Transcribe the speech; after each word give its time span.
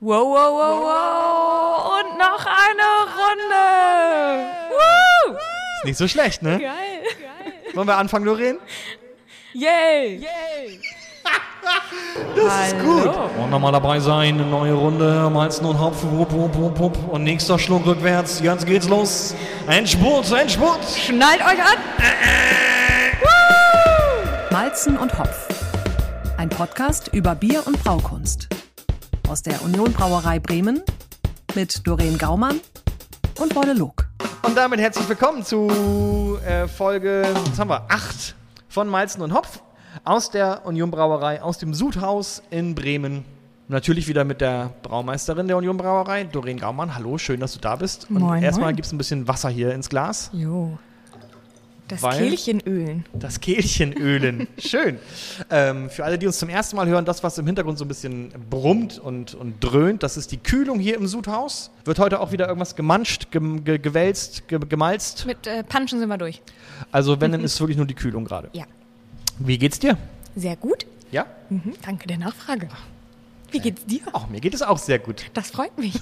Wow, 0.00 0.26
wow, 0.28 0.52
wow, 0.54 0.80
wow. 0.80 1.98
Und 1.98 2.18
noch 2.18 2.46
eine 2.46 2.88
Runde. 3.18 4.46
Woo! 4.70 5.32
Ist 5.78 5.84
nicht 5.86 5.96
so 5.98 6.06
schlecht, 6.06 6.40
ne? 6.40 6.60
Geil. 6.60 7.02
Wollen 7.74 7.88
wir 7.88 7.96
anfangen, 7.96 8.24
Doreen? 8.24 8.58
Yay. 9.54 10.24
Das 12.34 12.68
ist 12.68 12.78
gut. 12.80 13.14
Und 13.36 13.50
nochmal 13.50 13.72
dabei 13.72 14.00
sein, 14.00 14.34
eine 14.34 14.46
neue 14.46 14.72
Runde, 14.72 15.28
Malzen 15.28 15.66
und 15.66 15.78
Hopf, 15.78 16.02
wupp, 16.04 16.32
wupp, 16.32 16.54
wupp, 16.56 16.78
wupp. 16.78 17.12
Und 17.12 17.24
nächster 17.24 17.58
Schluck 17.58 17.84
rückwärts, 17.84 18.40
jetzt 18.40 18.64
geht's 18.64 18.88
los. 18.88 19.34
Endspurt, 19.66 20.30
Endspurt. 20.32 20.78
Schnallt 20.96 21.40
euch 21.40 21.60
an. 21.60 21.76
Malzen 24.50 24.96
und 24.96 25.18
Hopf. 25.18 25.48
Ein 26.38 26.48
Podcast 26.48 27.08
über 27.12 27.34
Bier 27.34 27.66
und 27.66 27.82
Braukunst. 27.84 28.48
Aus 29.28 29.42
der 29.42 29.62
Union 29.62 29.92
Brauerei 29.92 30.38
Bremen 30.38 30.82
mit 31.54 31.86
Doreen 31.86 32.16
Gaumann 32.16 32.60
und 33.38 33.54
Wolle 33.54 33.74
Luck. 33.74 34.08
Und 34.42 34.56
damit 34.56 34.80
herzlich 34.80 35.06
willkommen 35.06 35.44
zu 35.44 36.38
äh, 36.46 36.66
Folge, 36.66 37.26
was 37.50 37.58
haben 37.58 37.68
wir, 37.68 37.84
8 37.90 38.34
von 38.70 38.88
Malzen 38.88 39.20
und 39.20 39.34
Hopf 39.34 39.62
aus 40.04 40.30
der 40.30 40.64
Union 40.64 40.90
Brauerei, 40.90 41.42
aus 41.42 41.58
dem 41.58 41.74
Sudhaus 41.74 42.42
in 42.48 42.74
Bremen. 42.74 43.26
Natürlich 43.68 44.08
wieder 44.08 44.24
mit 44.24 44.40
der 44.40 44.72
Braumeisterin 44.82 45.46
der 45.46 45.58
Union 45.58 45.76
Brauerei, 45.76 46.24
Doreen 46.24 46.58
Gaumann. 46.58 46.94
Hallo, 46.94 47.18
schön, 47.18 47.40
dass 47.40 47.52
du 47.52 47.58
da 47.58 47.76
bist. 47.76 48.08
Und 48.08 48.20
Moin, 48.20 48.42
erstmal 48.42 48.72
gibt 48.72 48.86
es 48.86 48.92
ein 48.92 48.98
bisschen 48.98 49.28
Wasser 49.28 49.50
hier 49.50 49.74
ins 49.74 49.90
Glas. 49.90 50.30
Jo. 50.32 50.78
Das 51.88 52.02
Weil- 52.02 52.18
Kehlchen 52.18 52.60
ölen. 52.66 53.06
Das 53.14 53.40
Kehlchen 53.40 53.94
ölen. 53.94 54.46
Schön. 54.58 54.98
Ähm, 55.50 55.88
für 55.88 56.04
alle, 56.04 56.18
die 56.18 56.26
uns 56.26 56.38
zum 56.38 56.50
ersten 56.50 56.76
Mal 56.76 56.86
hören, 56.86 57.06
das, 57.06 57.22
was 57.24 57.38
im 57.38 57.46
Hintergrund 57.46 57.78
so 57.78 57.84
ein 57.86 57.88
bisschen 57.88 58.30
brummt 58.50 58.98
und, 58.98 59.34
und 59.34 59.64
dröhnt, 59.64 60.02
das 60.02 60.18
ist 60.18 60.30
die 60.30 60.36
Kühlung 60.36 60.78
hier 60.78 60.96
im 60.96 61.06
Sudhaus. 61.06 61.70
Wird 61.84 61.98
heute 61.98 62.20
auch 62.20 62.30
wieder 62.30 62.46
irgendwas 62.46 62.76
gemanscht, 62.76 63.28
gem, 63.30 63.64
ge, 63.64 63.78
gewälzt, 63.78 64.48
ge, 64.48 64.58
gemalzt. 64.68 65.24
Mit 65.26 65.46
äh, 65.46 65.64
Punchen 65.64 65.98
sind 65.98 66.08
wir 66.08 66.18
durch. 66.18 66.42
Also 66.92 67.20
wenn, 67.22 67.32
dann 67.32 67.40
ist 67.44 67.54
es 67.54 67.60
wirklich 67.60 67.78
nur 67.78 67.86
die 67.86 67.94
Kühlung 67.94 68.26
gerade. 68.26 68.50
Ja. 68.52 68.64
Wie 69.38 69.56
geht's 69.56 69.78
dir? 69.78 69.96
Sehr 70.36 70.56
gut. 70.56 70.84
Ja? 71.10 71.24
Mhm, 71.48 71.72
danke 71.84 72.06
der 72.06 72.18
Nachfrage. 72.18 72.68
Wie 73.50 73.60
geht's 73.60 73.86
dir? 73.86 74.00
Auch 74.12 74.28
mir 74.28 74.40
geht 74.40 74.54
es 74.54 74.62
auch 74.62 74.78
sehr 74.78 74.98
gut. 74.98 75.24
Das 75.34 75.50
freut 75.50 75.76
mich. 75.78 75.94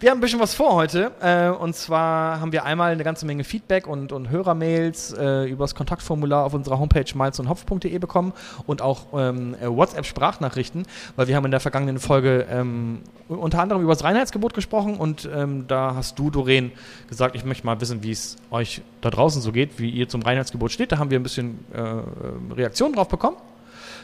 Wir 0.00 0.10
haben 0.10 0.18
ein 0.18 0.20
bisschen 0.20 0.38
was 0.38 0.54
vor 0.54 0.74
heute. 0.74 1.10
Äh, 1.20 1.48
und 1.48 1.74
zwar 1.74 2.38
haben 2.38 2.52
wir 2.52 2.64
einmal 2.64 2.92
eine 2.92 3.02
ganze 3.02 3.26
Menge 3.26 3.42
Feedback 3.42 3.88
und, 3.88 4.12
und 4.12 4.30
Hörermails 4.30 5.12
äh, 5.12 5.50
über 5.50 5.64
das 5.64 5.74
Kontaktformular 5.74 6.44
auf 6.44 6.54
unserer 6.54 6.78
Homepage 6.78 7.04
malzundhopf.de 7.16 7.98
bekommen 7.98 8.32
und 8.66 8.80
auch 8.80 9.06
ähm, 9.12 9.56
äh, 9.60 9.66
WhatsApp-Sprachnachrichten, 9.66 10.86
weil 11.16 11.26
wir 11.26 11.34
haben 11.34 11.46
in 11.46 11.50
der 11.50 11.58
vergangenen 11.58 11.98
Folge 11.98 12.46
ähm, 12.48 13.00
unter 13.26 13.60
anderem 13.60 13.82
über 13.82 13.92
das 13.92 14.04
Reinheitsgebot 14.04 14.54
gesprochen 14.54 14.98
und 14.98 15.28
ähm, 15.34 15.64
da 15.66 15.96
hast 15.96 16.16
du, 16.16 16.30
Doreen, 16.30 16.70
gesagt, 17.08 17.34
ich 17.34 17.44
möchte 17.44 17.66
mal 17.66 17.80
wissen, 17.80 18.04
wie 18.04 18.12
es 18.12 18.36
euch 18.52 18.82
da 19.00 19.10
draußen 19.10 19.42
so 19.42 19.50
geht, 19.50 19.80
wie 19.80 19.90
ihr 19.90 20.08
zum 20.08 20.22
Reinheitsgebot 20.22 20.70
steht. 20.70 20.92
Da 20.92 20.98
haben 20.98 21.10
wir 21.10 21.18
ein 21.18 21.24
bisschen 21.24 21.58
äh, 21.72 22.54
Reaktionen 22.54 22.94
drauf 22.94 23.08
bekommen. 23.08 23.36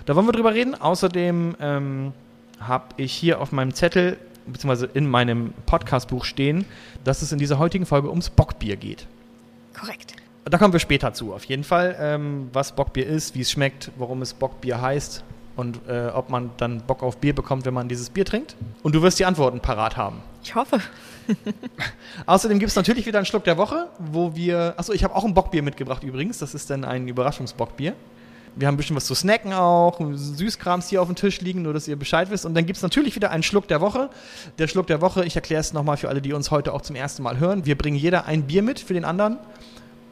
Da 0.07 0.15
wollen 0.17 0.27
wir 0.27 0.33
drüber 0.33 0.55
reden. 0.55 0.75
Außerdem 0.75 1.57
ähm, 1.61 2.13
habe 2.61 2.85
ich 2.97 3.13
hier 3.13 3.41
auf 3.41 3.53
meinem 3.53 3.75
Zettel 3.75 4.19
beziehungsweise 4.47 4.91
in 4.93 5.09
meinem 5.09 5.55
Podcastbuch 5.67 6.25
stehen, 6.25 6.67
dass 7.03 7.23
es 7.23 7.33
in 7.33 7.39
dieser 7.39 7.59
heutigen 7.59 7.87
Folge 7.87 8.11
ums 8.11 8.29
Bockbier 8.31 8.77
geht. 8.77 9.07
Korrekt. 9.79 10.15
Da 10.45 10.59
kommen 10.59 10.75
wir 10.75 10.81
später 10.81 11.15
zu, 11.15 11.33
auf 11.33 11.45
jeden 11.45 11.65
Fall, 11.65 11.97
ähm, 11.99 12.51
was 12.53 12.73
Bockbier 12.73 13.07
ist, 13.07 13.35
wie 13.35 13.41
es 13.41 13.51
schmeckt, 13.51 13.91
warum 13.97 14.21
es 14.21 14.35
Bockbier 14.35 14.81
heißt 14.83 15.25
und 15.57 15.81
äh, 15.89 16.09
ob 16.09 16.29
man 16.29 16.51
dann 16.59 16.83
Bock 16.83 17.03
auf 17.03 17.17
Bier 17.17 17.35
bekommt, 17.35 17.65
wenn 17.65 17.73
man 17.73 17.89
dieses 17.89 18.11
Bier 18.11 18.27
trinkt. 18.27 18.55
Und 18.83 18.95
du 18.95 19.01
wirst 19.01 19.19
die 19.19 19.25
Antworten 19.25 19.61
parat 19.61 19.97
haben. 19.97 20.21
Ich 20.43 20.55
hoffe. 20.55 20.81
Außerdem 22.27 22.59
gibt 22.59 22.69
es 22.69 22.77
natürlich 22.77 23.07
wieder 23.07 23.19
einen 23.19 23.27
Schluck 23.27 23.45
der 23.45 23.57
Woche, 23.57 23.89
wo 23.99 24.35
wir. 24.35 24.75
Achso, 24.77 24.93
ich 24.93 25.03
habe 25.03 25.15
auch 25.15 25.25
ein 25.25 25.33
Bockbier 25.33 25.63
mitgebracht 25.63 26.03
übrigens. 26.03 26.39
Das 26.39 26.55
ist 26.55 26.69
dann 26.69 26.85
ein 26.85 27.09
Überraschungsbockbier. 27.09 27.95
Wir 28.57 28.69
haben 28.69 28.75
ein 28.75 28.77
bisschen 28.77 28.95
was 28.95 29.07
zu 29.07 29.15
snacken 29.15 29.53
auch, 29.53 30.01
Süßkrams 30.13 30.89
hier 30.89 31.03
auf 31.03 31.09
dem 31.09 31.17
Tisch 31.17 31.41
liegen, 31.41 31.63
nur 31.63 31.73
dass 31.73 31.89
ihr 31.89 31.97
Bescheid 31.97 32.31
wisst. 32.31 32.47
Und 32.47 32.55
dann 32.55 32.67
gibt 32.67 32.77
es 32.77 32.83
natürlich 32.83 33.17
wieder 33.17 33.31
einen 33.31 33.43
Schluck 33.43 33.67
der 33.67 33.81
Woche. 33.81 34.11
Der 34.59 34.69
Schluck 34.69 34.87
der 34.87 35.01
Woche, 35.01 35.25
ich 35.25 35.35
erkläre 35.35 35.61
es 35.61 35.73
nochmal 35.73 35.97
für 35.97 36.09
alle, 36.09 36.23
die 36.23 36.33
uns 36.33 36.51
heute 36.51 36.73
auch 36.73 36.83
zum 36.83 36.95
ersten 36.95 37.23
Mal 37.23 37.39
hören. 37.39 37.67
Wir 37.67 37.77
bringen 37.77 37.97
jeder 37.97 38.27
ein 38.27 38.45
Bier 38.45 38.63
mit 38.63 38.79
für 38.79 38.95
den 38.95 39.05
anderen. 39.05 39.39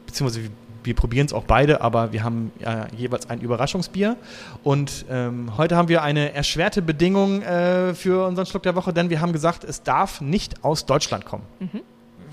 Beziehungsweise 0.07 0.51
wir, 0.83 0.95
probieren 0.95 1.27
es 1.27 1.33
auch 1.33 1.45
beide, 1.45 1.81
aber 1.81 2.13
wir 2.13 2.25
haben 2.25 2.51
äh, 2.61 2.87
jeweils 2.97 3.31
ein 3.31 3.41
Überraschungsbier. 3.41 4.17
Und 4.65 5.05
ähm, 5.09 5.57
heute 5.57 5.77
haben 5.77 5.89
wir 5.89 6.03
eine 6.03 6.33
erschwerte 6.33 6.83
Bedingung 6.83 7.43
äh, 7.43 7.95
für 7.95 8.27
unseren 8.27 8.47
Schluck 8.47 8.65
der 8.65 8.75
Woche, 8.75 8.93
denn 8.93 9.09
wir 9.09 9.21
haben 9.21 9.33
gesagt, 9.33 9.63
es 9.63 9.85
darf 9.85 10.21
nicht 10.21 10.65
aus 10.65 10.85
Deutschland 10.85 11.25
kommen. 11.25 11.45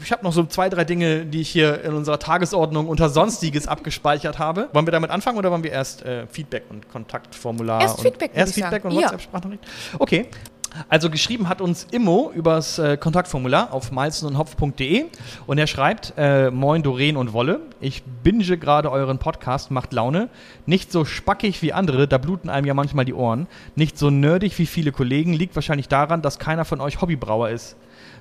Ich 0.04 0.12
habe 0.12 0.24
noch 0.24 0.34
so 0.34 0.44
zwei, 0.46 0.70
drei 0.70 0.86
Dinge, 0.86 1.26
die 1.26 1.42
ich 1.42 1.50
hier 1.50 1.84
in 1.84 1.94
unserer 1.94 2.20
Tagesordnung 2.20 2.88
unter 2.88 3.10
Sonstiges 3.10 3.68
abgespeichert 3.68 4.40
habe. 4.40 4.70
Wollen 4.74 4.88
wir 4.88 4.92
damit 4.92 5.10
anfangen 5.12 5.38
oder 5.38 5.52
wollen 5.52 5.64
wir 5.64 5.72
erst 5.72 6.04
äh, 6.04 6.28
Feedback 6.28 6.64
und 6.70 6.90
Kontaktformular? 6.90 7.82
Erst 7.82 7.98
und 7.98 8.04
Feedback, 8.04 8.32
Erst 8.34 8.54
Feedback 8.56 8.86
und 8.86 8.92
Ja. 8.92 9.04
WhatsApp-Sprachnachricht? 9.04 9.64
Okay. 9.98 10.28
Also 10.88 11.10
geschrieben 11.10 11.50
hat 11.50 11.62
uns 11.62 11.88
Immo 11.92 12.32
übers 12.34 12.78
äh, 12.78 12.96
Kontaktformular 12.96 13.74
auf 13.74 13.92
malzenundhopf.de 13.92 15.06
und 15.48 15.58
er 15.58 15.66
schreibt, 15.66 16.14
äh, 16.16 16.52
Moin 16.52 16.84
Doreen 16.84 17.18
und 17.18 17.34
Wolle, 17.34 17.62
ich 17.82 18.04
binge 18.24 18.44
gerade 18.58 18.92
euren 18.92 19.18
Podcast, 19.18 19.72
macht 19.72 19.94
Laune. 19.94 20.30
Nicht 20.68 20.92
so 20.92 21.06
spackig 21.06 21.62
wie 21.64 21.74
andere, 21.74 22.08
da 22.08 22.20
bluten 22.20 22.50
einem 22.50 22.68
ja 22.68 22.76
manchmal 22.76 23.06
die 23.06 23.16
Ohren. 23.16 23.48
Nicht 23.76 23.98
so 23.98 24.12
nerdig 24.12 24.58
wie 24.60 24.68
viele 24.68 24.92
Kollegen, 24.92 25.34
liegt 25.34 25.56
wahrscheinlich 25.56 25.88
daran, 25.88 26.22
dass 26.22 26.38
keiner 26.38 26.66
von 26.66 26.82
euch 26.82 27.02
Hobbybrauer 27.02 27.50
ist. 27.50 27.76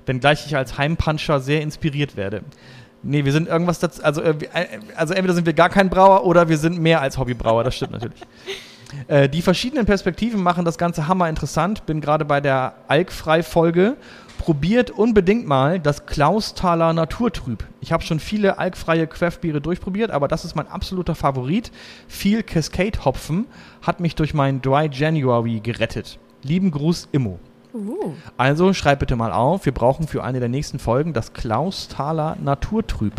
Wenngleich 0.08 0.46
ich 0.46 0.56
als 0.56 0.78
Heimpuncher 0.78 1.40
sehr 1.40 1.62
inspiriert 1.62 2.16
werde. 2.16 2.42
Nee, 3.02 3.24
wir 3.24 3.32
sind 3.32 3.48
irgendwas 3.48 3.78
dazu, 3.78 4.02
also, 4.02 4.20
äh, 4.22 4.34
äh, 4.52 4.66
also 4.96 5.14
entweder 5.14 5.34
sind 5.34 5.46
wir 5.46 5.52
gar 5.52 5.68
kein 5.68 5.88
Brauer 5.88 6.24
oder 6.24 6.48
wir 6.48 6.58
sind 6.58 6.78
mehr 6.78 7.00
als 7.00 7.16
Hobbybrauer, 7.18 7.64
das 7.64 7.76
stimmt 7.76 7.92
natürlich. 7.92 8.20
Äh, 9.06 9.28
die 9.28 9.42
verschiedenen 9.42 9.84
Perspektiven 9.84 10.42
machen 10.42 10.64
das 10.64 10.78
Ganze 10.78 11.08
hammer 11.08 11.28
interessant. 11.28 11.84
Bin 11.84 12.00
gerade 12.00 12.24
bei 12.24 12.40
der 12.40 12.72
Alkfrei-Folge. 12.88 13.98
Probiert 14.38 14.90
unbedingt 14.90 15.46
mal 15.46 15.78
das 15.78 16.06
Klausthaler 16.06 16.94
Naturtrüb. 16.94 17.66
Ich 17.82 17.92
habe 17.92 18.02
schon 18.02 18.18
viele 18.18 18.58
alkfreie 18.58 19.06
Craftbiere 19.06 19.60
durchprobiert, 19.60 20.10
aber 20.10 20.26
das 20.26 20.46
ist 20.46 20.56
mein 20.56 20.68
absoluter 20.68 21.14
Favorit. 21.14 21.70
Viel 22.06 22.42
Cascade-Hopfen 22.42 23.46
hat 23.82 24.00
mich 24.00 24.14
durch 24.14 24.32
meinen 24.32 24.62
Dry 24.62 24.88
January 24.90 25.60
gerettet. 25.60 26.18
Lieben 26.42 26.70
Gruß, 26.70 27.08
Immo. 27.12 27.38
Uh. 27.86 28.12
Also 28.36 28.72
schreib 28.72 28.98
bitte 29.00 29.16
mal 29.16 29.32
auf, 29.32 29.64
wir 29.66 29.72
brauchen 29.72 30.06
für 30.08 30.24
eine 30.24 30.40
der 30.40 30.48
nächsten 30.48 30.78
Folgen 30.78 31.12
das 31.12 31.32
Klausthaler 31.32 32.36
Naturtrüb. 32.42 33.14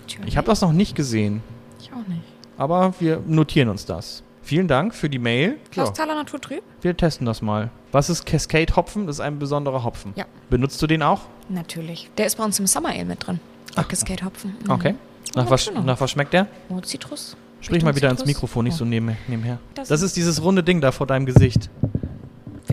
Natürlich. 0.00 0.28
Ich 0.28 0.36
habe 0.36 0.46
das 0.46 0.60
noch 0.60 0.72
nicht 0.72 0.94
gesehen, 0.94 1.42
Ich 1.80 1.92
auch 1.92 2.06
nicht. 2.08 2.22
aber 2.58 2.94
wir 3.00 3.22
notieren 3.26 3.68
uns 3.68 3.84
das. 3.86 4.22
Vielen 4.42 4.66
Dank 4.68 4.94
für 4.94 5.08
die 5.08 5.18
Mail. 5.18 5.58
Klaus 5.70 5.88
Ja. 5.88 5.94
Thaler 5.94 6.14
Naturtrüb? 6.16 6.62
Wir 6.80 6.96
testen 6.96 7.24
das 7.26 7.40
mal. 7.42 7.70
Was 7.92 8.10
ist 8.10 8.26
Cascade 8.26 8.74
Hopfen? 8.74 9.06
Das 9.06 9.16
ist 9.16 9.20
ein 9.20 9.38
besonderer 9.38 9.84
Hopfen. 9.84 10.12
Ja. 10.16 10.24
Benutzt 10.48 10.80
du 10.82 10.86
den 10.86 11.02
auch? 11.02 11.20
Natürlich. 11.48 12.10
Der 12.18 12.26
ist 12.26 12.36
bei 12.36 12.44
uns 12.44 12.58
im 12.58 12.66
Summer 12.66 12.88
Ale 12.88 13.04
mit 13.04 13.24
drin. 13.26 13.38
Ach. 13.76 13.86
Cascade 13.86 14.24
Hopfen. 14.24 14.56
Mhm. 14.64 14.70
Okay. 14.70 14.94
Nach 15.36 15.44
Ja, 15.44 15.50
was, 15.50 15.70
nach 15.84 16.00
was 16.00 16.10
schmeckt 16.10 16.32
der? 16.32 16.46
Oh, 16.68 16.80
Zitrus. 16.80 17.36
Sprich 17.60 17.76
Richtung 17.76 17.90
mal 17.90 17.96
wieder 17.96 18.08
ins 18.10 18.20
Zitrus. 18.20 18.34
Mikrofon, 18.34 18.64
nicht 18.64 18.74
Oh. 18.74 18.78
so 18.78 18.84
neben, 18.86 19.16
nebenher. 19.28 19.58
Das- 19.74 19.88
Das 19.88 20.02
ist 20.02 20.16
dieses 20.16 20.42
runde 20.42 20.64
Ding 20.64 20.80
da 20.80 20.90
vor 20.92 21.06
deinem 21.06 21.26
Gesicht. 21.26 21.68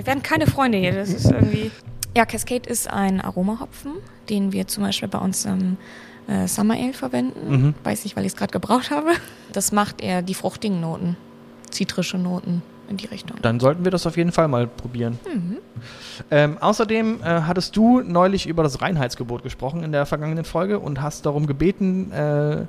Wir 0.08 0.14
werden 0.14 0.24
keine 0.24 0.48
Freunde 0.48 0.78
hier. 0.78 0.94
Das 0.94 1.10
ist 1.10 1.30
irgendwie. 1.30 1.70
Ja, 2.16 2.26
Cascade 2.26 2.70
ist 2.70 2.90
ein 2.90 3.20
Aromahopfen, 3.20 3.92
den 4.30 4.54
wir 4.54 4.66
zum 4.66 4.86
Beispiel 4.86 5.10
bei 5.10 5.18
uns 5.18 5.44
im 5.44 5.76
äh, 6.30 6.48
Summer 6.48 6.76
Ale 6.76 6.94
verwenden. 6.94 7.50
Mhm. 7.50 7.74
Weiß 7.84 8.06
ich, 8.06 8.16
weil 8.16 8.24
ich 8.24 8.32
es 8.32 8.38
gerade 8.38 8.54
gebraucht 8.54 8.90
habe. 8.90 9.12
Das 9.52 9.74
macht 9.74 10.00
eher 10.00 10.22
die 10.22 10.34
fruchtigen 10.34 10.80
Noten, 10.80 11.18
zitrische 11.72 12.18
Noten 12.18 12.62
in 12.88 12.96
die 12.96 13.08
Richtung. 13.08 13.36
Dann 13.42 13.60
sollten 13.60 13.84
wir 13.84 13.92
das 13.92 14.08
auf 14.08 14.16
jeden 14.16 14.32
Fall 14.32 14.48
mal 14.48 14.66
probieren. 14.66 15.20
Mhm. 15.30 15.58
Ähm, 16.32 16.58
außerdem 16.58 17.20
äh, 17.22 17.42
hattest 17.42 17.76
du 17.76 18.00
neulich 18.00 18.48
über 18.48 18.64
das 18.64 18.82
Reinheitsgebot 18.82 19.44
gesprochen 19.44 19.84
in 19.84 19.92
der 19.92 20.06
vergangenen 20.06 20.46
Folge 20.46 20.80
und 20.80 21.02
hast 21.02 21.26
darum 21.26 21.48
gebeten, 21.48 22.14
äh, 22.14 22.66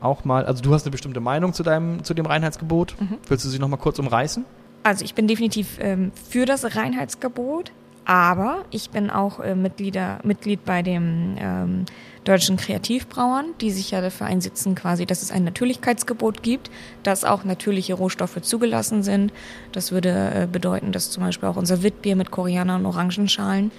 auch 0.00 0.24
mal, 0.24 0.44
also 0.44 0.60
du 0.60 0.74
hast 0.74 0.86
eine 0.86 0.90
bestimmte 0.90 1.20
Meinung 1.20 1.52
zu, 1.52 1.62
deinem, 1.62 2.02
zu 2.02 2.14
dem 2.14 2.26
Reinheitsgebot. 2.26 2.96
Mhm. 2.98 3.18
Willst 3.28 3.44
du 3.44 3.48
sie 3.48 3.60
nochmal 3.60 3.78
kurz 3.78 4.00
umreißen? 4.00 4.44
Also 4.82 5.04
ich 5.04 5.14
bin 5.14 5.28
definitiv 5.28 5.78
ähm, 5.80 6.12
für 6.28 6.46
das 6.46 6.76
Reinheitsgebot, 6.76 7.72
aber 8.06 8.64
ich 8.70 8.90
bin 8.90 9.10
auch 9.10 9.40
äh, 9.40 9.54
Mitglieder, 9.54 10.20
Mitglied 10.24 10.64
bei 10.64 10.82
dem 10.82 11.36
ähm, 11.38 11.84
deutschen 12.24 12.56
Kreativbrauern, 12.56 13.46
die 13.60 13.70
sich 13.70 13.90
ja 13.90 14.00
dafür 14.00 14.26
einsetzen, 14.26 14.74
quasi, 14.74 15.06
dass 15.06 15.22
es 15.22 15.30
ein 15.30 15.44
Natürlichkeitsgebot 15.44 16.42
gibt, 16.42 16.70
dass 17.02 17.24
auch 17.24 17.44
natürliche 17.44 17.94
Rohstoffe 17.94 18.40
zugelassen 18.42 19.02
sind. 19.02 19.32
Das 19.72 19.92
würde 19.92 20.10
äh, 20.34 20.48
bedeuten, 20.50 20.92
dass 20.92 21.10
zum 21.10 21.24
Beispiel 21.24 21.48
auch 21.48 21.56
unser 21.56 21.82
Witbier 21.82 22.16
mit 22.16 22.30
Koriander 22.30 22.76
und 22.76 22.86
Orangenschalen 22.86 23.70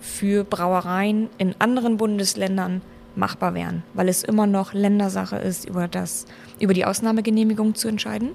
für 0.00 0.44
Brauereien 0.44 1.28
in 1.38 1.54
anderen 1.58 1.96
Bundesländern 1.96 2.82
machbar 3.14 3.54
wären, 3.54 3.82
weil 3.94 4.08
es 4.08 4.22
immer 4.22 4.46
noch 4.46 4.72
Ländersache 4.72 5.36
ist, 5.36 5.68
über, 5.68 5.88
das, 5.88 6.26
über 6.60 6.74
die 6.74 6.84
Ausnahmegenehmigung 6.84 7.74
zu 7.74 7.88
entscheiden. 7.88 8.30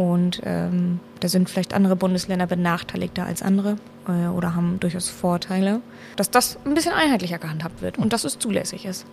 Und 0.00 0.40
ähm, 0.46 0.98
da 1.20 1.28
sind 1.28 1.50
vielleicht 1.50 1.74
andere 1.74 1.94
Bundesländer 1.94 2.46
benachteiligter 2.46 3.26
als 3.26 3.42
andere. 3.42 3.76
äh, 4.08 4.28
oder 4.28 4.54
haben 4.54 4.80
durchaus 4.80 5.10
Vorteile, 5.10 5.82
dass 6.16 6.30
das 6.30 6.58
ein 6.64 6.72
bisschen 6.72 6.94
einheitlicher 6.94 7.36
gehandhabt 7.38 7.82
wird 7.82 7.98
und 7.98 8.14
dass 8.14 8.24
es 8.24 8.38
zulässig 8.38 8.86
ist. 8.86 9.04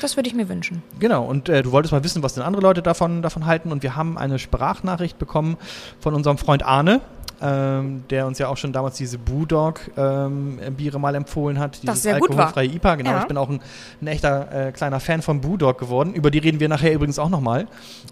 Das 0.00 0.16
würde 0.16 0.28
ich 0.28 0.36
mir 0.36 0.48
wünschen. 0.48 0.84
Genau, 1.00 1.24
und 1.24 1.48
äh, 1.48 1.62
du 1.62 1.72
wolltest 1.72 1.90
mal 1.90 2.04
wissen, 2.04 2.22
was 2.22 2.34
denn 2.34 2.44
andere 2.44 2.62
Leute 2.62 2.80
davon, 2.80 3.22
davon 3.22 3.44
halten. 3.46 3.72
Und 3.72 3.82
wir 3.82 3.96
haben 3.96 4.16
eine 4.16 4.38
Sprachnachricht 4.38 5.18
bekommen 5.18 5.56
von 5.98 6.14
unserem 6.14 6.38
Freund 6.38 6.62
Arne, 6.64 7.00
ähm, 7.40 8.04
der 8.10 8.26
uns 8.26 8.38
ja 8.38 8.48
auch 8.48 8.56
schon 8.56 8.72
damals 8.72 8.96
diese 8.96 9.18
Brewdog 9.18 9.80
ähm, 9.96 10.58
Biere 10.76 10.98
mal 10.98 11.14
empfohlen 11.14 11.58
hat. 11.58 11.78
Das 11.84 12.02
sehr 12.02 12.18
gut 12.18 12.30
war. 12.30 12.46
alkoholfreie 12.46 12.68
IPA, 12.74 12.94
genau. 12.96 13.10
Ja. 13.10 13.20
Ich 13.20 13.26
bin 13.28 13.36
auch 13.36 13.48
ein, 13.48 13.60
ein 14.00 14.06
echter 14.06 14.68
äh, 14.68 14.72
kleiner 14.72 15.00
Fan 15.00 15.22
von 15.22 15.40
Brewdog 15.40 15.78
geworden. 15.78 16.14
Über 16.14 16.30
die 16.30 16.38
reden 16.38 16.60
wir 16.60 16.68
nachher 16.68 16.92
übrigens 16.92 17.18
auch 17.18 17.28
nochmal, 17.28 17.66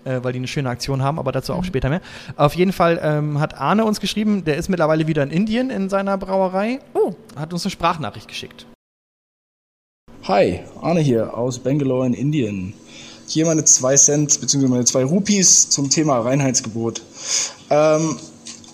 äh, 0.05 0.21
weil 0.23 0.32
die 0.32 0.38
eine 0.38 0.49
schöne 0.49 0.69
Aktion 0.69 1.03
haben, 1.03 1.19
aber 1.19 1.32
dazu 1.32 1.53
auch 1.53 1.61
Mhm. 1.62 1.65
später 1.65 1.88
mehr. 1.88 2.00
Auf 2.37 2.55
jeden 2.55 2.73
Fall 2.73 3.00
ähm, 3.03 3.41
hat 3.41 3.59
Arne 3.61 3.85
uns 3.85 4.00
geschrieben, 4.00 4.44
der 4.44 4.56
ist 4.56 4.69
mittlerweile 4.69 5.06
wieder 5.06 5.23
in 5.23 5.31
Indien 5.31 5.70
in 5.70 5.88
seiner 5.88 6.19
Brauerei, 6.19 6.81
Oh, 6.94 7.12
hat 7.37 7.53
uns 7.53 7.65
eine 7.65 7.70
Sprachnachricht 7.70 8.29
geschickt. 8.29 8.67
Hi, 10.25 10.61
Arne 10.81 11.00
hier 11.00 11.37
aus 11.37 11.59
Bangalore 11.59 12.06
in 12.06 12.15
Indien. 12.15 12.75
Hier 13.27 13.47
meine 13.47 13.65
zwei 13.65 13.97
Cent 13.97 14.41
bzw. 14.41 14.69
meine 14.69 14.85
zwei 14.85 15.05
Rupees 15.05 15.69
zum 15.70 15.91
Thema 15.91 16.19
Reinheitsgebot. 16.20 17.03
Ähm, 17.70 18.17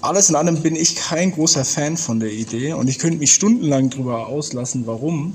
alles 0.02 0.30
in 0.30 0.36
allem 0.36 0.62
bin 0.62 0.76
ich 0.76 0.96
kein 0.96 1.32
großer 1.32 1.64
Fan 1.64 1.96
von 1.96 2.20
der 2.20 2.32
Idee 2.32 2.72
und 2.72 2.88
ich 2.88 2.98
könnte 2.98 3.18
mich 3.18 3.34
stundenlang 3.34 3.90
drüber 3.90 4.28
auslassen, 4.28 4.86
warum. 4.86 5.34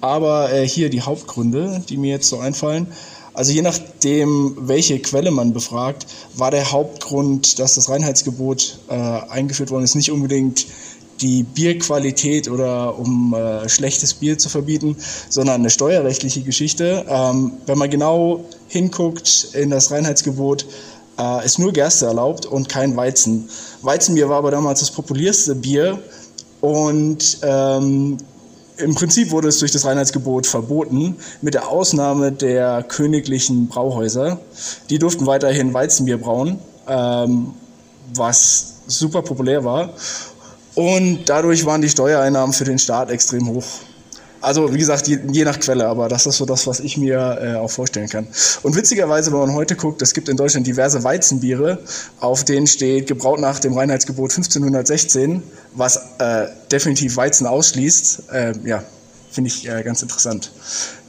Aber 0.00 0.52
äh, 0.52 0.66
hier 0.66 0.88
die 0.88 1.02
Hauptgründe, 1.02 1.82
die 1.88 1.98
mir 1.98 2.10
jetzt 2.10 2.28
so 2.28 2.38
einfallen. 2.38 2.86
Also 3.34 3.52
je 3.52 3.62
nachdem, 3.62 4.56
welche 4.58 4.98
Quelle 5.00 5.30
man 5.30 5.52
befragt, 5.52 6.06
war 6.34 6.50
der 6.50 6.72
Hauptgrund, 6.72 7.58
dass 7.58 7.74
das 7.74 7.88
Reinheitsgebot 7.88 8.78
äh, 8.88 8.94
eingeführt 8.94 9.70
worden 9.70 9.84
ist, 9.84 9.94
nicht 9.94 10.10
unbedingt 10.10 10.66
die 11.20 11.42
Bierqualität 11.42 12.48
oder 12.48 12.98
um 12.98 13.34
äh, 13.34 13.68
schlechtes 13.68 14.14
Bier 14.14 14.38
zu 14.38 14.48
verbieten, 14.48 14.96
sondern 15.28 15.60
eine 15.60 15.70
steuerrechtliche 15.70 16.40
Geschichte. 16.40 17.04
Ähm, 17.08 17.52
wenn 17.66 17.78
man 17.78 17.90
genau 17.90 18.44
hinguckt 18.68 19.48
in 19.52 19.70
das 19.70 19.90
Reinheitsgebot, 19.90 20.66
äh, 21.20 21.44
ist 21.44 21.58
nur 21.58 21.72
Gerste 21.72 22.06
erlaubt 22.06 22.46
und 22.46 22.68
kein 22.68 22.96
Weizen. 22.96 23.48
Weizenbier 23.82 24.28
war 24.28 24.38
aber 24.38 24.50
damals 24.50 24.80
das 24.80 24.90
populärste 24.90 25.54
Bier 25.54 25.98
und 26.60 27.38
ähm, 27.42 28.18
im 28.76 28.94
Prinzip 28.94 29.30
wurde 29.30 29.48
es 29.48 29.58
durch 29.58 29.72
das 29.72 29.84
Reinheitsgebot 29.84 30.46
verboten, 30.46 31.16
mit 31.42 31.52
der 31.52 31.68
Ausnahme 31.68 32.32
der 32.32 32.82
königlichen 32.82 33.68
Brauhäuser. 33.68 34.40
Die 34.88 34.98
durften 34.98 35.26
weiterhin 35.26 35.74
Weizenbier 35.74 36.18
brauen, 36.18 36.58
ähm, 36.88 37.52
was 38.14 38.74
super 38.86 39.20
populär 39.22 39.64
war. 39.64 39.90
Und 40.74 41.24
dadurch 41.26 41.66
waren 41.66 41.82
die 41.82 41.90
Steuereinnahmen 41.90 42.54
für 42.54 42.64
den 42.64 42.78
Staat 42.78 43.10
extrem 43.10 43.48
hoch. 43.48 43.66
Also 44.40 44.72
wie 44.72 44.78
gesagt, 44.78 45.06
je, 45.06 45.18
je 45.30 45.44
nach 45.44 45.60
Quelle, 45.60 45.86
aber 45.86 46.08
das 46.08 46.26
ist 46.26 46.38
so 46.38 46.46
das, 46.46 46.66
was 46.66 46.80
ich 46.80 46.96
mir 46.96 47.38
äh, 47.40 47.54
auch 47.56 47.70
vorstellen 47.70 48.08
kann. 48.08 48.26
Und 48.62 48.74
witzigerweise, 48.74 49.32
wenn 49.32 49.40
man 49.40 49.54
heute 49.54 49.76
guckt, 49.76 50.00
es 50.02 50.14
gibt 50.14 50.28
in 50.28 50.36
Deutschland 50.36 50.66
diverse 50.66 51.04
Weizenbiere, 51.04 51.78
auf 52.20 52.44
denen 52.44 52.66
steht 52.66 53.06
gebraut 53.06 53.40
nach 53.40 53.58
dem 53.58 53.76
Reinheitsgebot 53.76 54.30
1516, 54.30 55.42
was 55.74 55.96
äh, 56.18 56.46
definitiv 56.72 57.16
Weizen 57.16 57.46
ausschließt. 57.46 58.22
Äh, 58.32 58.52
ja, 58.64 58.82
finde 59.30 59.48
ich 59.48 59.68
äh, 59.68 59.82
ganz 59.82 60.02
interessant. 60.02 60.50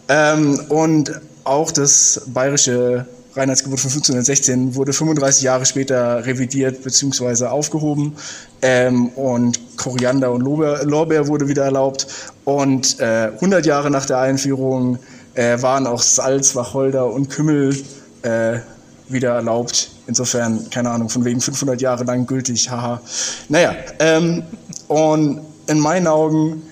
Ähm, 0.10 0.60
und 0.70 1.22
auch 1.44 1.72
das 1.72 2.22
bayerische 2.28 3.08
Reinheitsgebot 3.34 3.80
von 3.80 3.90
1516 3.90 4.76
wurde 4.76 4.94
35 4.94 5.44
Jahre 5.44 5.66
später 5.66 6.26
revidiert 6.26 6.84
bzw. 6.84 7.46
aufgehoben 7.46 8.16
ähm, 8.62 9.08
und 9.10 9.78
Koriander 9.78 10.32
und 10.32 10.42
Lorbeer, 10.42 10.84
Lorbeer 10.84 11.28
wurde 11.28 11.48
wieder 11.48 11.64
erlaubt 11.64 12.08
und 12.44 13.00
äh, 13.00 13.32
100 13.34 13.66
Jahre 13.66 13.90
nach 13.90 14.06
der 14.06 14.20
Einführung 14.20 15.00
äh, 15.34 15.62
waren 15.62 15.88
auch 15.88 16.02
Salz, 16.02 16.56
Wacholder 16.56 17.10
und 17.12 17.30
Kümmel 17.30 17.76
äh, 18.24 18.60
wieder 19.08 19.36
erlaubt. 19.36 19.90
Insofern, 20.08 20.70
keine 20.70 20.90
Ahnung, 20.90 21.10
von 21.10 21.24
wegen 21.26 21.40
500 21.40 21.82
Jahre 21.82 22.04
lang 22.04 22.26
gültig, 22.26 22.70
haha. 22.70 23.02
Naja, 23.50 23.76
ähm, 24.00 24.44
und 24.88 25.42
in 25.68 25.80
meinen 25.80 26.08
Augen 26.08 26.64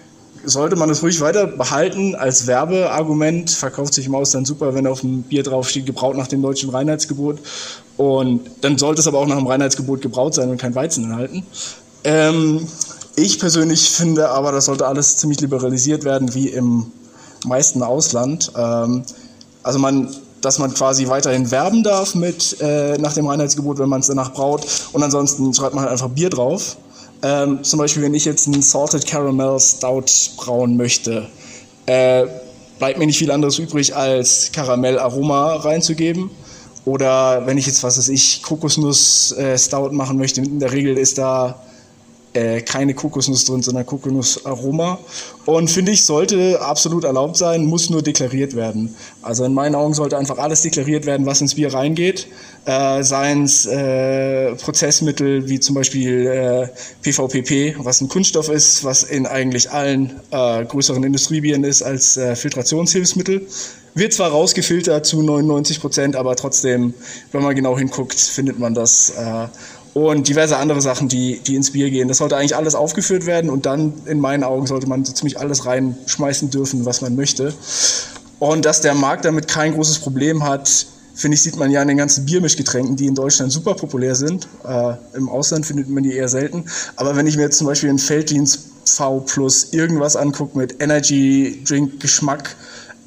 sollte 0.45 0.75
man 0.75 0.89
es 0.89 1.03
ruhig 1.03 1.21
weiter 1.21 1.47
behalten 1.47 2.15
als 2.15 2.47
Werbeargument. 2.47 3.51
Verkauft 3.51 3.93
sich 3.93 4.05
im 4.05 4.15
Ausland 4.15 4.47
super, 4.47 4.73
wenn 4.73 4.87
auf 4.87 5.01
dem 5.01 5.23
Bier 5.23 5.43
draufsteht, 5.43 5.85
gebraut 5.85 6.17
nach 6.17 6.27
dem 6.27 6.41
deutschen 6.41 6.69
Reinheitsgebot. 6.69 7.39
Und 7.97 8.49
dann 8.61 8.77
sollte 8.77 9.01
es 9.01 9.07
aber 9.07 9.19
auch 9.19 9.27
nach 9.27 9.37
dem 9.37 9.47
Reinheitsgebot 9.47 10.01
gebraut 10.01 10.33
sein 10.33 10.49
und 10.49 10.59
kein 10.59 10.75
Weizen 10.75 11.05
enthalten. 11.05 11.43
Ähm, 12.03 12.67
ich 13.15 13.39
persönlich 13.39 13.89
finde 13.89 14.29
aber, 14.29 14.51
das 14.51 14.65
sollte 14.65 14.87
alles 14.87 15.17
ziemlich 15.17 15.41
liberalisiert 15.41 16.05
werden, 16.05 16.33
wie 16.33 16.47
im 16.47 16.91
meisten 17.45 17.83
Ausland. 17.83 18.51
Ähm, 18.55 19.03
also 19.63 19.79
man, 19.79 20.15
dass 20.41 20.59
man 20.59 20.73
quasi 20.73 21.07
weiterhin 21.09 21.51
werben 21.51 21.83
darf 21.83 22.15
mit 22.15 22.55
äh, 22.61 22.97
nach 22.97 23.13
dem 23.13 23.27
Reinheitsgebot, 23.27 23.79
wenn 23.79 23.89
man 23.89 23.99
es 23.99 24.07
danach 24.07 24.33
braut. 24.33 24.65
Und 24.93 25.03
ansonsten 25.03 25.53
schreibt 25.53 25.75
man 25.75 25.83
halt 25.83 25.91
einfach 25.91 26.09
Bier 26.09 26.29
drauf. 26.29 26.77
Ähm, 27.21 27.63
zum 27.63 27.79
Beispiel, 27.79 28.03
wenn 28.03 28.13
ich 28.13 28.25
jetzt 28.25 28.47
einen 28.47 28.61
Salted 28.61 29.05
Caramel 29.05 29.59
Stout 29.59 30.05
brauen 30.37 30.77
möchte, 30.77 31.27
äh, 31.85 32.25
bleibt 32.77 32.97
mir 32.97 33.05
nicht 33.05 33.17
viel 33.17 33.31
anderes 33.31 33.59
übrig, 33.59 33.95
als 33.95 34.51
Karamellaroma 34.53 35.57
reinzugeben. 35.57 36.31
Oder 36.85 37.45
wenn 37.45 37.57
ich 37.57 37.67
jetzt, 37.67 37.83
was 37.83 37.97
weiß 37.97 38.09
ich, 38.09 38.41
Kokosnuss 38.41 39.33
äh, 39.33 39.57
Stout 39.57 39.91
machen 39.91 40.17
möchte, 40.17 40.41
in 40.41 40.59
der 40.59 40.71
Regel 40.71 40.97
ist 40.97 41.17
da 41.17 41.61
äh, 42.39 42.61
keine 42.61 42.93
Kokosnuss 42.93 43.45
drin, 43.45 43.61
sondern 43.61 43.85
Kokosnussaroma. 43.85 44.99
Und 45.45 45.69
finde 45.69 45.91
ich, 45.91 46.05
sollte 46.05 46.61
absolut 46.61 47.03
erlaubt 47.03 47.37
sein, 47.37 47.65
muss 47.65 47.89
nur 47.89 48.01
deklariert 48.01 48.55
werden. 48.55 48.95
Also 49.21 49.43
in 49.43 49.53
meinen 49.53 49.75
Augen 49.75 49.93
sollte 49.93 50.17
einfach 50.17 50.37
alles 50.37 50.61
deklariert 50.61 51.05
werden, 51.05 51.25
was 51.25 51.41
ins 51.41 51.55
Bier 51.55 51.73
reingeht. 51.73 52.27
Äh, 52.65 53.03
Seien 53.03 53.43
es 53.43 53.65
äh, 53.65 54.55
Prozessmittel 54.55 55.49
wie 55.49 55.59
zum 55.59 55.75
Beispiel 55.75 56.27
äh, 56.27 56.67
PVPP, 57.01 57.75
was 57.83 58.01
ein 58.01 58.09
Kunststoff 58.09 58.49
ist, 58.49 58.83
was 58.83 59.03
in 59.03 59.25
eigentlich 59.25 59.71
allen 59.71 60.19
äh, 60.31 60.65
größeren 60.65 61.03
Industriebieren 61.03 61.63
ist 61.63 61.81
als 61.81 62.15
äh, 62.17 62.35
Filtrationshilfsmittel. 62.35 63.47
Wird 63.95 64.13
zwar 64.13 64.29
rausgefiltert 64.29 65.05
zu 65.05 65.23
99 65.23 65.81
Prozent, 65.81 66.15
aber 66.15 66.35
trotzdem, 66.35 66.93
wenn 67.31 67.41
man 67.41 67.55
genau 67.55 67.77
hinguckt, 67.77 68.19
findet 68.19 68.59
man 68.59 68.73
das. 68.75 69.13
Und 69.93 70.27
diverse 70.27 70.57
andere 70.57 70.81
Sachen, 70.81 71.07
die, 71.07 71.39
die 71.39 71.55
ins 71.55 71.71
Bier 71.71 71.89
gehen. 71.89 72.07
Das 72.07 72.17
sollte 72.17 72.37
eigentlich 72.37 72.55
alles 72.55 72.75
aufgeführt 72.75 73.25
werden 73.25 73.49
und 73.49 73.65
dann, 73.65 73.93
in 74.05 74.19
meinen 74.19 74.43
Augen, 74.43 74.67
sollte 74.67 74.87
man 74.87 75.03
so 75.03 75.13
ziemlich 75.13 75.39
alles 75.39 75.65
reinschmeißen 75.65 76.49
dürfen, 76.51 76.85
was 76.85 77.01
man 77.01 77.15
möchte. 77.15 77.53
Und 78.37 78.65
dass 78.65 78.81
der 78.81 78.93
Markt 78.93 79.25
damit 79.25 79.47
kein 79.47 79.73
großes 79.73 79.99
Problem 79.99 80.43
hat, 80.43 80.87
finde 81.13 81.35
ich, 81.35 81.41
sieht 81.41 81.57
man 81.57 81.71
ja 81.71 81.81
an 81.81 81.87
den 81.87 81.97
ganzen 81.97 82.25
Biermischgetränken, 82.25 82.95
die 82.95 83.07
in 83.07 83.15
Deutschland 83.15 83.51
super 83.51 83.73
populär 83.73 84.15
sind. 84.15 84.47
Äh, 84.65 84.93
Im 85.15 85.27
Ausland 85.27 85.65
findet 85.65 85.89
man 85.89 86.03
die 86.03 86.13
eher 86.13 86.29
selten. 86.29 86.65
Aber 86.95 87.15
wenn 87.15 87.27
ich 87.27 87.35
mir 87.35 87.43
jetzt 87.43 87.57
zum 87.57 87.67
Beispiel 87.67 87.89
einen 87.89 87.99
Felddienst 87.99 88.59
V 88.85 89.19
plus 89.19 89.73
irgendwas 89.73 90.15
angucke 90.15 90.57
mit 90.57 90.81
Energy 90.81 91.61
Drink 91.67 91.99
Geschmack, 91.99 92.55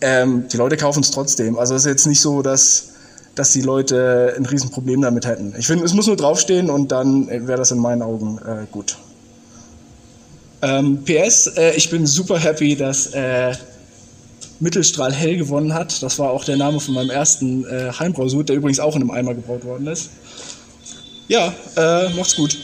ähm, 0.02 0.46
die 0.52 0.56
Leute 0.56 0.76
kaufen 0.76 1.00
es 1.00 1.10
trotzdem. 1.10 1.58
Also 1.58 1.74
es 1.74 1.82
ist 1.82 1.88
jetzt 1.88 2.06
nicht 2.06 2.20
so, 2.20 2.42
dass 2.42 2.91
dass 3.34 3.52
die 3.52 3.62
Leute 3.62 4.34
ein 4.36 4.44
Riesenproblem 4.44 5.00
damit 5.02 5.26
hätten. 5.26 5.54
Ich 5.58 5.66
finde, 5.66 5.84
es 5.84 5.94
muss 5.94 6.06
nur 6.06 6.16
draufstehen 6.16 6.68
und 6.70 6.92
dann 6.92 7.28
wäre 7.28 7.56
das 7.58 7.70
in 7.70 7.78
meinen 7.78 8.02
Augen 8.02 8.38
äh, 8.38 8.66
gut. 8.70 8.96
Ähm, 10.60 11.02
PS, 11.04 11.48
äh, 11.56 11.74
ich 11.74 11.90
bin 11.90 12.06
super 12.06 12.38
happy, 12.38 12.76
dass 12.76 13.06
äh, 13.08 13.52
Mittelstrahl 14.60 15.12
Hell 15.12 15.36
gewonnen 15.38 15.74
hat. 15.74 16.02
Das 16.02 16.18
war 16.18 16.30
auch 16.30 16.44
der 16.44 16.56
Name 16.56 16.78
von 16.78 16.94
meinem 16.94 17.10
ersten 17.10 17.64
äh, 17.64 17.90
Heimbrausud, 17.98 18.48
der 18.48 18.56
übrigens 18.56 18.78
auch 18.78 18.94
in 18.94 19.02
einem 19.02 19.10
Eimer 19.10 19.34
gebraut 19.34 19.64
worden 19.64 19.86
ist. 19.88 20.10
Ja, 21.26 21.52
äh, 21.76 22.10
macht's 22.10 22.36
gut. 22.36 22.56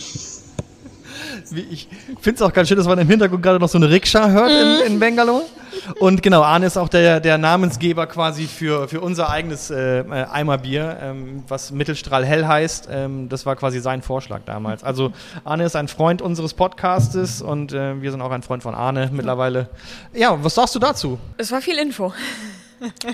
Wie- 1.50 1.66
Ich 1.72 1.88
finde 2.20 2.37
es 2.37 2.42
auch 2.42 2.52
ganz 2.52 2.68
schön, 2.68 2.76
dass 2.76 2.87
man 2.87 2.98
im 2.98 3.08
Hintergrund 3.08 3.42
gerade 3.42 3.58
noch 3.58 3.68
so 3.68 3.78
eine 3.78 3.88
Rikscha 3.90 4.28
hört 4.30 4.50
in, 4.84 4.92
in 4.92 5.00
Bangalore. 5.00 5.42
Und 6.00 6.23
genau, 6.23 6.42
Arne 6.42 6.66
ist 6.66 6.76
auch 6.76 6.88
der, 6.88 7.21
der 7.21 7.38
Namensgeber 7.38 8.07
quasi 8.07 8.47
für, 8.47 8.88
für 8.88 9.00
unser 9.00 9.30
eigenes 9.30 9.71
äh, 9.71 10.00
äh, 10.00 10.25
Eimerbier, 10.25 10.99
ähm, 11.00 11.45
was 11.49 11.71
Mittelstrahl 11.71 12.25
hell 12.25 12.47
heißt. 12.47 12.88
Ähm, 12.90 13.28
das 13.28 13.47
war 13.47 13.57
quasi 13.57 13.80
sein 13.80 14.02
Vorschlag 14.02 14.42
damals. 14.45 14.85
Also 14.85 15.12
Arne 15.45 15.64
ist 15.64 15.76
ein 15.76 15.88
Freund 15.88 16.23
unseres 16.23 16.54
Podcastes 16.54 17.42
und 17.42 17.73
äh, 17.73 18.00
wir 18.00 18.11
sind 18.11 18.21
auch 18.21 18.30
ein 18.30 18.42
Freund 18.42 18.62
von 18.62 18.75
Arne 18.75 19.11
mittlerweile. 19.12 19.68
Ja, 20.12 20.42
was 20.42 20.54
sagst 20.54 20.75
du 20.75 20.78
dazu? 20.78 21.18
es 21.37 21.52
war 21.52 21.61
viel 21.61 21.78
Info. 21.78 22.12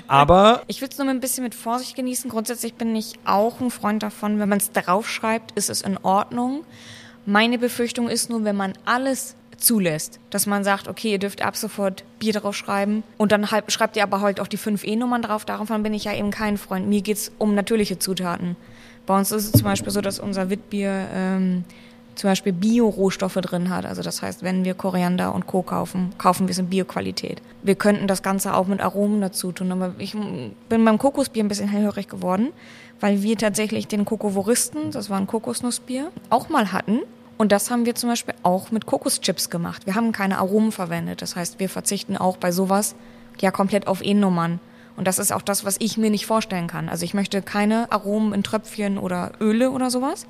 Aber 0.07 0.63
Ich 0.67 0.81
würde 0.81 0.91
es 0.91 0.97
nur 0.97 1.09
ein 1.09 1.19
bisschen 1.19 1.43
mit 1.43 1.55
Vorsicht 1.55 1.95
genießen. 1.95 2.29
Grundsätzlich 2.29 2.75
bin 2.75 2.95
ich 2.95 3.13
auch 3.25 3.59
ein 3.59 3.71
Freund 3.71 4.03
davon, 4.03 4.39
wenn 4.39 4.49
man 4.49 4.59
es 4.59 4.71
draufschreibt, 4.71 5.51
ist 5.51 5.69
es 5.69 5.81
in 5.81 5.97
Ordnung. 5.97 6.63
Meine 7.25 7.57
Befürchtung 7.57 8.07
ist 8.09 8.29
nur, 8.29 8.43
wenn 8.43 8.55
man 8.55 8.73
alles 8.85 9.35
zulässt, 9.57 10.19
dass 10.29 10.45
man 10.45 10.63
sagt, 10.63 10.87
okay, 10.87 11.11
ihr 11.11 11.19
dürft 11.19 11.41
ab 11.41 11.55
sofort 11.55 12.03
Bier 12.19 12.33
draufschreiben 12.33 13.03
und 13.17 13.31
dann 13.31 13.51
halt, 13.51 13.71
schreibt 13.71 13.97
ihr 13.97 14.03
aber 14.03 14.21
halt 14.21 14.39
auch 14.39 14.47
die 14.47 14.57
5 14.57 14.85
E-Nummern 14.85 15.21
drauf. 15.21 15.45
Davon 15.45 15.83
bin 15.83 15.93
ich 15.93 16.05
ja 16.05 16.13
eben 16.13 16.31
kein 16.31 16.57
Freund. 16.57 16.87
Mir 16.87 17.01
geht's 17.01 17.31
um 17.37 17.55
natürliche 17.55 17.99
Zutaten. 17.99 18.55
Bei 19.05 19.17
uns 19.17 19.31
ist 19.31 19.45
es 19.45 19.51
zum 19.51 19.63
Beispiel 19.63 19.91
so, 19.91 20.01
dass 20.01 20.19
unser 20.19 20.49
Witbier 20.49 21.07
ähm, 21.13 21.63
zum 22.15 22.29
Beispiel 22.29 22.53
Bio-Rohstoffe 22.53 23.35
drin 23.35 23.69
hat. 23.69 23.85
Also 23.85 24.01
das 24.01 24.21
heißt, 24.21 24.41
wenn 24.41 24.65
wir 24.65 24.73
Koriander 24.73 25.35
und 25.35 25.47
Co. 25.47 25.61
kaufen, 25.61 26.13
kaufen 26.17 26.47
wir 26.47 26.51
es 26.51 26.57
in 26.57 26.67
Bio-Qualität. 26.67 27.41
Wir 27.61 27.75
könnten 27.75 28.07
das 28.07 28.23
Ganze 28.23 28.53
auch 28.53 28.67
mit 28.67 28.81
Aromen 28.81 29.21
dazu 29.21 29.51
tun. 29.51 29.71
Aber 29.71 29.93
ich 29.97 30.13
bin 30.13 30.85
beim 30.85 30.97
Kokosbier 30.97 31.43
ein 31.43 31.47
bisschen 31.47 31.67
hellhörig 31.67 32.07
geworden, 32.07 32.49
weil 32.99 33.21
wir 33.21 33.37
tatsächlich 33.37 33.87
den 33.87 34.05
Kokovoristen, 34.05 34.91
das 34.91 35.09
war 35.09 35.17
ein 35.19 35.27
Kokosnussbier, 35.27 36.11
auch 36.29 36.49
mal 36.49 36.71
hatten. 36.71 37.01
Und 37.37 37.51
das 37.51 37.69
haben 37.69 37.85
wir 37.85 37.95
zum 37.95 38.09
Beispiel 38.09 38.33
auch 38.43 38.71
mit 38.71 38.85
Kokoschips 38.85 39.49
gemacht. 39.49 39.85
Wir 39.85 39.95
haben 39.95 40.11
keine 40.11 40.37
Aromen 40.37 40.71
verwendet. 40.71 41.21
Das 41.21 41.35
heißt, 41.35 41.59
wir 41.59 41.69
verzichten 41.69 42.15
auch 42.15 42.37
bei 42.37 42.51
sowas 42.51 42.95
ja 43.41 43.51
komplett 43.51 43.87
auf 43.87 44.03
E-Nummern. 44.03 44.59
Und 44.95 45.07
das 45.07 45.19
ist 45.19 45.33
auch 45.33 45.41
das, 45.41 45.65
was 45.65 45.75
ich 45.79 45.97
mir 45.97 46.09
nicht 46.09 46.25
vorstellen 46.25 46.67
kann. 46.67 46.87
Also 46.87 47.03
ich 47.03 47.13
möchte 47.13 47.41
keine 47.41 47.91
Aromen 47.91 48.33
in 48.33 48.43
Tröpfchen 48.43 48.97
oder 48.97 49.33
Öle 49.41 49.71
oder 49.71 49.89
sowas, 49.89 50.25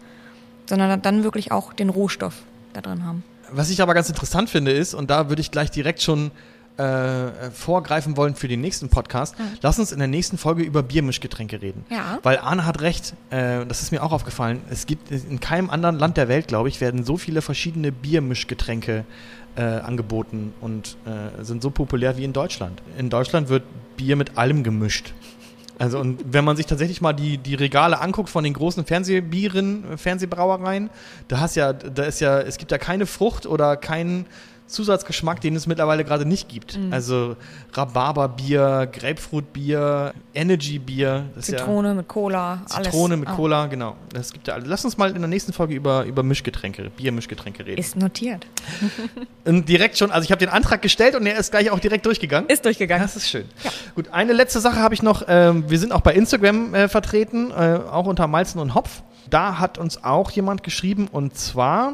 sondern 0.67 1.01
dann 1.01 1.23
wirklich 1.23 1.51
auch 1.51 1.73
den 1.73 1.89
Rohstoff 1.89 2.41
da 2.73 2.81
drin 2.81 3.05
haben. 3.05 3.23
Was 3.51 3.69
ich 3.69 3.81
aber 3.83 3.93
ganz 3.93 4.09
interessant 4.09 4.49
finde 4.49 4.71
ist, 4.71 4.95
und 4.95 5.11
da 5.11 5.29
würde 5.29 5.41
ich 5.41 5.51
gleich 5.51 5.69
direkt 5.69 6.01
schon 6.01 6.31
äh, 6.77 7.51
vorgreifen 7.51 8.17
wollen 8.17 8.35
für 8.35 8.47
den 8.47 8.61
nächsten 8.61 8.89
Podcast, 8.89 9.35
ja. 9.39 9.45
lass 9.61 9.79
uns 9.79 9.91
in 9.91 9.99
der 9.99 10.07
nächsten 10.07 10.37
Folge 10.37 10.63
über 10.63 10.83
Biermischgetränke 10.83 11.61
reden. 11.61 11.85
Ja. 11.89 12.19
Weil 12.23 12.37
Arne 12.39 12.65
hat 12.65 12.81
recht, 12.81 13.13
äh, 13.29 13.65
das 13.65 13.81
ist 13.81 13.91
mir 13.91 14.03
auch 14.03 14.11
aufgefallen, 14.11 14.61
es 14.69 14.85
gibt 14.85 15.11
in 15.11 15.39
keinem 15.39 15.69
anderen 15.69 15.97
Land 15.97 16.17
der 16.17 16.27
Welt, 16.27 16.47
glaube 16.47 16.69
ich, 16.69 16.81
werden 16.81 17.03
so 17.03 17.17
viele 17.17 17.41
verschiedene 17.41 17.91
Biermischgetränke 17.91 19.05
äh, 19.55 19.61
angeboten 19.61 20.53
und 20.61 20.97
äh, 21.05 21.43
sind 21.43 21.61
so 21.61 21.69
populär 21.69 22.17
wie 22.17 22.25
in 22.25 22.33
Deutschland. 22.33 22.81
In 22.97 23.09
Deutschland 23.09 23.49
wird 23.49 23.63
Bier 23.95 24.15
mit 24.15 24.37
allem 24.37 24.63
gemischt. 24.63 25.13
Also 25.77 25.99
und 25.99 26.21
wenn 26.25 26.45
man 26.45 26.55
sich 26.55 26.65
tatsächlich 26.65 27.01
mal 27.01 27.13
die, 27.13 27.37
die 27.37 27.55
Regale 27.55 27.99
anguckt 27.99 28.29
von 28.29 28.43
den 28.43 28.53
großen 28.53 28.85
Fernsehbieren, 28.85 29.97
Fernsehbrauereien, 29.97 30.89
da 31.27 31.39
hast 31.39 31.55
ja, 31.55 31.73
da 31.73 32.03
ist 32.03 32.21
ja, 32.21 32.39
es 32.39 32.57
gibt 32.57 32.71
ja 32.71 32.77
keine 32.77 33.05
Frucht 33.05 33.45
oder 33.45 33.75
keinen 33.75 34.25
Zusatzgeschmack, 34.67 35.41
den 35.41 35.55
es 35.55 35.67
mittlerweile 35.67 36.03
gerade 36.03 36.25
nicht 36.25 36.49
gibt. 36.49 36.77
Mhm. 36.77 36.91
Also 36.91 37.35
Rhabarberbier, 37.73 38.89
Grapefruitbier, 38.91 40.13
Energybier. 40.33 41.25
Zitrone 41.39 41.89
ja 41.89 41.93
mit 41.93 42.07
Cola, 42.07 42.61
Zitrone 42.65 43.13
alles. 43.13 43.19
mit 43.19 43.29
ah. 43.29 43.35
Cola, 43.35 43.67
genau. 43.67 43.95
Das 44.11 44.33
gibt 44.33 44.47
ja 44.47 44.55
alles. 44.55 44.67
Lass 44.67 44.83
uns 44.83 44.97
mal 44.97 45.11
in 45.11 45.19
der 45.19 45.27
nächsten 45.27 45.53
Folge 45.53 45.75
über, 45.75 46.03
über 46.05 46.23
Mischgetränke, 46.23 46.89
Biermischgetränke 46.89 47.65
reden. 47.65 47.79
Ist 47.79 47.95
notiert. 47.95 48.47
und 49.45 49.69
direkt 49.69 49.97
schon, 49.97 50.09
also 50.09 50.25
ich 50.25 50.31
habe 50.31 50.39
den 50.39 50.49
Antrag 50.49 50.81
gestellt 50.81 51.15
und 51.15 51.25
er 51.27 51.37
ist 51.37 51.51
gleich 51.51 51.69
auch 51.69 51.79
direkt 51.79 52.05
durchgegangen. 52.05 52.49
Ist 52.49 52.65
durchgegangen. 52.65 53.03
Das 53.03 53.15
ist 53.15 53.29
schön. 53.29 53.45
Ja. 53.63 53.71
Gut, 53.93 54.09
eine 54.11 54.33
letzte 54.33 54.59
Sache 54.59 54.79
habe 54.79 54.95
ich 54.95 55.03
noch. 55.03 55.23
Ähm, 55.27 55.69
wir 55.69 55.77
sind 55.77 55.91
auch 55.91 56.01
bei 56.01 56.13
Instagram 56.13 56.73
äh, 56.73 56.87
vertreten, 56.87 57.51
äh, 57.51 57.79
auch 57.91 58.07
unter 58.07 58.25
Malzen 58.27 58.59
und 58.59 58.73
Hopf. 58.73 59.03
Da 59.29 59.59
hat 59.59 59.77
uns 59.77 60.03
auch 60.03 60.31
jemand 60.31 60.63
geschrieben 60.63 61.07
und 61.11 61.37
zwar 61.37 61.93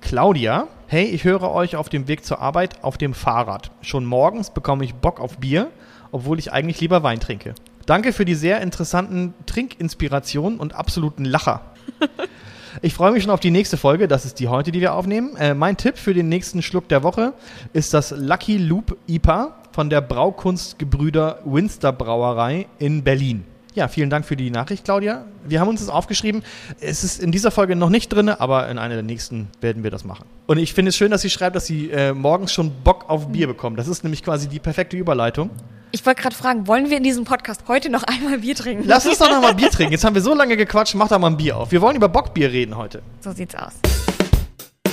Claudia, 0.00 0.68
hey, 0.88 1.04
ich 1.04 1.24
höre 1.24 1.50
euch 1.50 1.76
auf 1.76 1.88
dem 1.88 2.06
Weg 2.08 2.24
zur 2.24 2.40
Arbeit 2.40 2.84
auf 2.84 2.96
dem 2.96 3.14
Fahrrad. 3.14 3.70
Schon 3.82 4.04
morgens 4.04 4.50
bekomme 4.50 4.84
ich 4.84 4.94
Bock 4.94 5.20
auf 5.20 5.38
Bier, 5.38 5.70
obwohl 6.12 6.38
ich 6.38 6.52
eigentlich 6.52 6.80
lieber 6.80 7.02
Wein 7.02 7.20
trinke. 7.20 7.54
Danke 7.86 8.12
für 8.12 8.24
die 8.24 8.34
sehr 8.34 8.60
interessanten 8.60 9.34
Trinkinspirationen 9.46 10.58
und 10.58 10.74
absoluten 10.74 11.24
Lacher. 11.24 11.62
Ich 12.82 12.92
freue 12.92 13.12
mich 13.12 13.22
schon 13.22 13.32
auf 13.32 13.40
die 13.40 13.50
nächste 13.50 13.78
Folge. 13.78 14.06
Das 14.06 14.26
ist 14.26 14.38
die 14.38 14.48
heute, 14.48 14.70
die 14.70 14.82
wir 14.82 14.92
aufnehmen. 14.92 15.34
Äh, 15.36 15.54
mein 15.54 15.78
Tipp 15.78 15.96
für 15.96 16.12
den 16.12 16.28
nächsten 16.28 16.60
Schluck 16.60 16.88
der 16.88 17.02
Woche 17.02 17.32
ist 17.72 17.94
das 17.94 18.10
Lucky 18.10 18.58
Loop 18.58 18.98
IPA 19.06 19.56
von 19.72 19.88
der 19.88 20.02
Braukunstgebrüder 20.02 21.40
Winster 21.46 21.90
Brauerei 21.92 22.66
in 22.78 23.02
Berlin. 23.02 23.46
Ja, 23.76 23.88
vielen 23.88 24.08
Dank 24.08 24.24
für 24.24 24.36
die 24.36 24.50
Nachricht, 24.50 24.84
Claudia. 24.84 25.26
Wir 25.44 25.60
haben 25.60 25.68
uns 25.68 25.80
das 25.80 25.90
aufgeschrieben. 25.90 26.42
Es 26.80 27.04
ist 27.04 27.22
in 27.22 27.30
dieser 27.30 27.50
Folge 27.50 27.76
noch 27.76 27.90
nicht 27.90 28.08
drin, 28.08 28.30
aber 28.30 28.70
in 28.70 28.78
einer 28.78 28.94
der 28.94 29.02
nächsten 29.02 29.48
werden 29.60 29.82
wir 29.84 29.90
das 29.90 30.02
machen. 30.02 30.24
Und 30.46 30.56
ich 30.56 30.72
finde 30.72 30.88
es 30.88 30.96
schön, 30.96 31.10
dass 31.10 31.20
sie 31.20 31.28
schreibt, 31.28 31.56
dass 31.56 31.66
sie 31.66 31.90
äh, 31.90 32.14
morgens 32.14 32.54
schon 32.54 32.72
Bock 32.82 33.04
auf 33.10 33.28
Bier 33.28 33.46
bekommt. 33.46 33.78
Das 33.78 33.86
ist 33.86 34.02
nämlich 34.02 34.22
quasi 34.22 34.48
die 34.48 34.60
perfekte 34.60 34.96
Überleitung. 34.96 35.50
Ich 35.92 36.06
wollte 36.06 36.22
gerade 36.22 36.34
fragen, 36.34 36.66
wollen 36.66 36.88
wir 36.88 36.96
in 36.96 37.02
diesem 37.02 37.24
Podcast 37.24 37.64
heute 37.68 37.90
noch 37.90 38.02
einmal 38.06 38.38
Bier 38.38 38.54
trinken? 38.54 38.84
Lass 38.86 39.06
uns 39.06 39.18
doch 39.18 39.28
noch 39.28 39.42
mal 39.42 39.54
Bier 39.54 39.68
trinken. 39.70 39.92
Jetzt 39.92 40.06
haben 40.06 40.14
wir 40.14 40.22
so 40.22 40.32
lange 40.32 40.56
gequatscht, 40.56 40.94
mach 40.94 41.08
doch 41.08 41.18
mal 41.18 41.26
ein 41.26 41.36
Bier 41.36 41.58
auf. 41.58 41.70
Wir 41.70 41.82
wollen 41.82 41.96
über 41.96 42.08
Bockbier 42.08 42.50
reden 42.50 42.78
heute. 42.78 43.02
So 43.20 43.32
sieht's 43.32 43.54
aus. 43.56 43.74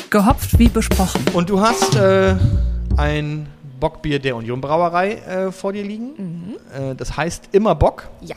Gehopft 0.09 0.59
wie 0.59 0.67
besprochen. 0.67 1.23
Und 1.31 1.49
du 1.49 1.61
hast 1.61 1.95
äh, 1.95 2.35
ein 2.97 3.47
Bockbier 3.79 4.19
der 4.19 4.35
Union 4.35 4.59
Brauerei 4.59 5.13
äh, 5.13 5.51
vor 5.53 5.71
dir 5.71 5.83
liegen. 5.83 6.15
Mhm. 6.17 6.91
Äh, 6.91 6.95
das 6.95 7.15
heißt 7.15 7.47
immer 7.53 7.75
Bock. 7.75 8.09
Ja. 8.19 8.35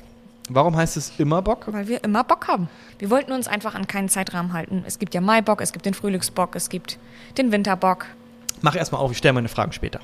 Warum 0.48 0.76
heißt 0.76 0.96
es 0.96 1.12
immer 1.18 1.42
Bock? 1.42 1.64
Weil 1.72 1.88
wir 1.88 2.04
immer 2.04 2.22
Bock 2.22 2.46
haben. 2.46 2.68
Wir 2.98 3.10
wollten 3.10 3.32
uns 3.32 3.48
einfach 3.48 3.74
an 3.74 3.86
keinen 3.88 4.08
Zeitrahmen 4.08 4.52
halten. 4.52 4.84
Es 4.86 4.98
gibt 4.98 5.12
ja 5.14 5.20
Maibock, 5.20 5.60
es 5.60 5.72
gibt 5.72 5.86
den 5.86 5.94
Frühlingsbock, 5.94 6.54
es 6.54 6.68
gibt 6.68 6.98
den 7.36 7.50
Winterbock. 7.50 8.06
Mach 8.62 8.76
erstmal 8.76 9.00
auf, 9.00 9.10
ich 9.10 9.18
stelle 9.18 9.34
meine 9.34 9.48
Fragen 9.48 9.72
später. 9.72 10.00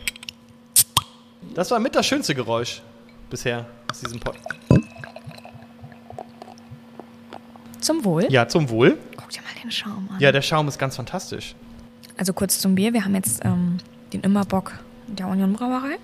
Das 1.55 1.71
war 1.71 1.79
mit 1.79 1.95
das 1.95 2.07
schönste 2.07 2.35
Geräusch 2.35 2.83
bisher 3.31 3.67
aus 3.91 4.01
diesem 4.01 4.19
Pod. 4.19 4.37
Zum 7.81 8.05
Wohl? 8.05 8.27
Ja, 8.31 8.47
zum 8.47 8.69
Wohl. 8.69 8.99
Guck 9.17 9.31
dir 9.31 9.43
mal 9.43 9.63
den 9.63 9.71
Schaum 9.71 10.09
an. 10.13 10.21
Ja, 10.21 10.33
der 10.33 10.43
Schaum 10.43 10.69
ist 10.69 10.79
ganz 10.79 10.97
fantastisch. 10.97 11.55
Also 12.17 12.33
kurz 12.33 12.59
zum 12.59 12.75
Bier. 12.75 12.93
Wir 12.93 13.05
haben 13.05 13.15
jetzt 13.15 13.45
ähm, 13.45 13.79
den 14.13 14.21
Immerbock 14.21 14.73
der 15.07 15.27
Union 15.29 15.53
Brauerei 15.53 15.99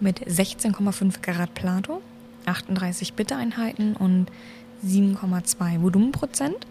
mit 0.00 0.20
16,5 0.20 1.20
Karat 1.20 1.54
Plato. 1.54 2.02
38 2.46 3.14
Bittereinheiten 3.14 3.94
und 3.96 4.26
7,2 4.84 5.82
Volumenprozent. 5.82 6.66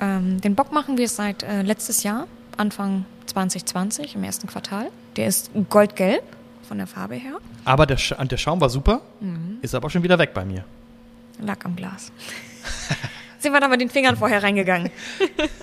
Ähm, 0.00 0.40
den 0.40 0.54
Bock 0.54 0.72
machen 0.72 0.98
wir 0.98 1.08
seit 1.08 1.42
äh, 1.42 1.62
letztes 1.62 2.02
Jahr, 2.02 2.26
Anfang 2.56 3.04
2020, 3.26 4.14
im 4.14 4.24
ersten 4.24 4.46
Quartal. 4.46 4.90
Der 5.16 5.26
ist 5.26 5.50
goldgelb 5.68 6.22
von 6.62 6.78
der 6.78 6.86
Farbe 6.86 7.14
her. 7.16 7.38
Aber 7.64 7.86
der, 7.86 7.96
Sch 7.96 8.14
der 8.18 8.36
Schaum 8.36 8.60
war 8.60 8.70
super, 8.70 9.02
mhm. 9.20 9.58
ist 9.62 9.74
aber 9.74 9.90
schon 9.90 10.02
wieder 10.02 10.18
weg 10.18 10.32
bei 10.34 10.44
mir. 10.44 10.64
Lag 11.40 11.64
am 11.64 11.76
Glas. 11.76 12.12
Sind 13.38 13.52
wir 13.52 13.60
da 13.60 13.68
mit 13.68 13.80
den 13.80 13.90
Fingern 13.90 14.16
vorher 14.16 14.42
reingegangen. 14.42 14.90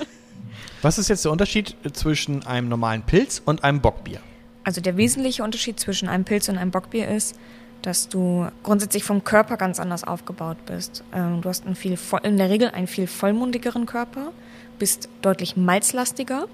Was 0.82 0.98
ist 0.98 1.10
jetzt 1.10 1.26
der 1.26 1.32
Unterschied 1.32 1.76
zwischen 1.94 2.46
einem 2.46 2.70
normalen 2.70 3.04
Pilz 3.04 3.42
und 3.44 3.64
einem 3.64 3.82
Bockbier? 3.82 4.20
Also 4.64 4.82
der 4.82 4.98
wesentliche 4.98 5.44
Unterschied 5.44 5.80
zwischen 5.80 6.08
einem 6.08 6.26
Pilz 6.26 6.48
und 6.48 6.58
einem 6.58 6.72
Bockbier 6.72 7.08
ist, 7.08 7.36
dass 7.82 8.10
du 8.10 8.48
grundsätzlich 8.64 9.04
vom 9.04 9.24
Körper 9.24 9.58
ganz 9.58 9.80
anders 9.80 10.04
aufgebaut 10.04 10.58
bist. 10.66 11.04
Ähm, 11.14 11.42
du 11.42 11.50
hast 11.50 11.66
einen 11.66 11.76
viel, 11.76 11.98
in 12.24 12.38
der 12.38 12.50
Regel 12.50 12.70
einen 12.70 12.88
viel 12.88 13.08
vollmundigeren 13.08 13.86
Körper, 13.86 14.32
bist 14.78 15.10
deutlich 15.22 15.58
malzlastiger 15.58 16.48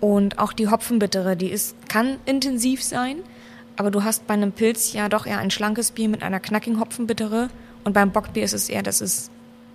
und 0.00 0.38
auch 0.38 0.52
die 0.52 0.68
Hopfenbittere, 0.68 1.36
die 1.36 1.50
ist, 1.50 1.76
kann 1.88 2.18
intensiv 2.26 2.82
sein, 2.82 3.18
aber 3.76 3.90
du 3.90 4.04
hast 4.04 4.26
bei 4.26 4.34
einem 4.34 4.52
Pilz 4.52 4.92
ja 4.92 5.08
doch 5.08 5.26
eher 5.26 5.38
ein 5.38 5.50
schlankes 5.50 5.90
Bier 5.90 6.08
mit 6.08 6.22
einer 6.22 6.40
knackigen 6.40 6.80
Hopfenbittere 6.80 7.48
und 7.84 7.92
beim 7.92 8.12
Bockbier 8.12 8.44
ist 8.44 8.54
es 8.54 8.68
eher, 8.68 8.82
dass 8.82 9.00
es 9.00 9.30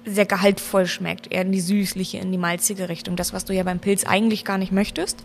sehr 0.06 0.26
gehaltvoll 0.26 0.88
schmeckt, 0.88 1.32
eher 1.32 1.44
in 1.44 1.52
die 1.52 1.62
süßliche, 1.62 2.18
in 2.18 2.32
die 2.32 2.38
malzige 2.38 2.90
Richtung. 2.90 3.16
Das, 3.16 3.34
was 3.34 3.46
du 3.46 3.54
ja 3.54 3.64
beim 3.64 3.80
Pilz 3.80 4.04
eigentlich 4.04 4.46
gar 4.46 4.58
nicht 4.58 4.72
möchtest. 4.72 5.24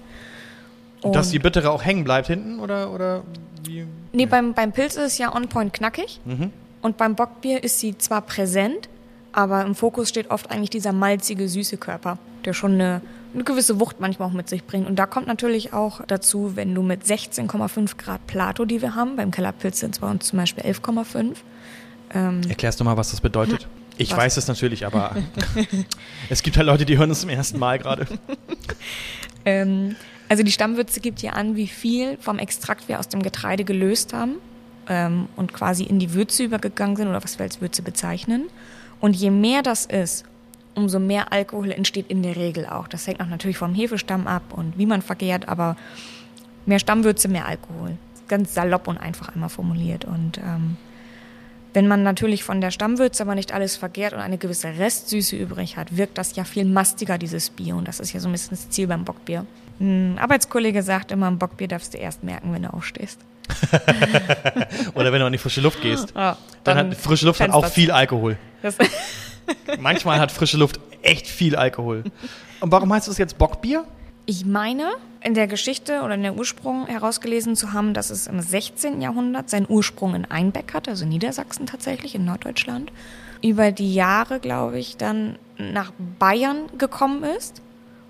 Und 1.07 1.17
Dass 1.17 1.31
die 1.31 1.39
Bittere 1.39 1.71
auch 1.71 1.85
hängen 1.85 2.05
bleibt 2.05 2.27
hinten 2.27 2.59
oder, 2.61 2.93
oder 2.93 3.23
wie? 3.65 3.87
Nee, 4.13 4.27
beim, 4.27 4.55
beim 4.55 4.73
Pilz 4.73 4.97
ist 4.97 5.03
es 5.03 5.19
ja 5.19 5.35
on 5.35 5.49
point 5.49 5.73
knackig. 5.73 6.21
Mhm. 6.25 6.51
Und 6.83 6.97
beim 6.97 7.15
Bockbier 7.15 7.63
ist 7.65 7.81
sie 7.81 7.99
zwar 7.99 8.23
präsent, 8.23 8.89
aber 9.33 9.65
im 9.65 9.75
Fokus 9.75 10.09
steht 10.09 10.31
oft 10.31 10.51
eigentlich 10.51 10.71
dieser 10.71 10.93
malzige, 10.93 11.49
süße 11.49 11.77
Körper, 11.77 12.19
der 12.45 12.55
schon 12.55 12.75
eine, 12.75 13.03
eine 13.35 13.45
gewisse 13.45 13.81
Wucht 13.81 14.01
manchmal 14.01 14.29
auch 14.29 14.33
mit 14.33 14.49
sich 14.49 14.65
bringt. 14.65 14.87
Und 14.87 14.97
da 14.97 15.07
kommt 15.07 15.27
natürlich 15.27 15.73
auch 15.73 16.01
dazu, 16.07 16.53
wenn 16.55 16.75
du 16.75 16.83
mit 16.83 17.05
16,5 17.05 17.97
Grad 17.99 18.27
Plato, 18.27 18.65
die 18.65 18.81
wir 18.83 18.95
haben, 18.95 19.17
beim 19.17 19.31
Kellerpilz 19.31 19.81
sind 19.81 19.95
es 19.95 20.01
bei 20.01 20.11
uns 20.11 20.27
zum 20.27 20.39
Beispiel 20.39 20.65
11,5. 20.65 21.35
Ähm, 22.15 22.41
Erklärst 22.49 22.81
du 22.81 22.85
mal, 22.85 22.97
was 22.97 23.11
das 23.11 23.21
bedeutet? 23.21 23.67
Ich 23.99 24.13
was? 24.13 24.19
weiß 24.19 24.37
es 24.37 24.49
natürlich, 24.49 24.87
aber 24.87 25.17
es 26.31 26.43
gibt 26.43 26.57
halt 26.57 26.67
Leute, 26.67 26.87
die 26.87 26.97
hören 26.99 27.11
es 27.11 27.21
zum 27.21 27.31
ersten 27.31 27.59
Mal 27.59 27.79
gerade. 27.79 28.07
ähm, 29.45 29.97
also 30.29 30.43
die 30.43 30.53
Stammwürze 30.53 31.01
gibt 31.01 31.23
ja 31.23 31.33
an, 31.33 31.57
wie 31.57 31.69
viel 31.69 32.17
vom 32.21 32.39
Extrakt 32.39 32.89
wir 32.89 32.99
aus 32.99 33.09
dem 33.09 33.23
Getreide 33.23 33.65
gelöst 33.65 34.13
haben 34.13 34.37
ähm, 34.89 35.29
und 35.37 35.53
quasi 35.53 35.85
in 35.85 35.99
die 35.99 36.15
Würze 36.15 36.45
übergegangen 36.45 36.97
sind 36.97 37.09
oder 37.09 37.23
was 37.23 37.39
wir 37.39 37.45
als 37.45 37.61
Würze 37.61 37.83
bezeichnen. 37.83 38.47
Und 39.01 39.15
je 39.15 39.31
mehr 39.31 39.63
das 39.63 39.87
ist, 39.87 40.25
umso 40.75 40.99
mehr 40.99 41.33
Alkohol 41.33 41.71
entsteht 41.71 42.07
in 42.09 42.23
der 42.23 42.37
Regel 42.37 42.67
auch. 42.67 42.89
Das 42.89 43.07
hängt 43.07 43.21
auch 43.21 43.27
natürlich 43.27 43.59
vom 43.59 43.75
Hefestamm 43.75 44.27
ab 44.27 44.43
und 44.51 44.77
wie 44.79 44.87
man 44.87 45.03
vergehrt, 45.03 45.49
aber 45.49 45.77
mehr 46.67 46.79
Stammwürze, 46.79 47.29
mehr 47.29 47.47
Alkohol. 47.47 47.97
Ganz 48.29 48.55
salopp 48.55 48.89
und 48.89 48.99
einfach 48.99 49.29
einmal 49.31 49.49
formuliert. 49.49 50.05
Und 50.05 50.39
ähm, 50.39 50.77
wenn 51.73 51.89
man 51.89 52.03
natürlich 52.03 52.43
von 52.43 52.61
der 52.61 52.71
Stammwürze 52.71 53.23
aber 53.23 53.35
nicht 53.35 53.53
alles 53.53 53.77
vergehrt 53.77 54.13
und 54.13 54.19
eine 54.19 54.39
gewisse 54.39 54.69
Restsüße 54.79 55.37
übrig 55.37 55.77
hat, 55.77 55.97
wirkt 55.97 56.19
das 56.19 56.35
ja 56.35 56.45
viel 56.45 56.65
mastiger, 56.65 57.17
dieses 57.19 57.51
Bier. 57.51 57.77
Und 57.77 57.87
das 57.87 58.01
ist 58.01 58.13
ja 58.13 58.21
so 58.21 58.29
ein 58.29 58.33
bisschen 58.33 58.51
das 58.51 58.69
Ziel 58.71 58.87
beim 58.87 59.05
Bockbier. 59.05 59.47
Ein 59.81 60.19
Arbeitskollege 60.19 60.83
sagt 60.83 61.13
immer, 61.13 61.27
ein 61.27 61.39
Bockbier 61.39 61.69
darfst 61.69 61.95
du 61.95 61.99
erst 61.99 62.23
merken, 62.23 62.53
wenn 62.53 62.63
du 62.63 62.73
aufstehst. 62.73 63.21
Oder 64.95 65.13
wenn 65.13 65.21
du 65.21 65.27
in 65.27 65.33
die 65.33 65.39
frische 65.39 65.61
Luft 65.61 65.81
gehst. 65.81 66.13
Ja, 66.15 66.37
dann, 66.65 66.77
dann, 66.77 66.91
hat 66.91 66.97
frische 66.97 67.27
Luft 67.27 67.41
hat 67.41 67.51
auch 67.51 67.67
viel 67.67 67.91
Alkohol. 67.91 68.37
Manchmal 69.79 70.19
hat 70.19 70.33
frische 70.33 70.57
Luft 70.57 70.81
echt 71.03 71.27
viel 71.27 71.57
Alkohol. 71.57 72.05
Und 72.61 72.73
warum 72.73 72.93
heißt 72.93 73.09
das 73.09 73.19
jetzt 73.19 73.39
Bockbier? 73.39 73.85
Ich 74.29 74.45
meine, 74.45 74.91
in 75.23 75.35
der 75.35 75.47
Geschichte 75.47 76.03
oder 76.03 76.15
in 76.15 76.23
der 76.23 76.37
Ursprung 76.37 76.87
herausgelesen 76.87 77.55
zu 77.55 77.73
haben, 77.73 77.95
dass 77.95 78.11
es 78.11 78.27
im 78.27 78.41
16. 78.41 79.01
Jahrhundert 79.01 79.49
seinen 79.49 79.67
Ursprung 79.69 80.17
in 80.17 80.25
Einbeck 80.25 80.75
hat, 80.75 80.89
also 80.89 81.07
Niedersachsen 81.07 81.67
tatsächlich, 81.67 82.17
in 82.17 82.25
Norddeutschland. 82.25 82.91
Über 83.43 83.71
die 83.71 83.95
Jahre, 83.95 84.41
glaube 84.41 84.79
ich, 84.81 84.97
dann 84.97 85.39
nach 85.59 85.93
Bayern 86.19 86.67
gekommen 86.77 87.23
ist. 87.23 87.63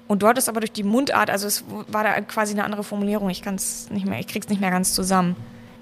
Und 0.09 0.23
dort 0.23 0.39
ist 0.39 0.49
aber 0.49 0.61
durch 0.61 0.73
die 0.73 0.85
Mundart, 0.85 1.31
also 1.31 1.47
es 1.47 1.65
war 1.89 2.05
da 2.05 2.21
quasi 2.21 2.53
eine 2.53 2.65
andere 2.65 2.85
Formulierung. 2.85 3.29
Ich 3.31 3.43
kann 3.43 3.57
es 3.57 3.91
nicht 3.91 4.07
mehr, 4.07 4.21
ich 4.21 4.29
krieg's 4.29 4.49
nicht 4.49 4.61
mehr 4.61 4.71
ganz 4.71 4.95
zusammen. 4.95 5.37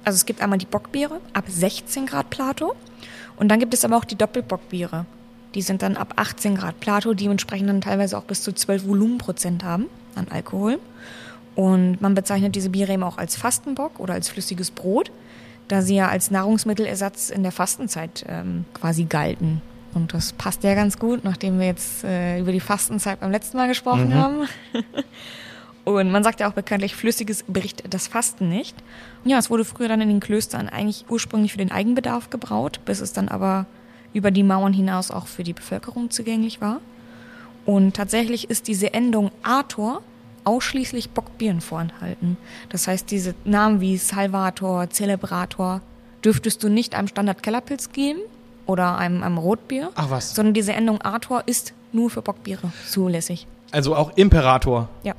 Also 0.04 0.16
es 0.16 0.26
gibt 0.26 0.40
einmal 0.40 0.58
die 0.58 0.66
Bockbiere 0.66 1.20
ab 1.32 1.44
16 1.48 2.06
Grad 2.06 2.30
Plato 2.30 2.74
und 3.36 3.48
dann 3.48 3.58
gibt 3.58 3.74
es 3.74 3.84
aber 3.84 3.96
auch 3.96 4.04
die 4.04 4.16
Doppelbockbiere. 4.16 5.06
Die 5.54 5.62
sind 5.62 5.82
dann 5.82 5.96
ab 5.96 6.14
18 6.16 6.56
Grad 6.56 6.80
Plato, 6.80 7.14
dementsprechend 7.14 7.68
dann 7.68 7.80
teilweise 7.80 8.18
auch 8.18 8.24
bis 8.24 8.42
zu 8.42 8.52
12 8.52 8.86
Volumenprozent 8.86 9.62
haben 9.62 9.86
an 10.14 10.26
Alkohol. 10.28 10.78
Und 11.54 12.00
man 12.00 12.14
bezeichnet 12.14 12.56
diese 12.56 12.70
Biere 12.70 12.92
eben 12.92 13.04
auch 13.04 13.18
als 13.18 13.36
Fastenbock 13.36 14.00
oder 14.00 14.14
als 14.14 14.28
flüssiges 14.28 14.70
Brot, 14.70 15.12
da 15.68 15.82
sie 15.82 15.94
ja 15.94 16.08
als 16.08 16.30
Nahrungsmittelersatz 16.30 17.30
in 17.30 17.42
der 17.42 17.52
Fastenzeit 17.52 18.24
ähm, 18.28 18.64
quasi 18.74 19.04
galten. 19.04 19.62
Und 19.94 20.12
das 20.12 20.32
passt 20.32 20.64
ja 20.64 20.74
ganz 20.74 20.98
gut, 20.98 21.24
nachdem 21.24 21.58
wir 21.58 21.66
jetzt 21.66 22.04
äh, 22.04 22.40
über 22.40 22.52
die 22.52 22.60
Fastenzeit 22.60 23.20
beim 23.20 23.30
letzten 23.30 23.56
Mal 23.56 23.68
gesprochen 23.68 24.08
Mhm. 24.08 24.14
haben. 24.14 24.48
Und 25.84 26.10
man 26.10 26.24
sagt 26.24 26.40
ja 26.40 26.48
auch 26.48 26.54
bekanntlich, 26.54 26.96
flüssiges 26.96 27.44
bricht 27.46 27.84
das 27.92 28.08
Fasten 28.08 28.48
nicht. 28.48 28.74
Ja, 29.24 29.38
es 29.38 29.50
wurde 29.50 29.66
früher 29.66 29.88
dann 29.88 30.00
in 30.00 30.08
den 30.08 30.20
Klöstern 30.20 30.68
eigentlich 30.70 31.04
ursprünglich 31.10 31.52
für 31.52 31.58
den 31.58 31.70
Eigenbedarf 31.70 32.30
gebraut, 32.30 32.80
bis 32.86 33.00
es 33.00 33.12
dann 33.12 33.28
aber 33.28 33.66
über 34.14 34.30
die 34.30 34.42
Mauern 34.42 34.72
hinaus 34.72 35.10
auch 35.10 35.26
für 35.26 35.42
die 35.42 35.52
Bevölkerung 35.52 36.10
zugänglich 36.10 36.62
war. 36.62 36.80
Und 37.66 37.94
tatsächlich 37.96 38.48
ist 38.48 38.66
diese 38.66 38.94
Endung 38.94 39.30
Arthur 39.42 40.02
ausschließlich 40.44 41.10
Bockbieren 41.10 41.60
vorenthalten. 41.60 42.38
Das 42.70 42.88
heißt, 42.88 43.10
diese 43.10 43.34
Namen 43.44 43.80
wie 43.80 43.96
Salvator, 43.98 44.88
Celebrator 44.90 45.82
dürftest 46.24 46.62
du 46.62 46.68
nicht 46.68 46.94
einem 46.94 47.08
Standard-Kellerpilz 47.08 47.92
geben 47.92 48.20
oder 48.66 48.96
einem, 48.98 49.22
einem 49.22 49.38
Rotbier, 49.38 49.90
Ach 49.94 50.10
was. 50.10 50.34
sondern 50.34 50.54
diese 50.54 50.72
Endung 50.72 51.00
Arthur 51.02 51.42
ist 51.46 51.72
nur 51.92 52.10
für 52.10 52.22
Bockbiere 52.22 52.72
zulässig. 52.88 53.46
Also 53.72 53.94
auch 53.96 54.12
Imperator. 54.16 54.88
Ja. 55.02 55.14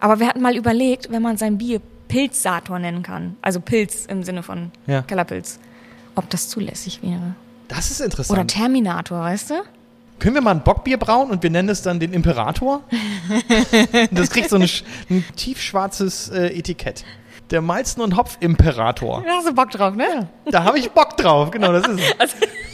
Aber 0.00 0.18
wir 0.20 0.26
hatten 0.28 0.40
mal 0.42 0.56
überlegt, 0.56 1.10
wenn 1.10 1.22
man 1.22 1.36
sein 1.36 1.58
Bier 1.58 1.80
Pilzsator 2.08 2.78
nennen 2.78 3.02
kann, 3.02 3.36
also 3.42 3.60
Pilz 3.60 4.06
im 4.06 4.22
Sinne 4.24 4.42
von 4.42 4.72
Ja. 4.86 5.02
Kellerpilz, 5.02 5.60
ob 6.16 6.28
das 6.30 6.48
zulässig 6.48 7.02
wäre. 7.02 7.34
Das 7.68 7.90
ist 7.90 8.00
Oder 8.00 8.06
interessant. 8.06 8.50
Terminator, 8.50 9.20
weißt 9.20 9.50
du? 9.50 9.54
Können 10.18 10.34
wir 10.34 10.42
mal 10.42 10.50
ein 10.50 10.62
Bockbier 10.64 10.98
brauen 10.98 11.30
und 11.30 11.42
wir 11.42 11.50
nennen 11.50 11.68
es 11.68 11.82
dann 11.82 12.00
den 12.00 12.12
Imperator? 12.12 12.82
das 14.10 14.30
kriegt 14.30 14.50
so 14.50 14.56
ein, 14.56 14.68
ein 15.08 15.24
tiefschwarzes 15.36 16.28
äh, 16.30 16.48
Etikett. 16.58 17.04
Der 17.50 17.62
Malzen- 17.62 18.02
und 18.02 18.16
Hopf-Imperator. 18.16 19.22
Da 19.24 19.30
hast 19.36 19.48
du 19.48 19.54
Bock 19.54 19.70
drauf, 19.70 19.94
ne? 19.94 20.28
Da 20.46 20.64
habe 20.64 20.78
ich 20.78 20.90
Bock 20.90 21.16
drauf, 21.16 21.50
genau, 21.50 21.72
das 21.72 21.86
ist 21.88 22.00
es. 22.18 22.30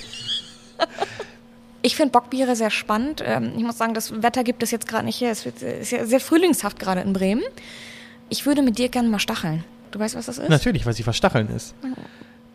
Ich 1.82 1.94
finde 1.96 2.12
Bockbiere 2.12 2.56
sehr 2.56 2.70
spannend. 2.70 3.22
Ähm, 3.24 3.52
Ich 3.56 3.62
muss 3.62 3.78
sagen, 3.78 3.94
das 3.94 4.22
Wetter 4.22 4.42
gibt 4.44 4.62
es 4.62 4.70
jetzt 4.72 4.88
gerade 4.88 5.04
nicht 5.04 5.20
her. 5.20 5.30
Es 5.30 5.46
ist 5.46 5.90
ja 5.92 6.04
sehr 6.04 6.20
frühlingshaft 6.20 6.78
gerade 6.80 7.00
in 7.02 7.12
Bremen. 7.12 7.42
Ich 8.28 8.44
würde 8.44 8.62
mit 8.62 8.76
dir 8.78 8.88
gerne 8.88 9.08
mal 9.08 9.20
stacheln. 9.20 9.62
Du 9.92 9.98
weißt, 10.00 10.16
was 10.16 10.26
das 10.26 10.38
ist? 10.38 10.48
Natürlich, 10.48 10.84
weiß 10.84 10.98
ich, 10.98 11.06
was 11.06 11.16
Stacheln 11.16 11.48
ist. 11.54 11.74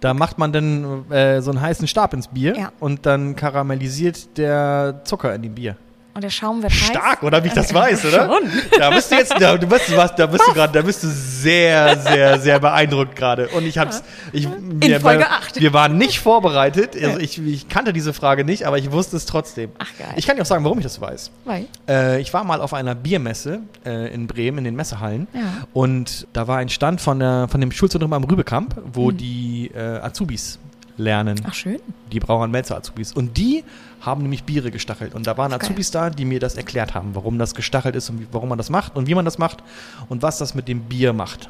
Da 0.02 0.14
macht 0.14 0.38
man 0.38 0.52
dann 0.52 1.10
äh, 1.12 1.42
so 1.42 1.52
einen 1.52 1.62
heißen 1.62 1.88
Stab 1.88 2.14
ins 2.14 2.28
Bier 2.28 2.58
Ja. 2.58 2.72
und 2.80 3.06
dann 3.06 3.36
karamellisiert 3.36 4.38
der 4.38 5.02
Zucker 5.06 5.34
in 5.36 5.44
dem 5.44 5.56
Bier. 5.56 5.78
Und 6.14 6.24
der 6.24 6.30
Schaum 6.30 6.62
wird 6.62 6.74
heiß. 6.74 6.88
Stark, 6.88 7.24
oder 7.24 7.42
wie 7.44 7.48
ich 7.48 7.54
das 7.54 7.74
weiß, 7.74 8.06
oder? 8.06 8.26
Schon. 8.26 8.50
Da 8.78 8.90
bist 8.90 9.12
du 9.12 9.16
jetzt, 9.16 9.34
da, 9.40 9.58
du 9.58 9.66
bist, 9.66 9.96
was, 9.96 10.14
da 10.16 10.26
bist 10.26 10.44
du 10.48 10.54
gerade, 10.54 10.74
da 10.74 10.82
bist 10.82 11.04
du 11.04 11.08
sehr, 11.08 11.98
sehr, 12.00 12.40
sehr 12.40 12.60
beeindruckt 12.60 13.16
gerade. 13.16 13.48
Und 13.50 13.66
ich 13.66 13.78
hab's, 13.78 14.04
ich, 14.34 14.48
wir, 14.62 15.00
Folge 15.00 15.30
acht. 15.30 15.60
wir 15.60 15.72
waren 15.74 15.98
nicht 15.98 16.20
vorbereitet. 16.20 16.96
Also 17.02 17.18
ich, 17.20 17.40
ich 17.40 17.70
kannte 17.70 17.94
diese 17.94 18.14
Frage 18.14 18.44
nicht, 18.44 18.66
aber 18.68 18.78
ich 18.78 18.92
wusste 18.92 19.16
es 19.16 19.26
trotzdem. 19.26 19.72
Ach, 19.80 19.88
geil. 19.98 20.10
Ich 20.18 20.28
kann 20.28 20.36
dir 20.36 20.42
auch 20.42 20.46
sagen, 20.48 20.64
warum 20.66 20.80
ich 20.80 20.84
das 20.84 21.00
weiß. 21.00 21.32
Weil? 21.46 21.68
Äh, 21.88 22.20
ich 22.20 22.34
war 22.34 22.44
mal 22.44 22.60
auf 22.62 22.74
einer 22.74 22.94
Biermesse 22.96 23.62
äh, 23.86 24.14
in 24.14 24.28
Bremen, 24.28 24.58
in 24.60 24.64
den 24.66 24.76
Messehallen. 24.76 25.28
Ja. 25.34 25.42
Und 25.74 26.28
da 26.34 26.48
war 26.48 26.58
ein 26.58 26.70
Stand 26.70 27.00
von, 27.00 27.20
der, 27.20 27.48
von 27.50 27.62
dem 27.62 27.72
Schulzentrum 27.72 28.12
am 28.14 28.24
Rübekamp, 28.26 28.76
wo 28.94 29.12
Mhm. 29.12 29.18
die 29.18 29.72
äh, 29.74 29.80
Azubis 30.00 30.60
lernen 30.98 31.42
Ach, 31.48 31.54
schön. 31.54 31.80
die 32.12 32.20
Brauern 32.20 32.52
Melzer 32.52 32.78
Azubis. 32.78 33.14
Und 33.14 33.38
die 33.38 33.64
haben 34.02 34.22
nämlich 34.24 34.44
Biere 34.44 34.72
gestachelt. 34.72 35.14
Und 35.14 35.28
da 35.28 35.38
waren 35.38 35.52
Geil. 35.52 35.60
Azubis 35.62 35.92
da, 35.92 36.10
die 36.10 36.26
mir 36.26 36.40
das 36.40 36.56
erklärt 36.56 36.94
haben, 36.94 37.14
warum 37.16 37.38
das 37.38 37.54
gestachelt 37.56 37.96
ist 37.96 38.10
und 38.10 38.28
warum 38.32 38.50
man 38.50 38.58
das 38.58 38.70
macht 38.70 38.96
und 38.96 39.08
wie 39.08 39.16
man 39.16 39.26
das 39.26 39.38
macht 39.38 39.64
und 40.10 40.22
was 40.22 40.38
das 40.38 40.56
mit 40.56 40.68
dem 40.68 40.82
Bier 40.84 41.14
macht. 41.14 41.50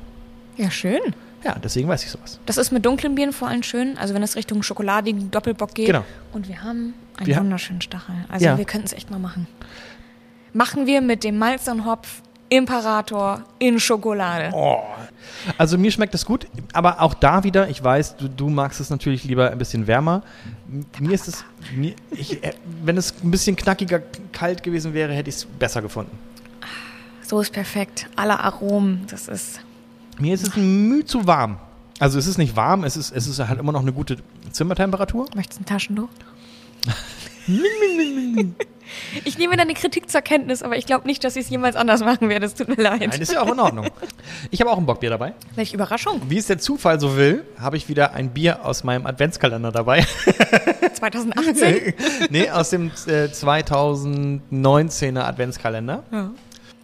Ja, 0.57 0.69
schön. 0.69 0.99
Ja, 1.43 1.55
deswegen 1.63 1.87
weiß 1.87 2.03
ich 2.03 2.11
sowas. 2.11 2.39
Das 2.45 2.57
ist 2.57 2.71
mit 2.71 2.85
dunklen 2.85 3.15
Bieren 3.15 3.33
vor 3.33 3.47
allem 3.47 3.63
schön, 3.63 3.97
also 3.97 4.13
wenn 4.13 4.21
es 4.21 4.35
Richtung 4.35 4.61
schokoladigen 4.61 5.31
Doppelbock 5.31 5.73
geht. 5.73 5.87
Genau. 5.87 6.03
Und 6.33 6.47
wir 6.47 6.61
haben 6.61 6.93
einen 7.17 7.25
Wir 7.27 7.37
wunderschönen 7.37 7.81
Stachel. 7.81 8.13
Also 8.29 8.45
Ja. 8.45 8.57
wir 8.57 8.65
könnten 8.65 8.85
es 8.85 8.93
echt 8.93 9.09
mal 9.09 9.17
machen. 9.19 9.47
Machen 10.53 10.85
wir 10.85 11.01
mit 11.01 11.23
dem 11.23 11.37
Malz 11.39 11.67
und 11.67 11.85
Hopf 11.85 12.21
Imperator 12.51 13.43
in 13.59 13.79
Schokolade. 13.79 14.53
Oh. 14.53 14.81
Also 15.57 15.77
mir 15.77 15.89
schmeckt 15.89 16.13
das 16.13 16.25
gut, 16.25 16.47
aber 16.73 17.01
auch 17.01 17.13
da 17.13 17.45
wieder, 17.45 17.69
ich 17.69 17.81
weiß, 17.81 18.17
du, 18.17 18.27
du 18.27 18.49
magst 18.49 18.81
es 18.81 18.89
natürlich 18.89 19.23
lieber 19.23 19.49
ein 19.49 19.57
bisschen 19.57 19.87
wärmer. 19.87 20.21
Mir 20.99 21.13
ist 21.13 21.29
es, 21.29 21.45
mir, 21.73 21.95
ich, 22.11 22.43
äh, 22.43 22.53
wenn 22.83 22.97
es 22.97 23.15
ein 23.23 23.31
bisschen 23.31 23.55
knackiger 23.55 24.01
kalt 24.33 24.63
gewesen 24.63 24.93
wäre, 24.93 25.13
hätte 25.13 25.29
ich 25.29 25.37
es 25.37 25.45
besser 25.45 25.81
gefunden. 25.81 26.17
So 27.25 27.39
ist 27.39 27.53
perfekt. 27.53 28.07
Alle 28.17 28.37
Aromen, 28.41 29.07
das 29.09 29.29
ist. 29.29 29.61
Mir 30.19 30.33
ist 30.33 30.45
es 30.45 30.57
ein 30.57 30.89
Mühe 30.89 31.05
zu 31.05 31.25
warm. 31.25 31.57
Also 31.99 32.19
es 32.19 32.27
ist 32.27 32.37
nicht 32.37 32.57
warm, 32.57 32.83
es 32.83 32.97
ist, 32.97 33.11
es 33.11 33.27
ist 33.27 33.39
halt 33.39 33.61
immer 33.61 33.71
noch 33.71 33.81
eine 33.81 33.93
gute 33.93 34.17
Zimmertemperatur. 34.51 35.27
Möchtest 35.35 35.61
du 35.61 35.63
ein 35.63 35.67
Taschentuch? 35.67 36.09
ich 39.25 39.37
nehme 39.37 39.57
deine 39.57 39.73
Kritik 39.73 40.09
zur 40.09 40.21
Kenntnis, 40.21 40.63
aber 40.63 40.77
ich 40.77 40.85
glaube 40.85 41.07
nicht, 41.07 41.23
dass 41.23 41.35
ich 41.35 41.45
es 41.45 41.49
jemals 41.49 41.75
anders 41.75 42.01
machen 42.01 42.29
werde. 42.29 42.45
Es 42.45 42.53
tut 42.53 42.67
mir 42.67 42.81
leid. 42.81 43.01
Nein, 43.01 43.21
ist 43.21 43.33
ja 43.33 43.41
auch 43.41 43.51
in 43.51 43.59
Ordnung. 43.59 43.87
Ich 44.49 44.61
habe 44.61 44.71
auch 44.71 44.77
ein 44.77 44.85
Bockbier 44.85 45.09
dabei. 45.09 45.33
Welche 45.55 45.75
Überraschung. 45.75 46.21
Wie 46.27 46.37
es 46.37 46.47
der 46.47 46.57
Zufall 46.59 46.99
so 46.99 47.15
will, 47.15 47.43
habe 47.59 47.77
ich 47.77 47.89
wieder 47.89 48.13
ein 48.13 48.31
Bier 48.31 48.65
aus 48.65 48.83
meinem 48.83 49.05
Adventskalender 49.05 49.71
dabei. 49.71 50.05
2018? 50.93 51.93
nee, 52.29 52.49
aus 52.49 52.69
dem 52.69 52.87
äh, 53.07 53.25
2019er 53.25 55.21
Adventskalender. 55.21 56.03
ja. 56.11 56.31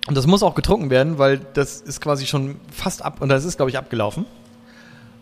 Und 0.08 0.16
das 0.16 0.26
muss 0.26 0.42
auch 0.42 0.56
getrunken 0.56 0.90
werden, 0.90 1.18
weil 1.18 1.38
das 1.54 1.82
ist 1.82 2.00
quasi 2.00 2.26
schon 2.26 2.62
fast 2.72 3.04
ab, 3.04 3.22
und 3.22 3.28
das 3.28 3.44
ist, 3.44 3.58
glaube 3.58 3.70
ich, 3.72 3.78
abgelaufen. 3.78 4.26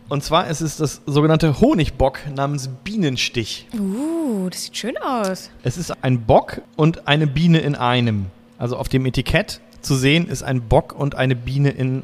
Und 0.07 0.23
zwar 0.23 0.47
ist 0.47 0.61
es 0.61 0.77
das 0.77 1.01
sogenannte 1.05 1.59
Honigbock 1.59 2.19
namens 2.35 2.69
Bienenstich. 2.83 3.67
Uh, 3.73 4.49
das 4.49 4.63
sieht 4.65 4.77
schön 4.77 4.97
aus. 4.97 5.49
Es 5.63 5.77
ist 5.77 5.91
ein 6.03 6.21
Bock 6.21 6.61
und 6.75 7.07
eine 7.07 7.25
Biene 7.27 7.59
in 7.59 7.75
einem. 7.75 8.27
Also 8.59 8.77
auf 8.77 8.87
dem 8.87 9.05
Etikett 9.05 9.61
zu 9.81 9.95
sehen 9.95 10.27
ist 10.27 10.43
ein 10.43 10.61
Bock 10.61 10.93
und 10.97 11.15
eine 11.15 11.35
Biene 11.35 11.69
in, 11.71 12.03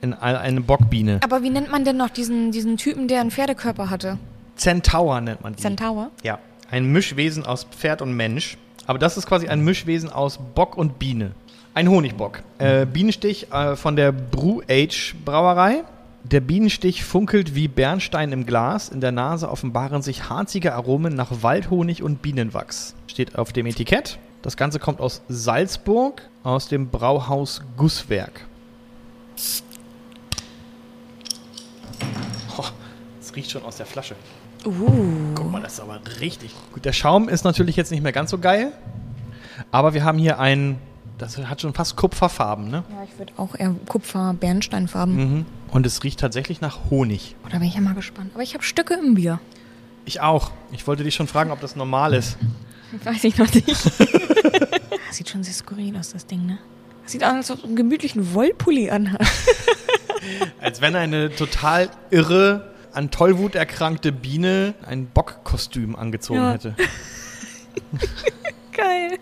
in 0.00 0.14
ein- 0.14 0.36
eine 0.36 0.60
Bockbiene. 0.60 1.18
Aber 1.24 1.42
wie 1.42 1.50
nennt 1.50 1.70
man 1.70 1.84
denn 1.84 1.96
noch 1.96 2.10
diesen, 2.10 2.52
diesen 2.52 2.76
Typen, 2.76 3.08
der 3.08 3.20
einen 3.20 3.30
Pferdekörper 3.32 3.90
hatte? 3.90 4.18
Centaur 4.56 5.20
nennt 5.20 5.42
man 5.42 5.54
die. 5.54 5.62
Centaur? 5.62 6.10
Ja, 6.22 6.38
ein 6.70 6.92
Mischwesen 6.92 7.44
aus 7.44 7.64
Pferd 7.64 8.02
und 8.02 8.12
Mensch. 8.14 8.56
Aber 8.86 8.98
das 8.98 9.16
ist 9.16 9.26
quasi 9.26 9.48
ein 9.48 9.62
Mischwesen 9.64 10.10
aus 10.10 10.38
Bock 10.54 10.76
und 10.76 10.98
Biene. 11.00 11.32
Ein 11.74 11.88
Honigbock. 11.88 12.42
Äh, 12.58 12.86
Bienenstich 12.86 13.50
äh, 13.52 13.74
von 13.76 13.96
der 13.96 14.12
Brew 14.12 14.60
Age 14.68 15.14
Brauerei. 15.24 15.82
Der 16.24 16.40
Bienenstich 16.40 17.04
funkelt 17.04 17.54
wie 17.54 17.66
Bernstein 17.66 18.32
im 18.32 18.46
Glas. 18.46 18.88
In 18.88 19.00
der 19.00 19.12
Nase 19.12 19.50
offenbaren 19.50 20.02
sich 20.02 20.28
harzige 20.28 20.74
Aromen 20.74 21.14
nach 21.14 21.42
Waldhonig 21.42 22.02
und 22.02 22.22
Bienenwachs. 22.22 22.94
Steht 23.08 23.36
auf 23.36 23.52
dem 23.52 23.66
Etikett. 23.66 24.18
Das 24.40 24.56
Ganze 24.56 24.78
kommt 24.78 25.00
aus 25.00 25.22
Salzburg, 25.28 26.22
aus 26.42 26.68
dem 26.68 26.88
Brauhaus 26.88 27.62
Gusswerk. 27.76 28.46
Oh, 32.56 32.64
das 33.20 33.34
riecht 33.34 33.50
schon 33.50 33.64
aus 33.64 33.76
der 33.76 33.86
Flasche. 33.86 34.14
Uh. 34.64 35.34
Guck 35.34 35.50
mal, 35.50 35.60
das 35.60 35.74
ist 35.74 35.80
aber 35.80 36.00
richtig 36.20 36.54
gut. 36.72 36.84
Der 36.84 36.92
Schaum 36.92 37.28
ist 37.28 37.44
natürlich 37.44 37.76
jetzt 37.76 37.90
nicht 37.90 38.02
mehr 38.02 38.12
ganz 38.12 38.30
so 38.30 38.38
geil, 38.38 38.72
aber 39.72 39.92
wir 39.92 40.04
haben 40.04 40.18
hier 40.18 40.38
ein, 40.38 40.78
das 41.22 41.38
hat 41.38 41.60
schon 41.60 41.72
fast 41.72 41.96
Kupferfarben, 41.96 42.68
ne? 42.70 42.84
Ja, 42.90 43.04
ich 43.04 43.18
würde 43.18 43.32
auch 43.36 43.54
eher 43.54 43.74
Kupfer-Bernsteinfarben. 43.88 45.14
Mhm. 45.16 45.46
Und 45.70 45.86
es 45.86 46.02
riecht 46.04 46.20
tatsächlich 46.20 46.60
nach 46.60 46.90
Honig. 46.90 47.36
Oh, 47.44 47.48
da 47.50 47.58
bin 47.58 47.68
ich 47.68 47.74
ja 47.74 47.80
mal 47.80 47.94
gespannt. 47.94 48.30
Aber 48.34 48.42
ich 48.42 48.54
habe 48.54 48.62
Stücke 48.64 48.94
im 48.94 49.14
Bier. 49.14 49.40
Ich 50.04 50.20
auch. 50.20 50.50
Ich 50.72 50.86
wollte 50.86 51.04
dich 51.04 51.14
schon 51.14 51.28
fragen, 51.28 51.50
ob 51.50 51.60
das 51.60 51.76
normal 51.76 52.12
ist. 52.14 52.36
Weiß 53.04 53.24
ich 53.24 53.38
noch 53.38 53.52
nicht. 53.54 53.68
das 53.68 53.96
sieht 55.12 55.28
schon 55.30 55.42
sehr 55.42 55.54
skurril 55.54 55.96
aus, 55.96 56.10
das 56.12 56.26
Ding, 56.26 56.44
ne? 56.44 56.58
Das 57.04 57.12
sieht 57.12 57.24
aus, 57.24 57.32
als 57.32 57.50
ob 57.50 57.60
du 57.60 57.66
einen 57.68 57.76
gemütlichen 57.76 58.34
Wollpulli 58.34 58.90
anhat. 58.90 59.20
Als 60.60 60.80
wenn 60.80 60.94
eine 60.94 61.34
total 61.34 61.90
irre, 62.10 62.72
an 62.92 63.10
Tollwut 63.10 63.56
erkrankte 63.56 64.12
Biene 64.12 64.74
ein 64.86 65.06
Bockkostüm 65.08 65.96
angezogen 65.96 66.38
Ja. 66.40 66.52
hätte. 66.52 66.76
Geil. 68.72 69.18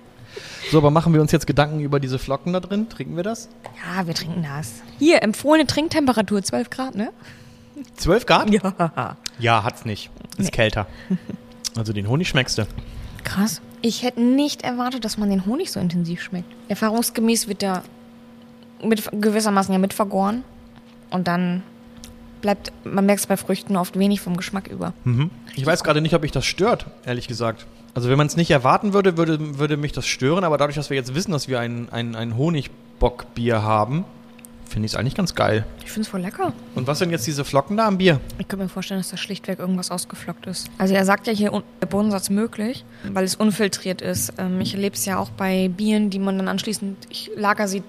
So, 0.71 0.79
aber 0.79 0.91
machen 0.91 1.13
wir 1.13 1.21
uns 1.21 1.33
jetzt 1.33 1.47
Gedanken 1.47 1.81
über 1.81 1.99
diese 2.01 2.19
Flocken 2.19 2.53
da 2.53 2.61
drin? 2.61 2.89
Trinken 2.89 3.17
wir 3.17 3.23
das? 3.25 3.49
Ja, 3.85 4.07
wir 4.07 4.15
trinken 4.15 4.43
das. 4.43 4.75
Hier, 4.99 5.23
empfohlene 5.23 5.67
Trinktemperatur 5.67 6.43
12 6.43 6.71
Grad, 6.71 6.95
ne? 6.95 7.11
12 7.97 8.27
Grad? 8.27 8.51
Ja. 8.51 9.17
Ja, 9.39 9.65
hat's 9.65 9.85
nicht. 9.85 10.11
Ist 10.39 10.45
Nee. 10.47 10.51
kälter. 10.51 10.87
Also 11.77 11.93
den 11.93 12.09
Honig 12.09 12.29
schmeckst 12.29 12.59
du. 12.59 12.67
Krass. 13.25 13.61
Ich 13.83 14.03
hätte 14.03 14.21
nicht 14.21 14.63
erwartet, 14.63 15.05
dass 15.05 15.17
man 15.19 15.31
den 15.31 15.47
Honig 15.47 15.73
so 15.73 15.81
intensiv 15.81 16.21
schmeckt. 16.23 16.53
Erfahrungsgemäß 16.69 17.49
wird 17.49 17.63
der 17.63 17.83
mit, 18.85 19.09
gewissermaßen 19.13 19.73
ja 19.73 19.79
mit 19.79 19.95
vergoren. 19.95 20.45
Und 21.11 21.27
dann 21.27 21.63
bleibt, 22.43 22.73
man 22.85 23.07
merkt 23.07 23.21
es 23.21 23.27
bei 23.27 23.37
Früchten 23.37 23.77
oft 23.77 23.99
wenig 23.99 24.21
vom 24.21 24.37
Geschmack 24.37 24.69
über. 24.69 24.93
Ich 25.57 25.65
weiß 25.67 25.83
gerade 25.83 26.01
nicht, 26.01 26.15
ob 26.15 26.23
mich 26.23 26.33
das 26.33 26.45
stört, 26.47 26.87
ehrlich 27.05 27.27
gesagt. 27.29 27.67
Also 27.95 28.09
wenn 28.09 28.19
man 28.19 28.27
es 28.27 28.37
nicht 28.37 28.51
erwarten 28.51 28.93
würde, 28.93 29.17
würde, 29.17 29.59
würde 29.59 29.77
mich 29.77 29.93
das 29.93 30.07
stören, 30.07 30.45
aber 30.45 30.59
dadurch, 30.59 30.77
dass 30.77 30.91
wir 30.91 30.97
jetzt 30.97 31.15
wissen, 31.15 31.33
dass 31.33 31.49
wir 31.49 31.61
ein, 31.61 31.89
ein, 31.91 32.15
ein 32.15 32.37
Honigbockbier 32.37 33.63
haben, 33.63 34.05
finde 34.71 34.87
ich 34.87 34.93
es 34.93 34.97
eigentlich 34.97 35.17
ganz 35.17 35.35
geil. 35.35 35.67
Ich 35.85 35.91
finde 35.91 36.03
es 36.03 36.09
voll 36.09 36.21
lecker. 36.21 36.53
Und 36.75 36.87
was 36.87 37.01
sind 37.01 37.11
jetzt 37.11 37.27
diese 37.27 37.45
Flocken 37.45 37.77
da 37.77 37.89
am 37.89 37.99
Bier? 37.99 38.21
Ich 38.39 38.47
könnte 38.47 38.65
mir 38.65 38.69
vorstellen, 38.69 39.01
dass 39.01 39.11
da 39.11 39.17
schlichtweg 39.17 39.59
irgendwas 39.59 39.91
ausgeflockt 39.91 40.47
ist. 40.47 40.71
Also 40.79 40.95
er 40.95 41.05
sagt 41.05 41.27
ja 41.27 41.33
hier 41.33 41.63
der 41.83 41.87
Bodensatz 41.87 42.31
möglich, 42.31 42.85
weil 43.13 43.25
es 43.25 43.35
unfiltriert 43.35 44.01
ist. 44.01 44.35
Ähm, 44.39 44.61
ich 44.61 44.75
erlebe 44.75 44.95
es 44.95 45.05
ja 45.05 45.19
auch 45.19 45.31
bei 45.31 45.69
Bieren, 45.69 46.11
die 46.11 46.21
man 46.21 46.39
dann 46.39 46.49
anschließend, 46.49 46.97
ich 47.11 47.31
lager 47.37 47.67
sie 47.67 47.83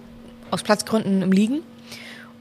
aus 0.50 0.64
Platzgründen 0.64 1.22
im 1.22 1.32
Liegen. 1.32 1.62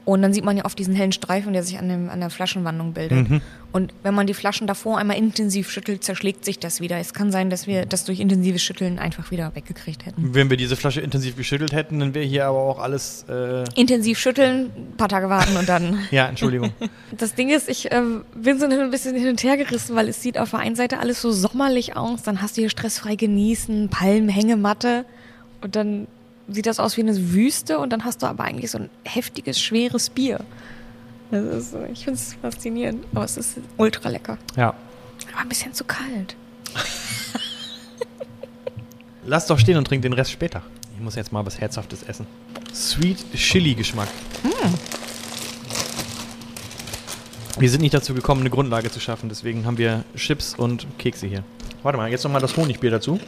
Und 0.03 0.21
dann 0.21 0.33
sieht 0.33 0.43
man 0.43 0.57
ja 0.57 0.65
oft 0.65 0.79
diesen 0.79 0.95
hellen 0.95 1.11
Streifen, 1.11 1.53
der 1.53 1.63
sich 1.63 1.77
an, 1.77 1.87
dem, 1.87 2.09
an 2.09 2.19
der 2.19 2.29
Flaschenwandung 2.29 2.93
bildet. 2.93 3.41
Und 3.71 3.93
wenn 4.03 4.13
man 4.13 4.27
die 4.27 4.33
Flaschen 4.33 4.67
davor 4.67 4.97
einmal 4.97 5.17
intensiv 5.17 5.69
schüttelt, 5.69 6.03
zerschlägt 6.03 6.43
sich 6.43 6.59
das 6.59 6.81
wieder. 6.81 6.97
Es 6.97 7.13
kann 7.13 7.31
sein, 7.31 7.49
dass 7.49 7.67
wir 7.67 7.85
das 7.85 8.03
durch 8.03 8.19
intensives 8.19 8.61
Schütteln 8.61 8.99
einfach 8.99 9.31
wieder 9.31 9.55
weggekriegt 9.55 10.05
hätten. 10.05 10.33
Wenn 10.33 10.49
wir 10.49 10.57
diese 10.57 10.75
Flasche 10.75 11.01
intensiv 11.01 11.37
geschüttelt 11.37 11.71
hätten, 11.71 11.99
dann 11.99 12.13
wäre 12.13 12.25
hier 12.25 12.47
aber 12.47 12.57
auch 12.57 12.79
alles. 12.79 13.25
Äh, 13.29 13.63
Intensiv 13.75 14.17
schütteln, 14.17 14.71
ein 14.75 14.97
paar 14.97 15.07
Tage 15.07 15.29
warten 15.29 15.55
und 15.55 15.69
dann 15.69 15.99
ja, 16.11 16.27
Entschuldigung. 16.27 16.71
Das 17.17 17.35
Ding 17.35 17.49
ist, 17.49 17.69
ich 17.69 17.91
ähm, 17.91 18.23
bin 18.35 18.59
so 18.59 18.65
ein 18.65 18.89
bisschen 18.89 19.15
hin 19.15 19.29
und 19.29 19.43
her 19.43 19.57
gerissen, 19.57 19.95
weil 19.95 20.07
es 20.07 20.21
sieht 20.21 20.37
auf 20.37 20.51
der 20.51 20.59
einen 20.59 20.75
Seite 20.75 20.99
alles 20.99 21.21
so 21.21 21.31
sommerlich 21.31 21.95
aus. 21.95 22.23
Dann 22.23 22.41
hast 22.41 22.57
du 22.57 22.61
hier 22.61 22.69
stressfrei 22.69 23.15
genießen, 23.15 23.89
Palmen, 23.89 24.29
Hängematte. 24.29 25.05
Und 25.61 25.75
dann 25.75 26.07
sieht 26.53 26.65
das 26.65 26.79
aus 26.79 26.97
wie 26.97 27.01
eine 27.01 27.31
Wüste. 27.31 27.79
Und 27.79 27.91
dann 27.91 28.03
hast 28.05 28.21
du 28.21 28.27
aber 28.27 28.43
eigentlich 28.43 28.71
so 28.71 28.79
ein 28.79 28.89
heftiges, 29.03 29.59
schweres 29.59 30.09
Bier. 30.09 30.41
Ist, 31.31 31.73
ich 31.91 32.03
finde 32.03 32.19
es 32.19 32.35
faszinierend. 32.41 33.05
Aber 33.13 33.25
es 33.25 33.37
ist 33.37 33.57
ultra 33.77 34.09
lecker. 34.09 34.37
ja. 34.55 34.73
Aber 35.33 35.41
ein 35.41 35.49
bisschen 35.49 35.73
zu 35.73 35.83
kalt. 35.83 36.35
Lass 39.25 39.45
doch 39.45 39.59
stehen 39.59 39.77
und 39.77 39.85
trink 39.85 40.01
den 40.01 40.13
Rest 40.13 40.31
später. 40.31 40.63
Ich 40.95 41.01
muss 41.01 41.15
jetzt 41.15 41.31
mal 41.31 41.45
was 41.45 41.59
Herzhaftes 41.59 42.03
essen. 42.03 42.25
Sweet 42.73 43.17
Chili 43.35 43.75
Geschmack. 43.75 44.07
Wir 47.59 47.69
sind 47.69 47.81
nicht 47.81 47.93
dazu 47.93 48.13
gekommen, 48.15 48.41
eine 48.41 48.49
Grundlage 48.49 48.89
zu 48.89 48.99
schaffen, 48.99 49.29
deswegen 49.29 49.65
haben 49.65 49.77
wir 49.77 50.03
Chips 50.15 50.55
und 50.55 50.87
Kekse 50.97 51.27
hier. 51.27 51.43
Warte 51.83 51.97
mal, 51.97 52.09
jetzt 52.09 52.23
nochmal 52.23 52.41
das 52.41 52.57
Honigbier 52.57 52.89
dazu. 52.89 53.19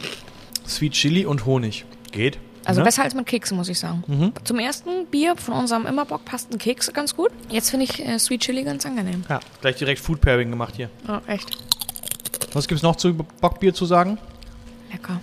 Sweet 0.66 0.92
Chili 0.94 1.26
und 1.26 1.46
Honig. 1.46 1.84
Geht. 2.10 2.38
Also 2.66 2.80
Ne? 2.80 2.84
besser 2.84 3.02
als 3.02 3.14
mit 3.14 3.26
Keksen, 3.26 3.56
muss 3.56 3.68
ich 3.68 3.78
sagen. 3.78 4.32
Zum 4.44 4.58
ersten 4.58 5.06
Bier 5.06 5.36
von 5.36 5.54
unserem 5.54 5.86
Immerbock 5.86 6.24
passten 6.24 6.58
Kekse 6.58 6.92
ganz 6.92 7.14
gut. 7.14 7.30
Jetzt 7.50 7.70
finde 7.70 7.84
ich 7.84 8.04
äh, 8.04 8.18
Sweet 8.18 8.40
Chili 8.42 8.62
ganz 8.64 8.84
angenehm. 8.86 9.24
Ja, 9.28 9.40
gleich 9.60 9.76
direkt 9.76 10.00
Food 10.00 10.20
Pairing 10.20 10.50
gemacht 10.50 10.74
hier. 10.76 10.88
Oh, 11.08 11.18
echt 11.26 11.50
Was 12.52 12.66
gibt's 12.68 12.82
noch 12.82 12.96
zu 12.96 13.14
Bockbier 13.14 13.74
zu 13.74 13.84
sagen? 13.86 14.18
lecker. 14.92 15.20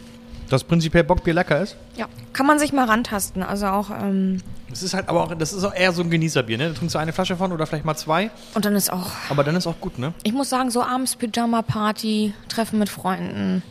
Dass 0.50 0.64
prinzipiell 0.66 1.04
Bockbier 1.06 1.34
lecker 1.34 1.62
ist? 1.62 1.78
Ja, 1.96 2.08
kann 2.34 2.46
man 2.46 2.60
sich 2.60 2.74
mal 2.74 2.86
rantasten. 2.86 3.42
Also 3.42 3.68
auch, 3.68 3.90
ähm, 3.90 4.42
Das 4.70 4.84
ist 4.84 4.94
halt 4.94 5.08
aber 5.08 5.24
auch, 5.24 5.34
das 5.36 5.54
ist 5.54 5.64
auch 5.64 5.74
eher 5.74 5.94
so 5.94 6.02
ein 6.04 6.10
Genießerbier, 6.10 6.58
ne? 6.58 6.68
Da 6.70 6.74
trinkst 6.74 6.94
du 6.94 7.00
eine 7.00 7.14
Flasche 7.14 7.38
von 7.38 7.54
oder 7.54 7.66
vielleicht 7.66 7.86
mal 7.86 7.96
zwei, 7.96 8.30
und 8.54 8.66
dann 8.66 8.76
ist 8.76 8.92
auch, 8.92 9.12
aber 9.30 9.46
dann 9.46 9.56
ist 9.56 9.66
auch 9.66 9.80
gut, 9.80 9.98
ne? 9.98 10.14
ich 10.24 10.34
muss 10.34 10.50
sagen, 10.50 10.70
so 10.70 10.84
abends 10.84 11.16
Pyjama-Party, 11.16 12.34
Treffen 12.50 12.80
mit 12.80 12.90
Freunden. 12.90 13.64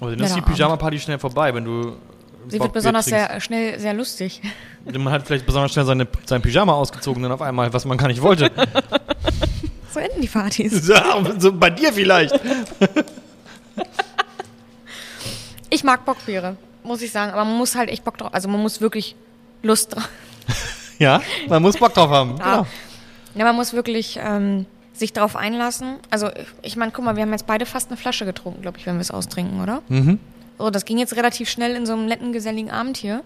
Aber 0.00 0.10
dann 0.16 0.26
ist 0.26 0.34
die. 0.34 0.40
Pyjama-Party 0.40 0.98
schnell 0.98 1.18
vorbei, 1.20 1.54
wenn 1.54 1.64
du. 1.64 1.96
Sie 2.48 2.60
wird 2.60 2.72
besonders 2.72 3.06
sehr 3.06 3.40
schnell 3.40 3.78
sehr 3.78 3.94
lustig. 3.94 4.40
Man 4.84 5.12
hat 5.12 5.26
vielleicht 5.26 5.46
besonders 5.46 5.72
schnell 5.72 5.84
seine, 5.84 6.06
sein 6.24 6.42
Pyjama 6.42 6.72
ausgezogen 6.72 7.22
dann 7.22 7.32
auf 7.32 7.42
einmal, 7.42 7.72
was 7.72 7.84
man 7.84 7.98
gar 7.98 8.08
nicht 8.08 8.22
wollte. 8.22 8.50
So 9.90 10.00
enden 10.00 10.20
die 10.20 10.28
Partys. 10.28 10.86
Ja, 10.88 11.24
so 11.38 11.50
bei 11.50 11.70
dir 11.70 11.92
vielleicht. 11.94 12.38
Ich 15.70 15.82
mag 15.82 16.04
Bockbiere, 16.04 16.56
muss 16.82 17.00
ich 17.00 17.10
sagen, 17.10 17.32
aber 17.32 17.44
man 17.46 17.56
muss 17.56 17.74
halt 17.74 17.88
echt 17.88 18.04
Bock 18.04 18.18
drauf, 18.18 18.32
also 18.34 18.48
man 18.48 18.60
muss 18.60 18.82
wirklich 18.82 19.16
Lust 19.62 19.94
drauf. 19.94 20.08
Ja, 20.98 21.22
man 21.48 21.62
muss 21.62 21.78
Bock 21.78 21.94
drauf 21.94 22.10
haben. 22.10 22.36
Ja. 22.38 22.66
Ja, 23.34 23.44
man 23.44 23.56
muss 23.56 23.72
wirklich 23.72 24.18
ähm, 24.22 24.66
sich 24.92 25.12
darauf 25.12 25.36
einlassen. 25.36 25.96
Also 26.10 26.30
ich 26.62 26.76
meine, 26.76 26.92
guck 26.92 27.04
mal, 27.04 27.16
wir 27.16 27.22
haben 27.22 27.32
jetzt 27.32 27.46
beide 27.46 27.66
fast 27.66 27.88
eine 27.88 27.96
Flasche 27.96 28.24
getrunken, 28.24 28.62
glaube 28.62 28.78
ich, 28.78 28.86
wenn 28.86 28.96
wir 28.96 29.00
es 29.00 29.10
austrinken, 29.10 29.62
oder? 29.62 29.82
Mhm. 29.88 30.18
So, 30.58 30.70
das 30.70 30.84
ging 30.84 30.98
jetzt 30.98 31.14
relativ 31.14 31.48
schnell 31.48 31.76
in 31.76 31.86
so 31.86 31.92
einem 31.92 32.06
netten, 32.06 32.32
geselligen 32.32 32.70
Abend 32.70 32.96
hier. 32.96 33.22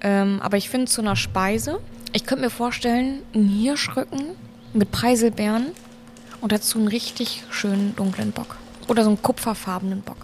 Ähm, 0.00 0.40
aber 0.42 0.56
ich 0.56 0.68
finde 0.68 0.86
zu 0.86 1.00
einer 1.00 1.14
Speise, 1.14 1.78
ich 2.12 2.26
könnte 2.26 2.44
mir 2.44 2.50
vorstellen, 2.50 3.22
einen 3.34 3.48
Hirschrücken 3.48 4.30
mit 4.72 4.90
Preiselbeeren 4.90 5.66
und 6.40 6.50
dazu 6.50 6.78
einen 6.78 6.88
richtig 6.88 7.44
schönen 7.50 7.94
dunklen 7.94 8.32
Bock. 8.32 8.56
Oder 8.88 9.04
so 9.04 9.10
einen 9.10 9.22
kupferfarbenen 9.22 10.02
Bock. 10.02 10.16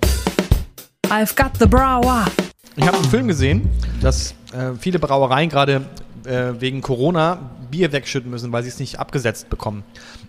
I've 1.08 1.36
got 1.36 1.52
the 1.60 1.66
brower. 1.66 2.26
Ich 2.74 2.86
habe 2.86 2.96
einen 2.96 3.08
Film 3.08 3.28
gesehen, 3.28 3.70
dass 4.00 4.34
äh, 4.52 4.72
viele 4.78 4.98
Brauereien 4.98 5.48
gerade 5.48 5.86
äh, 6.28 6.60
wegen 6.60 6.82
Corona 6.82 7.50
Bier 7.70 7.92
wegschütten 7.92 8.30
müssen, 8.30 8.52
weil 8.52 8.62
sie 8.62 8.68
es 8.68 8.78
nicht 8.78 8.98
abgesetzt 8.98 9.50
bekommen. 9.50 9.84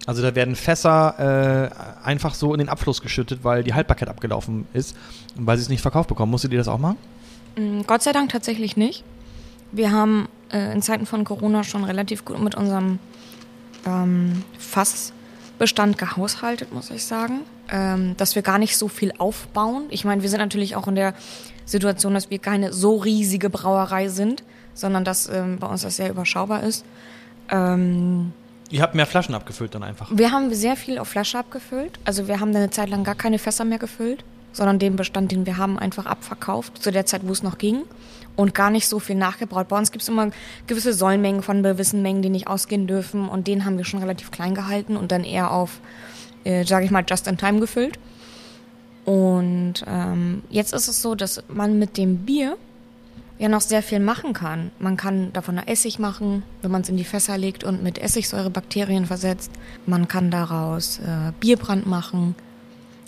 Also 0.06 0.22
da 0.22 0.36
werden 0.36 0.56
Fässer 0.56 1.72
äh, 2.04 2.06
einfach 2.06 2.34
so 2.34 2.54
in 2.54 2.60
den 2.60 2.70
Abfluss 2.70 3.02
geschüttet, 3.02 3.44
weil 3.44 3.64
die 3.64 3.74
Haltbarkeit 3.74 4.10
abgelaufen 4.10 4.68
ist 4.74 4.96
und 5.38 5.46
weil 5.46 5.58
sie 5.58 5.64
es 5.64 5.70
nicht 5.70 5.82
verkauft 5.82 6.10
bekommen. 6.10 6.32
Musstet 6.32 6.52
ihr 6.52 6.58
das 6.58 6.68
auch 6.68 6.80
machen? 6.80 6.98
Mm, 7.56 7.82
Gott 7.86 8.02
sei 8.02 8.12
Dank 8.12 8.32
tatsächlich 8.32 8.78
nicht. 8.78 9.04
Wir 9.72 9.92
haben 9.92 10.28
äh, 10.52 10.74
in 10.74 10.82
Zeiten 10.82 11.06
von 11.06 11.24
Corona 11.24 11.64
schon 11.64 11.84
relativ 11.84 12.26
gut 12.26 12.42
mit 12.42 12.56
unserem 12.56 13.00
ähm, 13.86 14.44
Fassbestand 14.58 15.98
gehaushaltet, 15.98 16.74
muss 16.74 16.90
ich 16.90 17.06
sagen. 17.06 17.42
Ähm, 17.72 18.18
dass 18.18 18.34
wir 18.34 18.42
gar 18.42 18.58
nicht 18.58 18.78
so 18.78 18.88
viel 18.88 19.14
aufbauen. 19.20 19.84
Ich 19.90 20.04
meine, 20.04 20.24
wir 20.24 20.30
sind 20.30 20.40
natürlich 20.40 20.76
auch 20.76 20.88
in 20.88 20.96
der 20.96 21.14
Situation, 21.66 22.16
dass 22.16 22.32
wir 22.32 22.40
keine 22.40 22.74
so 22.74 22.96
riesige 22.96 23.52
Brauerei 23.52 24.08
sind, 24.08 24.44
sondern 24.80 25.04
dass 25.04 25.28
ähm, 25.30 25.58
bei 25.60 25.68
uns 25.68 25.82
das 25.82 25.98
sehr 25.98 26.10
überschaubar 26.10 26.64
ist. 26.64 26.86
Ähm, 27.50 28.32
Ihr 28.72 28.82
habt 28.82 28.94
mehr 28.96 29.08
Flaschen 29.08 29.34
abgefüllt 29.34 29.74
dann 29.74 29.84
einfach. 29.84 30.10
wir 30.12 30.32
haben 30.32 30.54
sehr 30.54 30.76
viel 30.76 31.00
auf 31.00 31.08
Flasche 31.08 31.40
abgefüllt. 31.40 32.00
Also 32.06 32.28
wir 32.28 32.40
haben 32.40 32.56
eine 32.56 32.70
Zeit 32.70 32.90
lang 32.90 33.04
gar 33.04 33.16
keine 33.16 33.40
Fässer 33.40 33.66
mehr 33.66 33.80
gefüllt, 33.80 34.24
sondern 34.54 34.78
den 34.78 34.96
Bestand, 34.96 35.32
den 35.32 35.46
wir 35.46 35.58
haben, 35.58 35.80
einfach 35.80 36.06
abverkauft, 36.06 36.82
zu 36.82 36.92
der 36.92 37.06
Zeit, 37.06 37.22
wo 37.26 37.32
es 37.32 37.42
noch 37.44 37.58
ging. 37.58 37.84
Und 38.36 38.54
gar 38.54 38.70
nicht 38.70 38.88
so 38.88 39.00
viel 39.00 39.16
nachgebraut. 39.16 39.68
Bei 39.68 39.78
uns 39.78 39.92
gibt 39.92 40.04
es 40.04 40.08
immer 40.08 40.30
gewisse 40.68 40.94
Sollmengen 40.94 41.42
von 41.42 41.62
gewissen 41.62 42.02
Mengen, 42.02 42.22
die 42.22 42.30
nicht 42.30 42.48
ausgehen 42.48 42.88
dürfen. 42.88 43.28
Und 43.28 43.48
den 43.48 43.66
haben 43.66 43.78
wir 43.78 43.86
schon 43.86 44.00
relativ 44.00 44.32
klein 44.32 44.56
gehalten 44.56 44.96
und 44.96 45.12
dann 45.12 45.24
eher 45.26 45.52
auf, 45.52 45.82
äh, 46.46 46.64
sage 46.64 46.86
ich 46.86 46.92
mal, 46.92 47.04
just 47.06 47.28
in 47.28 47.38
time 47.38 47.60
gefüllt. 47.60 48.00
Und 49.04 49.84
ähm, 49.88 50.44
jetzt 50.50 50.74
ist 50.74 50.88
es 50.88 51.02
so, 51.02 51.16
dass 51.16 51.44
man 51.50 51.80
mit 51.80 51.98
dem 51.98 52.20
Bier 52.20 52.56
ja 53.40 53.48
noch 53.48 53.62
sehr 53.62 53.82
viel 53.82 54.00
machen 54.00 54.34
kann. 54.34 54.70
Man 54.80 54.98
kann 54.98 55.34
davon 55.34 55.58
Essig 55.58 55.98
machen, 55.98 56.44
wenn 56.62 56.72
man 56.72 56.82
es 56.82 56.90
in 56.90 56.98
die 56.98 57.06
Fässer 57.06 57.38
legt 57.38 57.64
und 57.64 57.82
mit 57.82 57.98
Essigsäure 57.98 58.50
Bakterien 58.50 59.06
versetzt. 59.06 59.52
Man 59.86 60.08
kann 60.08 60.30
daraus 60.30 61.00
äh, 61.00 61.32
Bierbrand 61.40 61.88
machen. 61.88 62.36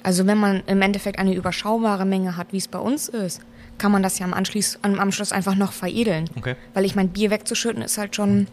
Also 0.03 0.25
wenn 0.25 0.37
man 0.37 0.63
im 0.65 0.81
Endeffekt 0.81 1.19
eine 1.19 1.35
überschaubare 1.35 2.05
Menge 2.05 2.37
hat, 2.37 2.53
wie 2.53 2.57
es 2.57 2.69
bei 2.69 2.79
uns 2.79 3.09
ist, 3.09 3.41
kann 3.77 3.91
man 3.91 4.01
das 4.01 4.19
ja 4.19 4.25
am, 4.25 4.33
Anschluss, 4.33 4.79
am 4.81 4.99
Anschluss 4.99 5.31
einfach 5.31 5.55
noch 5.55 5.73
veredeln. 5.73 6.29
Okay. 6.37 6.55
Weil 6.73 6.85
ich 6.85 6.95
mein 6.95 7.09
Bier 7.09 7.29
wegzuschütten 7.29 7.81
ist 7.81 7.97
halt 7.97 8.15
schon, 8.15 8.47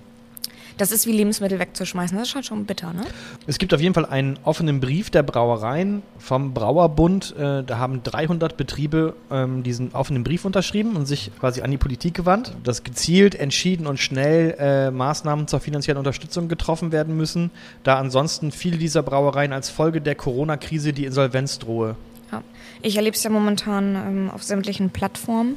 das 0.78 0.92
ist 0.92 1.06
wie 1.06 1.12
Lebensmittel 1.12 1.58
wegzuschmeißen. 1.58 2.16
Das 2.16 2.28
ist 2.28 2.34
halt 2.34 2.46
schon 2.46 2.64
bitter, 2.64 2.92
ne? 2.92 3.02
Es 3.46 3.58
gibt 3.58 3.74
auf 3.74 3.80
jeden 3.80 3.94
Fall 3.94 4.06
einen 4.06 4.38
offenen 4.44 4.80
Brief 4.80 5.10
der 5.10 5.22
Brauereien 5.22 6.02
vom 6.18 6.54
Brauerbund. 6.54 7.34
Äh, 7.36 7.64
da 7.64 7.78
haben 7.78 8.02
300 8.02 8.56
Betriebe 8.56 9.14
ähm, 9.30 9.62
diesen 9.62 9.92
offenen 9.92 10.24
Brief 10.24 10.44
unterschrieben 10.44 10.96
und 10.96 11.06
sich 11.06 11.30
quasi 11.38 11.62
an 11.62 11.70
die 11.70 11.76
Politik 11.76 12.14
gewandt, 12.14 12.54
dass 12.64 12.84
gezielt, 12.84 13.34
entschieden 13.34 13.86
und 13.86 13.98
schnell 13.98 14.56
äh, 14.58 14.90
Maßnahmen 14.90 15.48
zur 15.48 15.60
finanziellen 15.60 15.98
Unterstützung 15.98 16.48
getroffen 16.48 16.92
werden 16.92 17.16
müssen, 17.16 17.50
da 17.82 17.98
ansonsten 17.98 18.52
viele 18.52 18.78
dieser 18.78 19.02
Brauereien 19.02 19.52
als 19.52 19.70
Folge 19.70 20.00
der 20.00 20.14
Corona-Krise 20.14 20.92
die 20.92 21.04
Insolvenz 21.04 21.58
drohe. 21.58 21.96
Ja. 22.32 22.42
Ich 22.82 22.96
erlebe 22.96 23.16
es 23.16 23.22
ja 23.22 23.30
momentan 23.30 23.94
ähm, 23.94 24.30
auf 24.32 24.42
sämtlichen 24.42 24.90
Plattformen, 24.90 25.56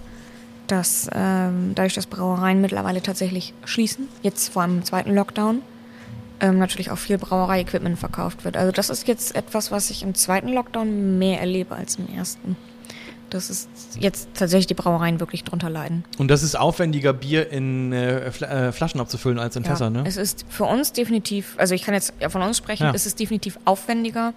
dass 0.67 1.09
ähm, 1.13 1.73
dadurch, 1.75 1.93
dass 1.93 2.05
Brauereien 2.07 2.61
mittlerweile 2.61 3.01
tatsächlich 3.01 3.53
schließen, 3.65 4.07
jetzt 4.21 4.49
vor 4.53 4.61
allem 4.61 4.77
im 4.77 4.83
zweiten 4.85 5.13
Lockdown, 5.13 5.61
ähm, 6.39 6.57
natürlich 6.57 6.91
auch 6.91 6.97
viel 6.97 7.17
Brauerei-Equipment 7.17 7.99
verkauft 7.99 8.45
wird. 8.45 8.57
Also 8.57 8.71
das 8.71 8.89
ist 8.89 9.07
jetzt 9.07 9.35
etwas, 9.35 9.71
was 9.71 9.89
ich 9.89 10.03
im 10.03 10.15
zweiten 10.15 10.49
Lockdown 10.49 11.19
mehr 11.19 11.39
erlebe 11.39 11.75
als 11.75 11.95
im 11.95 12.07
ersten. 12.13 12.55
Das 13.29 13.49
ist 13.49 13.69
jetzt 13.97 14.27
tatsächlich 14.33 14.67
die 14.67 14.73
Brauereien 14.73 15.19
wirklich 15.21 15.43
drunter 15.45 15.69
leiden. 15.69 16.03
Und 16.17 16.29
das 16.29 16.43
ist 16.43 16.55
aufwendiger, 16.55 17.13
Bier 17.13 17.49
in 17.49 17.93
äh, 17.93 18.29
Fl 18.31 18.43
äh, 18.43 18.71
Flaschen 18.73 18.99
abzufüllen 18.99 19.39
als 19.39 19.55
in 19.55 19.63
Fässern, 19.63 19.93
ne? 19.93 20.03
Es 20.05 20.17
ist 20.17 20.45
für 20.49 20.65
uns 20.65 20.91
definitiv, 20.91 21.55
also 21.57 21.73
ich 21.73 21.83
kann 21.83 21.93
jetzt 21.93 22.13
ja 22.19 22.29
von 22.29 22.41
uns 22.41 22.57
sprechen, 22.57 22.83
Ja. 22.87 22.91
es 22.93 23.05
ist 23.05 23.19
definitiv 23.19 23.57
aufwendiger, 23.63 24.33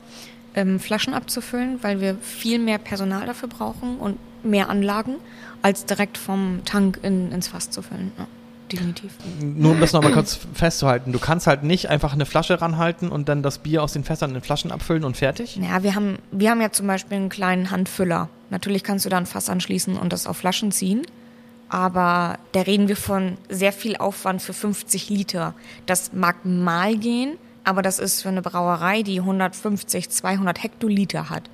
ähm, 0.55 0.79
Flaschen 0.79 1.13
abzufüllen, 1.13 1.79
weil 1.83 2.01
wir 2.01 2.17
viel 2.21 2.61
mehr 2.61 2.79
Personal 2.79 3.27
dafür 3.27 3.49
brauchen 3.49 3.99
und 3.99 4.17
mehr 4.45 4.69
Anlagen, 4.69 5.17
als 5.63 5.87
direkt 5.87 6.19
vom 6.19 6.61
Tank 6.65 7.01
in, 7.03 7.33
ins 7.33 7.49
Fass 7.49 7.71
zu 7.71 7.83
füllen. 7.83 8.13
Ja, 8.19 8.27
definitiv. 8.71 9.13
Nur 9.41 9.73
um 9.73 9.81
das 9.81 9.93
nochmal 9.93 10.13
kurz 10.13 10.39
festzuhalten. 10.55 11.13
Du 11.13 11.19
kannst 11.19 11.47
halt 11.47 11.63
nicht 11.63 11.91
einfach 11.91 12.13
eine 12.13 12.27
Flasche 12.27 12.61
ranhalten 12.61 13.09
und 13.09 13.29
dann 13.29 13.43
das 13.43 13.59
Bier 13.59 13.83
aus 13.83 13.93
den 13.93 14.05
Fässern 14.05 14.35
in 14.35 14.41
Flaschen 14.41 14.71
abfüllen 14.71 15.05
und 15.05 15.17
fertig. 15.17 15.57
Ja, 15.57 15.83
wir 15.83 15.95
haben, 15.95 16.19
wir 16.31 16.51
haben 16.51 16.61
ja 16.61 16.71
zum 16.71 16.87
Beispiel 16.87 17.17
einen 17.17 17.29
kleinen 17.29 17.71
Handfüller. 17.71 18.29
Natürlich 18.51 18.83
kannst 18.83 19.05
du 19.05 19.09
da 19.09 19.17
ein 19.19 19.27
Fass 19.27 19.49
anschließen 19.49 19.97
und 19.97 20.13
das 20.13 20.27
auf 20.27 20.37
Flaschen 20.37 20.73
ziehen. 20.73 21.03
Aber 21.69 22.39
da 22.53 22.61
reden 22.61 22.89
wir 22.89 22.97
von 22.97 23.37
sehr 23.49 23.73
viel 23.73 23.97
Aufwand 23.97 24.43
für 24.43 24.53
50 24.53 25.09
Liter. 25.09 25.55
Das 25.87 26.13
mag 26.13 26.45
mal 26.45 26.97
gehen, 26.97 27.39
aber 27.65 27.83
das 27.83 27.99
ist 27.99 28.23
für 28.23 28.29
eine 28.29 28.43
Brauerei, 28.43 29.03
die 29.03 29.19
150, 29.21 30.11
200 30.11 30.63
Hektoliter 30.63 31.31
hat, 31.31 31.45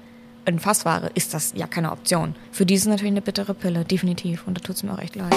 in 0.44 0.58
Fassware, 0.58 1.10
ist 1.14 1.34
das 1.34 1.52
ja 1.54 1.66
keine 1.66 1.92
Option. 1.92 2.34
Für 2.52 2.66
die 2.66 2.74
ist 2.74 2.82
es 2.82 2.88
natürlich 2.88 3.12
eine 3.12 3.22
bittere 3.22 3.54
Pille, 3.54 3.84
definitiv. 3.84 4.46
Und 4.46 4.58
da 4.58 4.60
tut 4.60 4.76
es 4.76 4.82
mir 4.82 4.92
auch 4.92 4.98
echt 4.98 5.16
leid. 5.16 5.34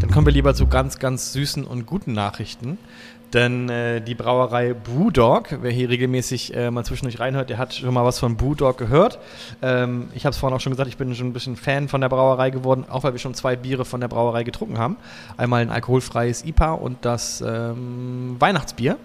Dann 0.00 0.10
kommen 0.10 0.26
wir 0.26 0.32
lieber 0.32 0.54
zu 0.54 0.66
ganz, 0.66 0.98
ganz 0.98 1.32
süßen 1.32 1.64
und 1.64 1.86
guten 1.86 2.12
Nachrichten. 2.12 2.78
Denn 3.32 3.68
äh, 3.68 4.00
die 4.00 4.14
Brauerei 4.14 4.72
Brewdog, 4.72 5.58
wer 5.60 5.70
hier 5.70 5.90
regelmäßig 5.90 6.56
äh, 6.56 6.70
mal 6.70 6.84
zwischendurch 6.84 7.20
reinhört, 7.20 7.50
der 7.50 7.58
hat 7.58 7.74
schon 7.74 7.92
mal 7.92 8.04
was 8.04 8.18
von 8.18 8.36
Brewdog 8.36 8.78
gehört. 8.78 9.18
Ähm, 9.60 10.08
ich 10.14 10.24
habe 10.24 10.32
es 10.32 10.38
vorhin 10.38 10.56
auch 10.56 10.60
schon 10.60 10.72
gesagt, 10.72 10.88
ich 10.88 10.96
bin 10.96 11.14
schon 11.14 11.26
ein 11.26 11.32
bisschen 11.34 11.56
Fan 11.56 11.88
von 11.88 12.00
der 12.00 12.08
Brauerei 12.08 12.50
geworden, 12.50 12.86
auch 12.88 13.04
weil 13.04 13.12
wir 13.12 13.20
schon 13.20 13.34
zwei 13.34 13.54
Biere 13.56 13.84
von 13.84 14.00
der 14.00 14.08
Brauerei 14.08 14.44
getrunken 14.44 14.78
haben. 14.78 14.96
Einmal 15.36 15.60
ein 15.60 15.70
alkoholfreies 15.70 16.44
IPA 16.44 16.72
und 16.72 17.04
das 17.04 17.42
ähm, 17.46 18.36
Weihnachtsbier. 18.38 18.96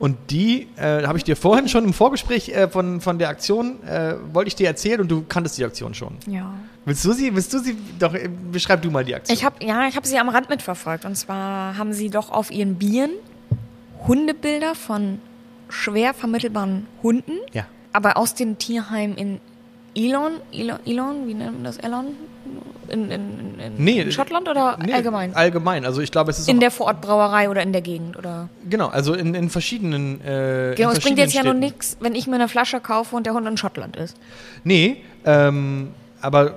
Und 0.00 0.16
die 0.30 0.66
äh, 0.76 1.06
habe 1.06 1.18
ich 1.18 1.24
dir 1.24 1.36
vorhin 1.36 1.68
schon 1.68 1.84
im 1.84 1.92
Vorgespräch 1.92 2.48
äh, 2.48 2.68
von, 2.68 3.02
von 3.02 3.18
der 3.18 3.28
Aktion, 3.28 3.82
äh, 3.84 4.14
wollte 4.32 4.48
ich 4.48 4.54
dir 4.54 4.66
erzählen 4.66 4.98
und 4.98 5.10
du 5.10 5.22
kanntest 5.28 5.58
die 5.58 5.64
Aktion 5.64 5.92
schon. 5.92 6.16
Ja. 6.26 6.54
Willst 6.86 7.04
du 7.04 7.12
sie, 7.12 7.34
willst 7.36 7.52
du 7.52 7.58
sie, 7.58 7.76
doch, 7.98 8.14
äh, 8.14 8.30
beschreib 8.50 8.80
du 8.80 8.90
mal 8.90 9.04
die 9.04 9.14
Aktion. 9.14 9.36
Ich 9.36 9.44
habe 9.44 9.62
ja, 9.62 9.86
ich 9.86 9.96
habe 9.96 10.06
sie 10.06 10.18
am 10.18 10.30
Rand 10.30 10.48
mitverfolgt. 10.48 11.04
Und 11.04 11.16
zwar 11.16 11.76
haben 11.76 11.92
sie 11.92 12.08
doch 12.08 12.30
auf 12.30 12.50
ihren 12.50 12.76
Bieren 12.76 13.10
Hundebilder 14.08 14.74
von 14.74 15.18
schwer 15.68 16.14
vermittelbaren 16.14 16.86
Hunden, 17.02 17.36
ja. 17.52 17.66
aber 17.92 18.16
aus 18.16 18.34
den 18.34 18.56
Tierheimen 18.56 19.18
in 19.18 19.38
Elon, 19.94 20.32
Elon, 20.52 20.78
Elon 20.86 21.26
wie 21.26 21.34
nennt 21.34 21.52
man 21.54 21.64
das, 21.64 21.76
Elon? 21.78 22.06
In, 22.88 23.10
in, 23.10 23.20
in, 23.60 23.72
Nee, 23.84 24.00
in 24.00 24.10
Schottland 24.12 24.48
oder 24.48 24.76
Nee, 24.84 24.92
allgemein? 24.92 25.34
Allgemein. 25.34 25.84
Also 25.84 26.00
ich 26.00 26.10
glaube, 26.10 26.30
es 26.30 26.38
ist 26.40 26.48
in 26.48 26.58
der 26.58 26.70
Vorortbrauerei 26.72 27.48
oder 27.48 27.62
in 27.62 27.72
der 27.72 27.82
Gegend 27.82 28.16
oder? 28.16 28.48
genau, 28.68 28.88
also 28.88 29.14
in, 29.14 29.34
in 29.34 29.48
verschiedenen. 29.50 30.20
Äh, 30.24 30.74
Genau, 30.76 30.90
es 30.90 31.00
bringt 31.00 31.18
jetzt 31.18 31.32
ja 31.34 31.42
nur 31.42 31.52
verschiedenen 31.52 31.60
nichts, 31.60 31.96
wenn 32.00 32.14
ich 32.14 32.26
mir 32.26 32.34
eine 32.36 32.48
Flasche 32.48 32.80
kaufe 32.80 33.14
und 33.14 33.26
der 33.26 33.34
Hund 33.34 33.46
in 33.46 33.56
Schottland 33.56 33.96
ist. 33.96 34.10
Städten. 34.16 34.24
Nee, 34.64 34.96
ähm, 35.24 35.90
aber 36.20 36.54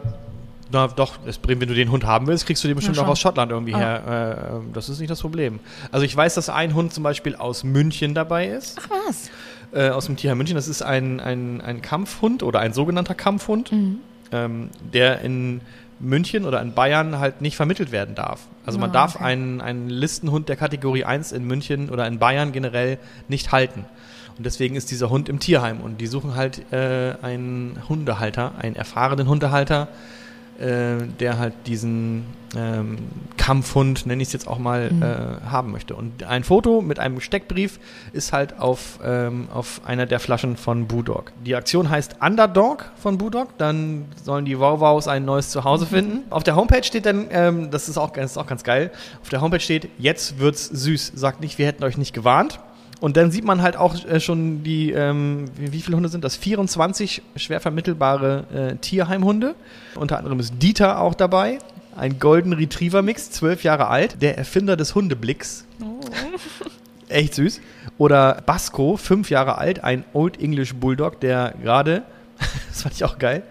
na, 0.72 0.88
doch, 0.88 1.20
es 1.28 1.38
bringt, 1.38 1.62
wenn 1.62 1.68
du 1.68 1.76
den 1.76 1.92
Hund 1.92 2.04
haben 2.04 2.26
willst, 2.26 2.48
kriegst 2.48 2.64
du 2.64 2.68
den 2.68 2.76
bestimmt 2.76 2.98
auch 2.98 3.08
aus 3.08 3.20
Schottland 3.20 3.52
irgendwie 3.52 3.76
Ah. 3.76 3.78
her. 3.78 4.48
Äh, 4.52 4.56
ähm, 4.56 4.72
das 4.74 4.90
ist 4.90 5.00
nicht 5.00 5.12
das 5.12 5.22
Problem. 5.22 5.60
Also 5.92 6.04
ich 6.06 6.16
weiß, 6.16 6.34
dass 6.34 6.50
ein 6.50 6.74
Hund 6.74 6.94
zum 6.94 7.04
Beispiel 7.04 7.36
aus 7.36 7.64
München 7.64 8.16
dabei 8.16 8.48
ist. 8.48 8.80
Ach 8.82 8.90
was? 9.08 9.30
Äh, 9.74 9.90
aus 9.90 10.06
dem 10.06 10.16
Tierheim 10.16 10.38
München. 10.38 10.56
Das 10.56 10.68
ist 10.68 10.82
ein, 10.82 11.20
ein, 11.20 11.62
ein 11.62 11.82
Kampfhund 11.82 12.44
oder 12.44 12.60
ein 12.60 12.74
sogenannter 12.74 13.16
Kampfhund, 13.16 13.72
ähm, 14.32 14.70
der 14.94 15.22
in 15.22 15.62
München 16.00 16.46
oder 16.46 16.62
in 16.62 16.74
Bayern 16.74 17.20
halt 17.20 17.42
nicht 17.42 17.56
vermittelt 17.56 17.92
werden 17.92 18.16
darf. 18.16 18.48
Also 18.66 18.80
man 18.80 18.90
Ah, 18.90 18.94
darf 18.94 19.16
okay. 19.16 19.26
einen, 19.26 19.62
einen 19.62 19.90
Listenhund 19.90 20.50
der 20.50 20.56
Kategorie 20.56 21.06
1 21.06 21.32
in 21.32 21.46
München 21.46 21.90
oder 21.90 22.08
in 22.08 22.20
Bayern 22.20 22.52
generell 22.52 22.98
nicht 23.28 23.52
halten. 23.52 23.86
Und 24.38 24.46
deswegen 24.46 24.76
ist 24.76 24.90
dieser 24.92 25.10
Hund 25.10 25.30
im 25.30 25.40
Tierheim. 25.40 25.80
Und 25.80 26.02
die 26.02 26.08
suchen 26.08 26.36
halt 26.36 26.72
äh, 26.74 27.14
einen 27.22 27.78
Hundehalter, 27.88 28.54
einen 28.60 28.76
erfahrenen 28.76 29.28
Hundehalter, 29.28 29.88
äh, 30.64 31.06
der 31.20 31.40
halt 31.40 31.54
diesen 31.68 32.26
ähm, 32.56 32.98
Kampfhund, 33.36 34.06
nenne 34.06 34.22
ich 34.22 34.30
es 34.30 34.34
jetzt 34.34 34.48
auch 34.48 34.60
mal, 34.60 34.92
äh, 35.02 35.46
haben 35.50 35.72
möchte. 35.72 35.96
Und 35.96 36.24
ein 36.24 36.44
Foto 36.44 36.82
mit 36.82 37.00
einem 37.00 37.20
Steckbrief 37.20 37.80
ist 38.14 38.32
halt 38.32 38.60
auf, 38.60 39.00
ähm, 39.04 39.50
auf 39.54 39.82
einer 39.86 40.06
der 40.06 40.20
Flaschen 40.20 40.56
von 40.56 40.88
Budog. 40.88 41.34
Die 41.46 41.56
Aktion 41.56 41.90
heißt 41.90 42.18
Underdog 42.22 42.92
von 42.96 43.18
Budog. 43.18 43.58
Dann 43.58 44.06
sollen 44.24 44.46
die 44.46 44.58
Wauwaus 44.60 45.08
ein 45.08 45.26
neues 45.26 45.50
Zuhause 45.50 45.86
finden. 45.86 46.24
Auf 46.30 46.44
der 46.44 46.56
Homepage 46.56 46.84
steht 46.84 47.06
dann, 47.06 47.28
ähm, 47.32 47.70
das, 47.70 47.90
ist 47.90 47.98
auch, 47.98 48.12
das 48.12 48.32
ist 48.32 48.38
auch 48.38 48.48
ganz 48.48 48.64
geil, 48.64 48.92
auf 49.22 49.30
der 49.30 49.42
Homepage 49.42 49.60
steht, 49.60 49.90
jetzt 49.98 50.40
wird's 50.40 50.68
süß. 50.68 51.12
Sagt 51.16 51.42
nicht, 51.42 51.58
wir 51.58 51.66
hätten 51.66 51.84
euch 51.84 51.98
nicht 51.98 52.14
gewarnt. 52.14 52.60
Und 53.04 53.18
dann 53.18 53.32
sieht 53.32 53.44
man 53.44 53.62
halt 53.62 53.76
auch 53.76 54.02
äh, 54.06 54.22
schon 54.22 54.64
die, 54.64 54.94
ähm, 54.94 55.44
wie, 55.58 55.82
viele 55.82 55.98
Hunde 55.98 56.08
sind 56.08 56.24
das? 56.24 56.38
24 56.38 57.22
schwer 57.36 57.60
vermittelbare 57.60 58.46
äh, 58.56 58.76
Tierheimhunde. 58.78 59.56
Unter 59.96 60.20
anderem 60.20 60.40
ist 60.40 60.54
Dieter 60.62 61.02
auch 61.02 61.14
dabei. 61.14 61.60
Ein 61.98 62.18
Golden 62.18 62.54
Retriever 62.54 63.02
Mix, 63.02 63.30
zwölf 63.30 63.66
Jahre 63.66 63.90
alt. 63.90 64.22
Der 64.22 64.38
Erfinder 64.38 64.78
des 64.78 64.96
Hundeblicks. 64.96 65.66
Echt 67.10 67.36
süß. 67.36 67.60
Oder 67.98 68.42
Basco, 68.46 68.96
fünf 68.96 69.30
Jahre 69.30 69.58
alt. 69.58 69.84
Ein 69.84 70.06
Old 70.14 70.42
English 70.42 70.74
Bulldog, 70.74 71.20
der 71.20 71.56
gerade, 71.62 72.04
das 72.70 72.84
fand 72.84 72.96
ich 72.96 73.04
auch 73.04 73.20
geil, 73.20 73.44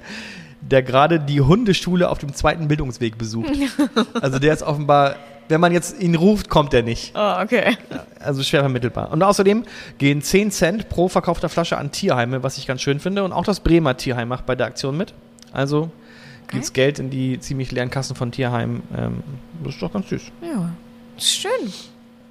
der 0.63 0.83
gerade 0.83 1.21
die 1.21 1.43
Hundeschule 1.43 2.09
auf 2.09 2.17
dem 2.17 2.33
zweiten 2.33 2.69
Bildungsweg 2.69 3.19
besucht. 3.19 3.51
Also 4.19 4.39
der 4.39 4.55
ist 4.55 4.63
offenbar, 4.63 5.17
wenn 5.49 5.61
man 5.61 5.73
jetzt 5.73 6.01
ihn 6.01 6.15
ruft, 6.15 6.49
kommt 6.49 6.75
er 6.75 6.83
nicht. 6.83 7.13
Oh, 7.15 7.43
okay. 7.43 7.77
Also 8.19 8.43
schwer 8.43 8.61
vermittelbar. 8.61 9.11
Und 9.11 9.23
außerdem 9.23 9.65
gehen 9.99 10.23
10 10.23 10.51
Cent 10.51 10.89
pro 10.89 11.09
verkaufter 11.09 11.49
Flasche 11.49 11.77
an 11.77 11.91
Tierheime, 11.91 12.43
was 12.43 12.59
ich 12.59 12.67
ganz 12.67 12.83
schön 12.83 13.01
finde. 13.01 13.25
Und 13.25 13.33
auch 13.33 13.45
das 13.45 13.61
Bremer 13.61 13.97
Tierheim 13.97 14.29
macht 14.29 14.47
bei 14.47 14.55
der 14.55 14.67
Aktion 14.67 14.97
mit. 14.97 15.15
Also 15.53 15.91
geht's 16.49 16.73
Geld 16.73 16.99
in 16.99 17.11
die 17.11 17.41
ziemlich 17.41 17.73
leeren 17.73 17.91
Kassen 17.91 18.15
von 18.17 18.31
Tierheimen. 18.31 18.83
Ähm, 18.97 19.23
das 19.65 19.75
ist 19.75 19.83
doch 19.83 19.93
ganz 19.93 20.09
süß. 20.09 20.23
Ja. 20.43 20.71
Schön. 21.19 21.73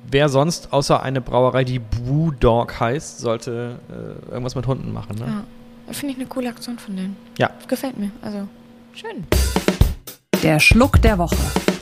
Wer 0.09 0.29
sonst 0.29 0.73
außer 0.73 1.03
eine 1.03 1.21
Brauerei, 1.21 1.63
die 1.63 1.79
Brewdog 1.79 2.79
heißt, 2.79 3.19
sollte 3.19 3.79
äh, 3.89 4.31
irgendwas 4.31 4.55
mit 4.55 4.65
Hunden 4.65 4.91
machen. 4.93 5.17
Ne? 5.17 5.25
Ja. 5.87 5.93
Finde 5.93 6.13
ich 6.13 6.19
eine 6.19 6.27
coole 6.27 6.49
Aktion 6.49 6.79
von 6.79 6.95
denen. 6.95 7.17
Ja. 7.37 7.49
Gefällt 7.67 7.97
mir. 7.97 8.11
Also, 8.21 8.47
schön. 8.93 9.25
Der 10.43 10.59
Schluck 10.59 11.01
der 11.01 11.17
Woche. 11.17 11.35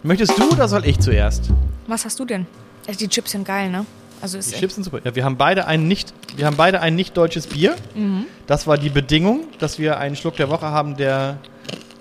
Möchtest 0.03 0.37
du 0.37 0.49
oder 0.49 0.67
soll 0.67 0.85
ich 0.85 0.99
zuerst? 0.99 1.49
Was 1.87 2.05
hast 2.05 2.19
du 2.19 2.25
denn? 2.25 2.45
Also 2.87 2.99
die 2.99 3.07
Chips 3.07 3.31
sind 3.31 3.45
geil, 3.45 3.69
ne? 3.69 3.85
Also 4.21 4.37
ist 4.37 4.53
Die 4.53 4.59
Chips 4.59 4.75
sind 4.75 4.83
super. 4.83 4.99
Ja, 5.03 5.15
wir 5.15 5.23
haben 5.23 5.37
beide 5.37 5.65
ein 5.67 5.87
nicht, 5.87 6.13
wir 6.35 6.45
haben 6.45 6.57
beide 6.57 6.81
ein 6.81 6.95
nicht 6.95 7.15
deutsches 7.15 7.47
Bier. 7.47 7.75
Das 8.47 8.67
war 8.67 8.77
die 8.77 8.89
Bedingung, 8.89 9.41
dass 9.59 9.79
wir 9.79 9.97
einen 9.97 10.15
Schluck 10.15 10.35
der 10.35 10.49
Woche 10.49 10.67
haben, 10.67 10.97
der, 10.97 11.37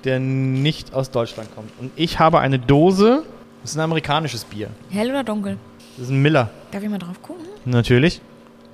der 0.04 0.18
nicht 0.18 0.94
aus 0.94 1.10
Deutschland 1.10 1.54
kommt. 1.54 1.70
Und 1.78 1.92
ich 1.96 2.18
habe 2.18 2.40
eine 2.40 2.58
Dose. 2.58 3.22
Das 3.62 3.72
ist 3.72 3.76
ein 3.76 3.80
amerikanisches 3.80 4.44
Bier. 4.44 4.68
hell 4.90 5.10
oder 5.10 5.24
dunkel? 5.24 5.58
Das 5.96 6.06
ist 6.06 6.10
ein 6.10 6.22
Miller. 6.22 6.50
Darf 6.70 6.82
ich 6.82 6.88
mal 6.88 6.98
drauf 6.98 7.20
gucken? 7.22 7.44
Natürlich. 7.64 8.20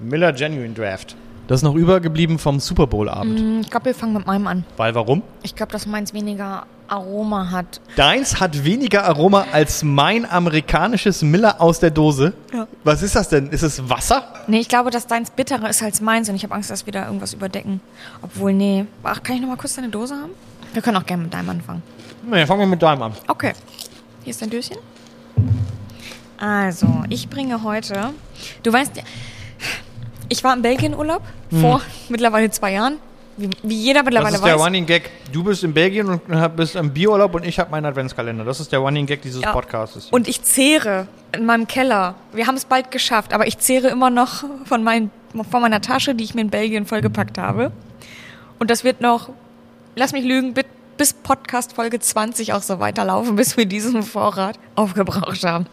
Miller 0.01 0.33
Genuine 0.33 0.75
Draft. 0.75 1.17
Das 1.47 1.61
ist 1.61 1.63
noch 1.63 1.75
übergeblieben 1.75 2.39
vom 2.39 2.59
Super 2.59 2.87
Bowl 2.87 3.09
Abend. 3.09 3.39
Hm, 3.39 3.61
Ich 3.61 3.71
glaube, 3.71 3.87
wir 3.87 3.95
fangen 3.95 4.15
mit 4.15 4.27
meinem 4.27 4.47
an. 4.47 4.65
Weil 4.77 4.95
warum? 4.95 5.23
Ich 5.43 5.55
glaube, 5.55 5.73
dass 5.73 5.87
meins 5.87 6.15
weniger 6.15 6.67
Aroma 6.89 7.51
hat. 7.51 7.81
Deins 7.97 8.41
hat 8.41 8.65
weniger 8.65 9.05
Aroma 9.05 9.47
als 9.53 9.83
mein 9.83 10.31
amerikanisches 10.31 11.23
Miller 11.23 11.61
aus 11.61 11.81
der 11.81 11.91
Dose. 11.91 12.33
Ja. 12.53 12.67
Was 12.83 13.03
ist 13.03 13.15
das 13.17 13.29
denn? 13.29 13.49
Ist 13.51 13.63
es 13.63 13.89
Wasser? 13.91 14.25
Nee, 14.47 14.61
ich 14.61 14.69
glaube, 14.69 14.91
dass 14.91 15.07
deins 15.07 15.31
bitterer 15.31 15.69
ist 15.69 15.83
als 15.83 16.01
meins 16.01 16.29
und 16.29 16.35
ich 16.37 16.45
habe 16.45 16.55
Angst, 16.55 16.71
dass 16.71 16.87
wir 16.87 16.93
da 16.93 17.07
irgendwas 17.07 17.35
überdecken. 17.35 17.81
Obwohl, 18.23 18.53
nee. 18.55 18.87
Ach, 19.03 19.23
kann 19.23 19.37
ich 19.37 19.43
noch 19.43 19.49
mal 19.49 19.57
kurz 19.57 19.75
deine 19.75 19.89
Dose 19.91 20.15
haben? 20.15 20.33
Wir 20.73 20.81
können 20.83 20.97
auch 20.97 21.07
gerne 21.07 21.25
mit 21.25 21.33
deinem 21.35 21.51
anfangen. 21.51 21.83
Nee, 22.27 22.47
fangen 22.47 22.61
wir 22.61 22.67
mit 22.67 22.83
deinem 22.83 23.03
an. 23.03 23.13
Okay. 23.29 23.53
Hier 24.23 24.31
ist 24.31 24.41
dein 24.41 24.51
Döschen. 24.51 24.77
Also, 26.39 26.87
ich 27.11 27.29
bringe 27.29 27.63
heute. 27.63 28.11
Du 28.63 28.73
weißt, 28.73 28.97
ja, 28.97 29.03
ich 30.35 30.43
war 30.45 30.53
im 30.55 30.63
Belgien-Urlaub 30.63 31.23
vor 31.61 31.81
mittlerweile 32.09 32.51
zwei 32.51 32.73
Jahren. 32.73 32.99
Wie, 33.37 33.51
wie 33.65 33.75
jeder 33.75 34.01
Das 34.01 34.05
mittlerweile 34.05 34.37
ist 34.37 34.45
der 34.45 34.55
weiß. 34.57 34.61
Running 34.67 34.87
Gag. 34.87 35.11
Du 35.33 35.43
bist 35.43 35.65
in 35.65 35.73
Belgien 35.75 36.07
und 36.09 36.21
hab- 36.41 36.57
bist 36.57 36.77
im 36.77 36.93
Bierurlaub 36.93 37.35
und 37.35 37.45
ich 37.45 37.59
habe 37.59 37.71
meinen 37.71 37.87
Adventskalender. 37.87 38.45
Das 38.45 38.61
ist 38.61 38.71
der 38.71 38.79
Running 38.81 39.07
Gag 39.07 39.23
dieses 39.23 39.43
Ja. 39.43 39.53
Podcasts. 39.53 40.09
Und 40.13 40.29
ich 40.29 40.43
zehre 40.43 41.07
in 41.33 41.45
meinem 41.47 41.67
Keller. 41.67 42.15
Wir 42.33 42.47
haben 42.47 42.55
es 42.57 42.65
bald 42.65 42.91
geschafft, 42.93 43.33
aber 43.33 43.47
ich 43.49 43.59
zehre 43.59 43.89
immer 43.89 44.11
noch 44.11 44.45
von, 44.67 44.85
mein, 44.85 45.11
von 45.51 45.61
meiner 45.63 45.81
Tasche, 45.81 46.15
die 46.15 46.23
ich 46.25 46.35
mir 46.35 46.43
in 46.43 46.51
Belgien 46.51 46.87
vollgepackt 46.87 47.37
habe. 47.39 47.73
Und 48.61 48.71
das 48.71 48.85
wird 48.85 49.01
noch, 49.01 49.31
lass 49.97 50.13
mich 50.13 50.25
lügen, 50.25 50.55
bis, 50.55 50.65
bis 50.97 51.13
Podcast 51.13 51.73
Folge 51.73 51.99
20 51.99 52.53
auch 52.53 52.63
so 52.63 52.79
weiterlaufen, 52.79 53.35
bis 53.35 53.57
wir 53.57 53.67
diesen 53.67 54.05
Vorrat 54.05 54.61
aufgebraucht 54.77 55.43
haben. 55.45 55.67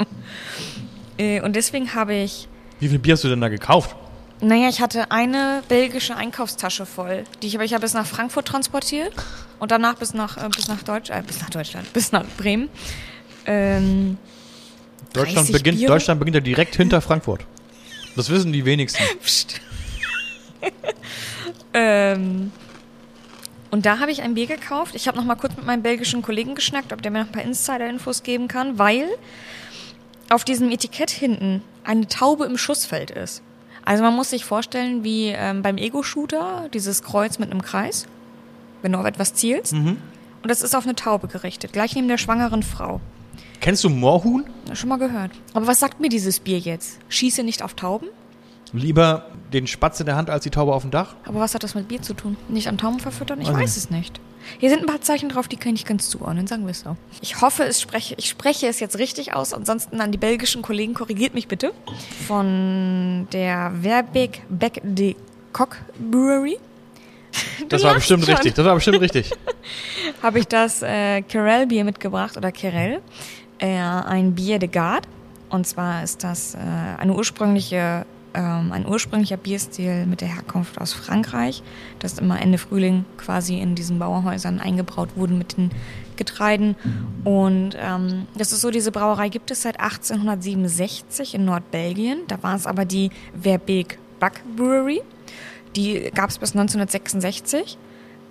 Äh, 1.18 1.42
Und 1.42 1.56
deswegen 1.56 1.94
habe 1.94 2.16
ich 2.16 2.48
Wie 2.80 2.88
viel 2.88 2.98
Bier 2.98 3.14
hast 3.14 3.24
du 3.24 3.28
denn 3.30 3.42
da 3.42 3.50
gekauft? 3.50 3.96
Naja, 4.42 4.70
ich 4.70 4.82
hatte 4.82 5.12
eine 5.12 5.62
belgische 5.68 6.16
Einkaufstasche 6.16 6.88
voll. 6.88 7.24
Die 7.42 7.48
ich 7.48 7.56
aber 7.56 7.64
ich 7.64 7.74
habe 7.74 7.82
bis 7.82 7.94
nach 7.94 8.08
Frankfurt 8.08 8.48
transportiert 8.48 9.14
und 9.60 9.70
danach 9.72 9.96
bis 9.96 10.16
nach 10.16 10.38
äh, 10.38 10.50
bis 10.50 10.68
nach 10.68 10.82
Deutsch, 10.82 11.12
äh, 11.12 11.22
bis 11.26 11.40
nach 11.42 11.52
Deutschland, 11.52 11.94
bis 11.94 12.12
nach 12.12 12.26
Bremen. 12.38 12.70
Ähm, 13.46 14.18
Deutschland 15.14 15.48
30 15.48 15.54
beginnt? 15.54 15.90
Deutschland 15.90 16.20
beginnt 16.20 16.36
ja 16.36 16.42
direkt 16.42 16.76
hinter 16.76 17.02
Frankfurt. 17.02 17.46
Das 18.16 18.30
wissen 18.30 18.52
die 18.52 18.66
wenigsten. 18.66 19.04
Psst. 19.22 19.62
ähm, 21.74 22.52
und 23.70 23.86
da 23.86 24.00
habe 24.00 24.12
ich 24.12 24.24
ein 24.24 24.34
Bier 24.34 24.48
gekauft. 24.48 24.96
Ich 24.96 25.08
habe 25.08 25.18
noch 25.18 25.24
mal 25.24 25.36
kurz 25.36 25.56
mit 25.56 25.66
meinem 25.66 25.84
belgischen 25.84 26.24
Kollegen 26.24 26.56
geschnackt, 26.56 26.94
ob 26.94 27.02
der 27.04 27.12
mir 27.12 27.20
noch 27.20 27.28
ein 27.28 27.32
paar 27.32 27.44
Insider-Infos 27.44 28.24
geben 28.24 28.48
kann, 28.48 28.80
weil 28.80 29.08
auf 30.30 30.44
diesem 30.44 30.72
Etikett 30.72 31.12
hinten 31.12 31.62
eine 31.84 32.08
Taube 32.08 32.46
im 32.46 32.58
Schussfeld 32.58 33.12
ist. 33.12 33.44
Also 33.86 34.04
man 34.04 34.16
muss 34.16 34.30
sich 34.30 34.46
vorstellen, 34.46 35.04
wie 35.04 35.28
ähm, 35.28 35.62
beim 35.62 35.78
Ego-Shooter, 35.78 36.70
dieses 36.74 37.04
Kreuz 37.04 37.40
mit 37.40 37.52
einem 37.52 37.62
Kreis, 37.62 38.06
wenn 38.82 38.92
du 38.92 39.00
auf 39.00 39.06
etwas 39.06 39.34
zielst. 39.34 39.74
Und 39.74 39.98
das 40.44 40.62
ist 40.62 40.76
auf 40.76 40.86
eine 40.86 40.96
Taube 40.96 41.28
gerichtet, 41.28 41.74
gleich 41.74 41.96
neben 41.96 42.08
der 42.08 42.18
schwangeren 42.18 42.64
Frau. 42.64 43.00
Kennst 43.60 43.84
du 43.84 43.90
Moorhuhn? 43.90 44.46
Schon 44.74 44.90
mal 44.90 44.98
gehört. 44.98 45.32
Aber 45.54 45.68
was 45.68 45.80
sagt 45.80 46.00
mir 46.00 46.10
dieses 46.10 46.40
Bier 46.40 46.58
jetzt? 46.58 46.98
Schieße 47.10 47.44
nicht 47.44 47.62
auf 47.62 47.76
Tauben? 47.76 48.08
Lieber 48.74 49.28
den 49.54 49.68
Spatz 49.68 50.00
in 50.00 50.06
der 50.06 50.16
Hand 50.16 50.30
als 50.30 50.44
die 50.44 50.50
Taube 50.50 50.74
auf 50.74 50.82
dem 50.82 50.92
Dach? 50.92 51.16
Aber 51.26 51.40
was 51.42 51.54
hat 51.54 51.64
das 51.64 51.76
mit 51.76 51.88
Bier 51.88 52.02
zu 52.02 52.14
tun? 52.14 52.38
Nicht 52.48 52.68
an 52.68 52.78
Tauben 52.78 53.00
verfüttern? 53.00 53.42
Ich 53.42 53.50
Weiß 53.50 53.58
weiß 53.58 53.78
es 53.78 53.90
nicht. 53.92 54.20
Hier 54.60 54.70
sind 54.70 54.82
ein 54.82 54.86
paar 54.86 55.02
Zeichen 55.02 55.30
drauf, 55.30 55.48
die 55.48 55.58
kann 55.58 55.76
ich 55.76 55.86
ganz 55.86 56.10
zuordnen, 56.10 56.48
sagen 56.48 56.66
wir 56.66 56.72
es 56.72 56.82
so. 56.82 56.98
Ich 57.22 57.42
hoffe, 57.42 57.64
es 57.64 57.82
spreche, 57.82 58.16
ich 58.18 58.30
spreche 58.30 58.68
es 58.68 58.80
jetzt 58.80 58.98
richtig 58.98 59.34
aus. 59.34 59.54
Ansonsten 59.54 60.02
an 60.02 60.12
die 60.12 60.18
belgischen 60.18 60.62
Kollegen, 60.62 60.94
korrigiert 60.94 61.34
mich 61.34 61.48
bitte. 61.48 61.74
Von 62.28 63.28
der 63.32 63.72
Verbeek 63.82 64.42
Beck 64.50 64.82
de 64.84 65.16
Coq 65.54 65.78
Brewery. 66.00 66.58
Das 67.70 67.84
war 67.84 67.94
bestimmt 67.94 68.26
schon. 68.26 68.34
richtig. 68.34 68.56
Das 68.56 68.66
war 68.66 68.76
bestimmt 68.76 69.00
richtig. 69.00 69.32
habe 70.24 70.40
ich 70.40 70.48
das 70.48 70.82
äh, 70.82 71.22
Carell 71.22 71.68
Bier 71.68 71.84
mitgebracht 71.84 72.38
oder 72.38 72.52
Carell, 72.52 73.02
äh, 73.60 73.68
ein 73.68 74.36
Bier 74.36 74.60
de 74.60 74.70
Garde. 74.70 75.08
Und 75.50 75.68
zwar 75.68 76.04
ist 76.04 76.24
das 76.24 76.56
äh, 76.56 76.58
eine 76.98 77.14
ursprüngliche, 77.14 78.06
ähm, 78.34 78.72
ein 78.72 78.88
ursprünglicher 78.88 79.38
Bierstil 79.38 80.06
mit 80.06 80.22
der 80.22 80.30
Herkunft 80.30 80.80
aus 80.80 80.94
Frankreich, 80.94 81.64
das 82.00 82.18
immer 82.18 82.42
Ende 82.42 82.58
Frühling 82.58 83.06
quasi 83.18 83.60
in 83.60 83.76
diesen 83.76 84.00
Bauernhäusern 84.00 84.60
eingebraut 84.60 85.10
wurden 85.16 85.38
mit 85.38 85.58
den 85.58 85.72
Getreiden. 86.16 86.76
Und 87.24 87.76
ähm, 87.80 88.28
das 88.36 88.54
ist 88.54 88.62
so, 88.62 88.72
diese 88.72 88.92
Brauerei 88.92 89.30
gibt 89.30 89.52
es 89.52 89.64
seit 89.64 89.80
1867 89.80 91.36
in 91.36 91.46
Nordbelgien. 91.46 92.20
Da 92.28 92.42
war 92.44 92.56
es 92.56 92.68
aber 92.68 92.86
die 92.86 93.10
Verbeek 93.40 93.98
Back 94.20 94.44
Brewery. 94.56 95.02
Die 95.76 96.12
gab 96.14 96.30
es 96.30 96.38
bis 96.38 96.52
1966. 96.52 97.78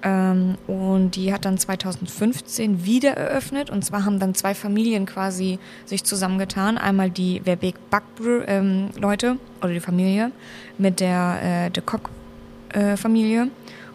Ähm, 0.03 0.57
und 0.67 1.17
die 1.17 1.33
hat 1.33 1.45
dann 1.45 1.59
2015 1.59 2.85
wieder 2.85 3.11
eröffnet. 3.11 3.71
Und 3.71 3.85
zwar 3.85 4.05
haben 4.05 4.19
dann 4.19 4.35
zwei 4.35 4.55
Familien 4.55 5.07
quasi 5.07 5.59
sich 5.85 6.05
zusammengetan. 6.05 6.79
Einmal 6.79 7.11
die 7.11 7.41
Verbeek 7.41 7.77
Backbrü 7.91 8.43
ähm, 8.47 8.91
oder 8.97 9.37
die 9.69 9.81
Familie 9.81 10.33
mit 10.79 11.01
der 11.01 11.67
äh, 11.67 11.71
de 11.71 11.83
Kock 11.85 12.11
äh. 12.73 12.97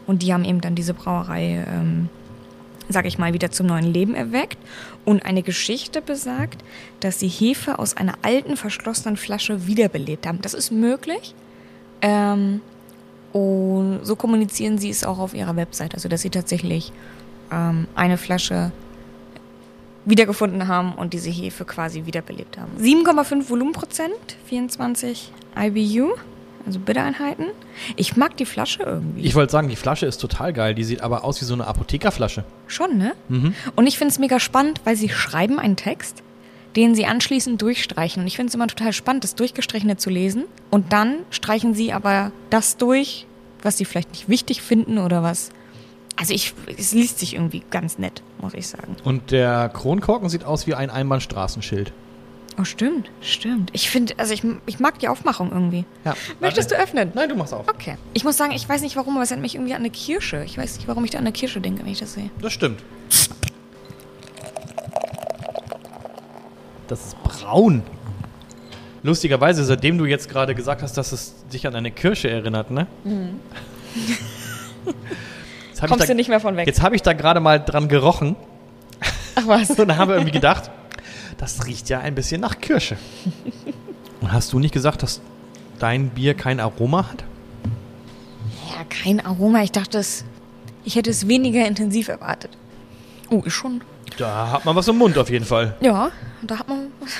Und 0.08 0.22
die 0.22 0.34
haben 0.34 0.46
eben 0.46 0.62
dann 0.62 0.76
diese 0.76 0.94
Brauerei, 0.94 1.65
ähm, 1.68 2.10
sag 2.89 3.08
ich 3.08 3.18
mal, 3.18 3.34
wieder 3.34 3.50
zum 3.50 3.65
neuen 3.65 3.91
Leben 3.91 4.13
erweckt. 4.13 4.58
Und 5.04 5.26
eine 5.26 5.41
Geschichte 5.41 6.02
besagt, 6.02 6.63
dass 7.00 7.20
sie 7.20 7.28
Hefe 7.28 7.80
aus 7.80 7.98
einer 7.98 8.13
alten 8.22 8.58
verschlossenen 8.58 9.18
Flasche 9.18 9.65
wiederbelebt 9.65 10.28
haben. 10.28 10.41
Das 10.41 10.54
ist 10.54 10.72
möglich. 10.72 11.34
Ähm, 12.02 12.62
und 13.36 14.00
so 14.04 14.15
kommunizieren 14.15 14.78
sie 14.78 14.89
es 14.89 15.04
auch 15.04 15.19
auf 15.19 15.34
ihrer 15.34 15.58
Website, 15.58 15.93
also 15.93 16.08
dass 16.08 16.21
sie 16.21 16.30
tatsächlich 16.30 16.93
ähm, 17.52 17.86
eine 17.93 18.17
Flasche 18.17 18.71
wiedergefunden 20.06 20.69
haben 20.69 20.93
und 20.93 21.12
diese 21.12 21.30
Hefe 21.30 21.65
quasi 21.65 22.06
wiederbelebt 22.06 22.58
haben. 22.58 22.71
7,5 22.80 23.50
Volumenprozent, 23.50 24.38
24 24.45 25.34
IBU, 25.60 26.13
also 26.65 26.80
Bittereinheiten. 26.80 27.48
Ich 27.98 28.15
mag 28.15 28.38
die 28.38 28.45
Flasche 28.45 28.84
irgendwie. 28.84 29.24
Ich 29.24 29.36
wollte 29.36 29.52
sagen, 29.52 29.67
die 29.67 29.76
Flasche 29.76 30.06
ist 30.06 30.19
total 30.19 30.54
geil. 30.54 30.74
Die 30.74 30.86
sieht 30.86 31.02
aber 31.02 31.26
aus 31.26 31.41
wie 31.41 31.45
so 31.45 31.56
eine 31.56 31.67
Apothekerflasche. 31.67 32.45
Schon, 32.67 32.98
ne? 32.98 33.15
Und 33.76 33.86
ich 33.86 33.98
finde 33.98 34.13
es 34.13 34.19
mega 34.19 34.39
spannend, 34.39 34.80
weil 34.86 34.95
sie 34.95 35.10
schreiben 35.10 35.60
einen 35.60 35.76
Text, 35.76 36.24
den 36.76 36.96
sie 36.96 37.06
anschließend 37.06 37.62
durchstreichen. 37.62 38.22
Und 38.22 38.28
ich 38.28 38.36
finde 38.36 38.50
es 38.50 38.56
immer 38.56 38.68
total 38.68 38.94
spannend, 38.94 39.24
das 39.24 39.36
Durchgestrichene 39.36 39.98
zu 39.98 40.10
lesen. 40.10 40.46
Und 40.70 40.92
dann 40.94 41.18
streichen 41.30 41.74
sie 41.74 41.94
aber 41.94 42.32
das 42.50 42.78
durch, 42.78 43.26
was 43.62 43.78
sie 43.78 43.86
vielleicht 43.86 44.12
nicht 44.12 44.30
wichtig 44.30 44.62
finden 44.62 44.98
oder 44.98 45.24
was. 45.24 45.52
Also 46.18 46.34
ich, 46.34 46.54
es 46.78 46.94
liest 46.94 47.20
sich 47.20 47.36
irgendwie 47.36 47.64
ganz 47.72 47.98
nett, 47.98 48.22
muss 48.42 48.54
ich 48.54 48.68
sagen. 48.68 48.96
Und 49.04 49.32
der 49.32 49.70
Kronkorken 49.70 50.30
sieht 50.30 50.46
aus 50.46 50.66
wie 50.68 50.76
ein 50.76 50.90
Einbahnstraßenschild. 50.90 51.92
Oh, 52.58 52.64
stimmt, 52.64 53.10
stimmt. 53.20 53.70
Ich 53.74 53.90
finde, 53.90 54.14
also 54.18 54.34
ich, 54.34 54.42
ich 54.66 54.80
mag 54.80 55.00
die 55.00 55.10
Aufmachung 55.10 55.52
irgendwie. 55.52 55.84
Ja. 56.06 56.16
Möchtest 56.40 56.72
du 56.72 56.76
öffnen? 56.76 57.12
Nein, 57.14 57.28
du 57.28 57.36
machst 57.36 57.54
auf. 57.54 57.68
Okay. 57.68 57.98
Ich 58.14 58.24
muss 58.24 58.38
sagen, 58.38 58.54
ich 58.54 58.68
weiß 58.68 58.82
nicht 58.82 58.96
warum, 58.96 59.16
aber 59.16 59.24
es 59.24 59.32
erinnert 59.32 59.44
mich 59.44 59.56
irgendwie 59.56 59.74
an 59.74 59.82
eine 59.82 59.90
Kirsche. 59.90 60.44
Ich 60.46 60.58
weiß 60.58 60.78
nicht, 60.78 60.88
warum 60.88 61.04
ich 61.04 61.12
da 61.12 61.18
an 61.18 61.26
eine 61.26 61.34
Kirsche 61.34 61.60
denke, 61.60 61.84
wenn 61.84 61.92
ich 61.92 62.00
das 62.00 62.14
sehe. 62.14 62.30
Das 62.42 62.54
stimmt. 62.54 62.82
Das 66.88 67.06
ist 67.08 67.24
braun. 67.24 67.84
Lustigerweise, 69.04 69.63
seitdem 69.65 69.98
du 69.98 70.06
jetzt 70.06 70.30
gerade 70.30 70.56
gesagt 70.56 70.82
hast, 70.82 70.98
dass 70.98 71.12
es 71.12 71.36
dich 71.54 71.67
an 71.67 71.76
eine 71.76 71.91
Kirsche 71.91 72.30
erinnert, 72.30 72.71
ne? 72.71 72.88
Ich 75.74 75.82
Kommst 75.82 76.02
da, 76.04 76.06
du 76.08 76.15
nicht 76.15 76.30
mehr 76.30 76.39
von 76.39 76.56
weg. 76.58 76.65
Jetzt 76.67 76.82
habe 76.82 76.95
ich 76.95 77.02
da 77.02 77.13
gerade 77.13 77.39
mal 77.39 77.60
dran 77.60 77.88
gerochen 77.88 78.36
Ach 79.36 79.45
was. 79.45 79.71
und 79.71 79.95
habe 79.98 80.13
irgendwie 80.13 80.32
gedacht, 80.32 80.71
das 81.38 81.65
riecht 81.67 81.89
ja 81.89 82.00
ein 82.00 82.15
bisschen 82.15 82.41
nach 82.41 82.60
Kirsche. 82.60 82.98
Und 84.21 84.32
hast 84.32 84.54
du 84.54 84.60
nicht 84.60 84.74
gesagt, 84.74 85.04
dass 85.04 85.21
dein 85.80 86.10
Bier 86.10 86.34
kein 86.34 86.60
Aroma 86.60 87.12
hat? 87.12 87.24
Ja, 88.69 88.84
kein 88.89 89.24
Aroma. 89.24 89.62
Ich 89.63 89.71
dachte, 89.71 90.00
es, 90.00 90.24
ich 90.84 90.95
hätte 90.95 91.10
es 91.10 91.28
weniger 91.28 91.67
intensiv 91.67 92.08
erwartet. 92.08 92.52
Oh, 93.30 93.41
ist 93.45 93.54
schon. 93.54 93.82
Da 94.17 94.51
hat 94.51 94.65
man 94.65 94.75
was 94.75 94.88
im 94.88 94.97
Mund 94.97 95.17
auf 95.17 95.30
jeden 95.30 95.45
Fall. 95.45 95.75
Ja, 95.82 96.12
da 96.41 96.60
hat 96.60 96.67
man. 96.69 96.88
was. 96.99 97.12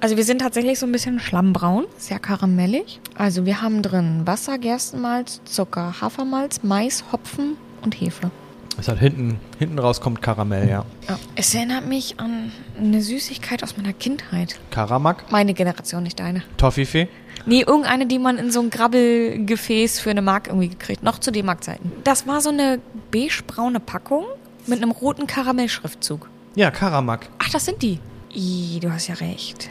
Also 0.00 0.16
wir 0.16 0.24
sind 0.24 0.40
tatsächlich 0.40 0.78
so 0.78 0.86
ein 0.86 0.92
bisschen 0.92 1.20
schlammbraun, 1.20 1.84
sehr 1.98 2.18
karamellig. 2.18 3.00
Also 3.16 3.44
wir 3.44 3.60
haben 3.60 3.82
drin 3.82 4.22
Wasser, 4.24 4.56
Gerstenmalz, 4.56 5.42
Zucker, 5.44 5.94
Hafermalz, 6.00 6.60
Mais, 6.62 7.04
Hopfen 7.12 7.58
und 7.82 8.00
Hefe. 8.00 8.30
Es 8.78 8.88
hat 8.88 8.98
hinten, 8.98 9.38
hinten 9.58 9.78
raus 9.78 10.00
kommt 10.00 10.22
Karamell, 10.22 10.66
ja. 10.66 10.86
Ja. 11.06 11.18
Es 11.36 11.54
erinnert 11.54 11.86
mich 11.86 12.18
an 12.18 12.50
eine 12.78 13.02
Süßigkeit 13.02 13.62
aus 13.62 13.76
meiner 13.76 13.92
Kindheit. 13.92 14.58
Karamak, 14.70 15.30
Meine 15.30 15.52
Generation, 15.52 16.02
nicht 16.02 16.18
deine. 16.18 16.42
Toffifee. 16.56 17.08
Nee, 17.44 17.60
irgendeine, 17.66 18.06
die 18.06 18.18
man 18.18 18.38
in 18.38 18.50
so 18.50 18.60
ein 18.60 18.70
Grabbelgefäß 18.70 20.00
für 20.00 20.10
eine 20.10 20.22
Mark 20.22 20.46
irgendwie 20.46 20.68
gekriegt. 20.68 21.02
Noch 21.02 21.18
zu 21.18 21.30
D-Mark-Zeiten. 21.30 21.92
Das 22.04 22.26
war 22.26 22.40
so 22.40 22.48
eine 22.48 22.80
beigebraune 23.10 23.80
Packung 23.80 24.24
mit 24.66 24.82
einem 24.82 24.90
roten 24.90 25.26
Karamellschriftzug. 25.26 26.28
Ja, 26.54 26.70
Karamak. 26.70 27.28
Ach, 27.38 27.48
das 27.50 27.64
sind 27.64 27.80
die. 27.82 27.98
Ih, 28.34 28.80
du 28.80 28.92
hast 28.92 29.08
ja 29.08 29.14
recht. 29.14 29.70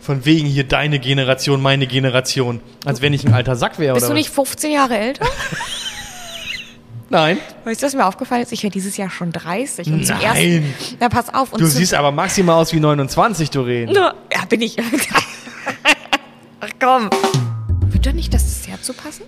Von 0.00 0.24
wegen 0.24 0.46
hier 0.46 0.64
deine 0.64 0.98
Generation, 0.98 1.60
meine 1.60 1.86
Generation. 1.86 2.60
Als 2.84 3.00
wenn 3.00 3.12
ich 3.12 3.26
ein 3.26 3.34
alter 3.34 3.56
Sack 3.56 3.78
wäre, 3.78 3.94
Bist 3.94 4.06
oder 4.06 4.14
du 4.14 4.18
nicht 4.18 4.30
15 4.30 4.72
Jahre 4.72 4.96
älter? 4.98 5.26
Nein. 7.10 7.38
Weißt 7.64 7.80
du, 7.82 7.86
was 7.86 7.94
mir 7.94 8.04
aufgefallen 8.06 8.42
ist? 8.42 8.52
Ich 8.52 8.62
werde 8.62 8.74
dieses 8.74 8.96
Jahr 8.98 9.08
schon 9.10 9.32
30. 9.32 9.86
Und 9.88 10.04
zum 10.06 10.16
Nein. 10.18 10.24
ersten. 10.26 10.74
Na, 11.00 11.08
pass 11.08 11.32
auf. 11.32 11.52
Und 11.54 11.60
Du 11.62 11.66
zum- 11.66 11.78
siehst 11.78 11.94
aber 11.94 12.12
maximal 12.12 12.60
aus 12.60 12.72
wie 12.74 12.80
29, 12.80 13.48
Doreen. 13.50 13.90
Na, 13.92 14.14
Ja, 14.32 14.44
bin 14.44 14.60
ich. 14.60 14.76
Ach 16.60 16.68
komm. 16.78 17.08
Würde 17.86 18.10
da 18.10 18.12
nicht 18.12 18.34
das 18.34 18.44
Dessert 18.44 18.84
zu 18.84 18.92
passen? 18.92 19.22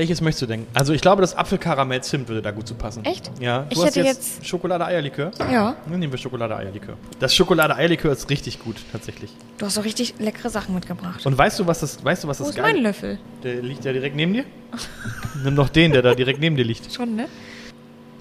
Welches 0.00 0.22
möchtest 0.22 0.40
du 0.40 0.46
denn? 0.46 0.66
Also 0.72 0.94
ich 0.94 1.02
glaube, 1.02 1.20
das 1.20 1.36
Apfelkaramell-Zimt 1.36 2.26
würde 2.26 2.40
da 2.40 2.52
gut 2.52 2.66
zu 2.66 2.72
passen. 2.74 3.04
Echt? 3.04 3.30
Ja. 3.38 3.64
Du 3.64 3.66
Ich 3.68 3.76
hast 3.76 3.84
hätte 3.88 4.00
jetzt, 4.00 4.38
jetzt- 4.38 4.46
Schokolade-Eierlikör. 4.46 5.30
Ja. 5.52 5.76
Dann 5.86 5.98
nehmen 5.98 6.10
wir 6.10 6.18
Schokolade-Eierlikör. 6.18 6.94
Das 7.18 7.34
Schokolade-Eierlikör 7.34 8.10
ist 8.10 8.30
richtig 8.30 8.60
gut, 8.64 8.76
tatsächlich. 8.92 9.30
Du 9.58 9.66
hast 9.66 9.74
so 9.74 9.82
richtig 9.82 10.14
leckere 10.18 10.48
Sachen 10.48 10.74
mitgebracht. 10.74 11.26
Und 11.26 11.36
weißt 11.36 11.58
du, 11.58 11.66
was 11.66 11.80
das, 11.80 12.02
weißt 12.02 12.24
du, 12.24 12.28
was 12.28 12.40
Wo 12.40 12.44
das 12.44 12.54
ist 12.56 12.62
mein 12.62 12.72
geil 12.76 12.82
Löffel? 12.82 13.18
Der 13.42 13.60
liegt 13.60 13.84
ja 13.84 13.92
direkt 13.92 14.16
neben 14.16 14.32
dir. 14.32 14.44
Nimm 15.44 15.54
doch 15.54 15.68
den, 15.68 15.92
der 15.92 16.00
da 16.00 16.14
direkt 16.14 16.40
neben 16.40 16.56
dir 16.56 16.64
liegt. 16.64 16.90
Schon, 16.90 17.14
ne? 17.14 17.26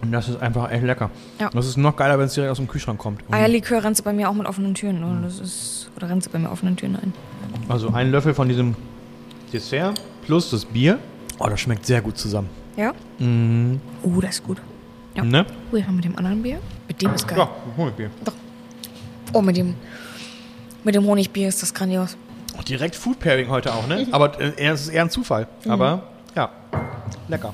Und 0.01 0.11
das 0.11 0.27
ist 0.27 0.41
einfach 0.41 0.69
echt 0.71 0.83
lecker. 0.83 1.11
Ja. 1.39 1.49
Das 1.53 1.65
ist 1.65 1.77
noch 1.77 1.95
geiler, 1.95 2.19
wenn 2.19 2.25
es 2.25 2.33
direkt 2.33 2.51
aus 2.51 2.57
dem 2.57 2.67
Kühlschrank 2.67 2.99
kommt. 2.99 3.23
Und 3.25 3.33
Eierlikör 3.33 3.81
rennst 3.85 4.01
du 4.01 4.03
bei 4.03 4.11
mir 4.11 4.29
auch 4.29 4.33
mit 4.33 4.47
offenen 4.47 4.73
Türen. 4.73 5.01
Oder? 5.01 5.21
Das 5.23 5.39
ist, 5.39 5.89
oder 5.95 6.09
rennst 6.09 6.27
du 6.27 6.31
bei 6.31 6.39
mir 6.39 6.51
offenen 6.51 6.75
Türen 6.75 6.97
ein? 6.97 7.13
Also 7.69 7.93
ein 7.93 8.11
Löffel 8.11 8.33
von 8.33 8.49
diesem 8.49 8.75
Dessert 9.53 10.01
plus 10.25 10.51
das 10.51 10.65
Bier. 10.65 10.99
Oh, 11.39 11.47
das 11.47 11.61
schmeckt 11.61 11.85
sehr 11.85 12.01
gut 12.01 12.17
zusammen. 12.17 12.49
Ja? 12.75 12.93
Mhm. 13.17 13.79
Oh, 14.03 14.19
das 14.19 14.35
ist 14.35 14.43
gut. 14.43 14.57
Ja. 15.15 15.23
Ne? 15.23 15.45
Oh, 15.71 15.77
jetzt 15.77 15.87
mal 15.87 15.93
mit 15.93 16.05
dem 16.05 16.17
anderen 16.17 16.43
Bier. 16.43 16.59
Mit 16.87 17.01
dem 17.01 17.13
ist 17.13 17.27
geil. 17.27 17.37
Ja, 17.37 17.49
Honigbier. 17.77 18.11
Oh, 19.31 19.41
mit 19.41 19.55
dem, 19.55 19.75
mit 20.83 20.95
dem 20.95 21.05
Honigbier 21.05 21.47
ist 21.47 21.61
das 21.61 21.73
grandios. 21.73 22.17
Direkt 22.67 22.95
Food 22.95 23.19
Pairing 23.19 23.47
heute 23.47 23.73
auch, 23.73 23.87
ne? 23.87 24.05
Aber 24.11 24.39
äh, 24.39 24.51
es 24.57 24.81
ist 24.81 24.89
eher 24.89 25.03
ein 25.03 25.09
Zufall. 25.09 25.47
Aber 25.67 26.03
ja, 26.35 26.49
lecker. 27.29 27.53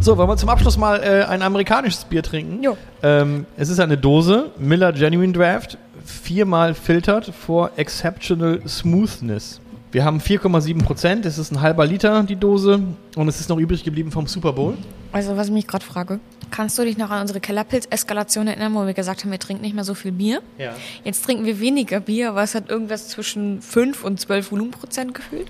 So, 0.00 0.16
wollen 0.16 0.28
wir 0.28 0.36
zum 0.36 0.48
Abschluss 0.48 0.76
mal 0.76 1.00
äh, 1.00 1.24
ein 1.24 1.42
amerikanisches 1.42 2.04
Bier 2.04 2.24
trinken? 2.24 2.62
Jo. 2.62 2.76
Ähm, 3.04 3.46
es 3.56 3.68
ist 3.68 3.78
eine 3.78 3.96
Dose 3.96 4.50
Miller 4.58 4.92
Genuine 4.92 5.32
Draft, 5.32 5.78
viermal 6.04 6.74
filtert 6.74 7.26
for 7.32 7.70
Exceptional 7.76 8.60
Smoothness. 8.66 9.60
Wir 9.92 10.06
haben 10.06 10.20
4,7 10.20 10.84
Prozent, 10.84 11.26
es 11.26 11.36
ist 11.36 11.52
ein 11.52 11.60
halber 11.60 11.84
Liter, 11.84 12.22
die 12.22 12.36
Dose. 12.36 12.82
Und 13.14 13.28
es 13.28 13.40
ist 13.40 13.50
noch 13.50 13.58
übrig 13.58 13.84
geblieben 13.84 14.10
vom 14.10 14.26
Super 14.26 14.54
Bowl. 14.54 14.74
Also, 15.12 15.36
was 15.36 15.48
ich 15.48 15.52
mich 15.52 15.66
gerade 15.66 15.84
frage, 15.84 16.18
kannst 16.50 16.78
du 16.78 16.82
dich 16.84 16.96
noch 16.96 17.10
an 17.10 17.20
unsere 17.20 17.40
Kellerpilz-Eskalation 17.40 18.46
erinnern, 18.46 18.74
wo 18.74 18.86
wir 18.86 18.94
gesagt 18.94 19.22
haben, 19.22 19.30
wir 19.30 19.38
trinken 19.38 19.60
nicht 19.60 19.74
mehr 19.74 19.84
so 19.84 19.92
viel 19.92 20.12
Bier? 20.12 20.40
Ja. 20.56 20.72
Jetzt 21.04 21.26
trinken 21.26 21.44
wir 21.44 21.60
weniger 21.60 22.00
Bier, 22.00 22.30
aber 22.30 22.42
es 22.42 22.54
hat 22.54 22.70
irgendwas 22.70 23.10
zwischen 23.10 23.60
5 23.60 24.02
und 24.02 24.18
12 24.18 24.52
Volumenprozent 24.52 25.12
gefühlt. 25.12 25.48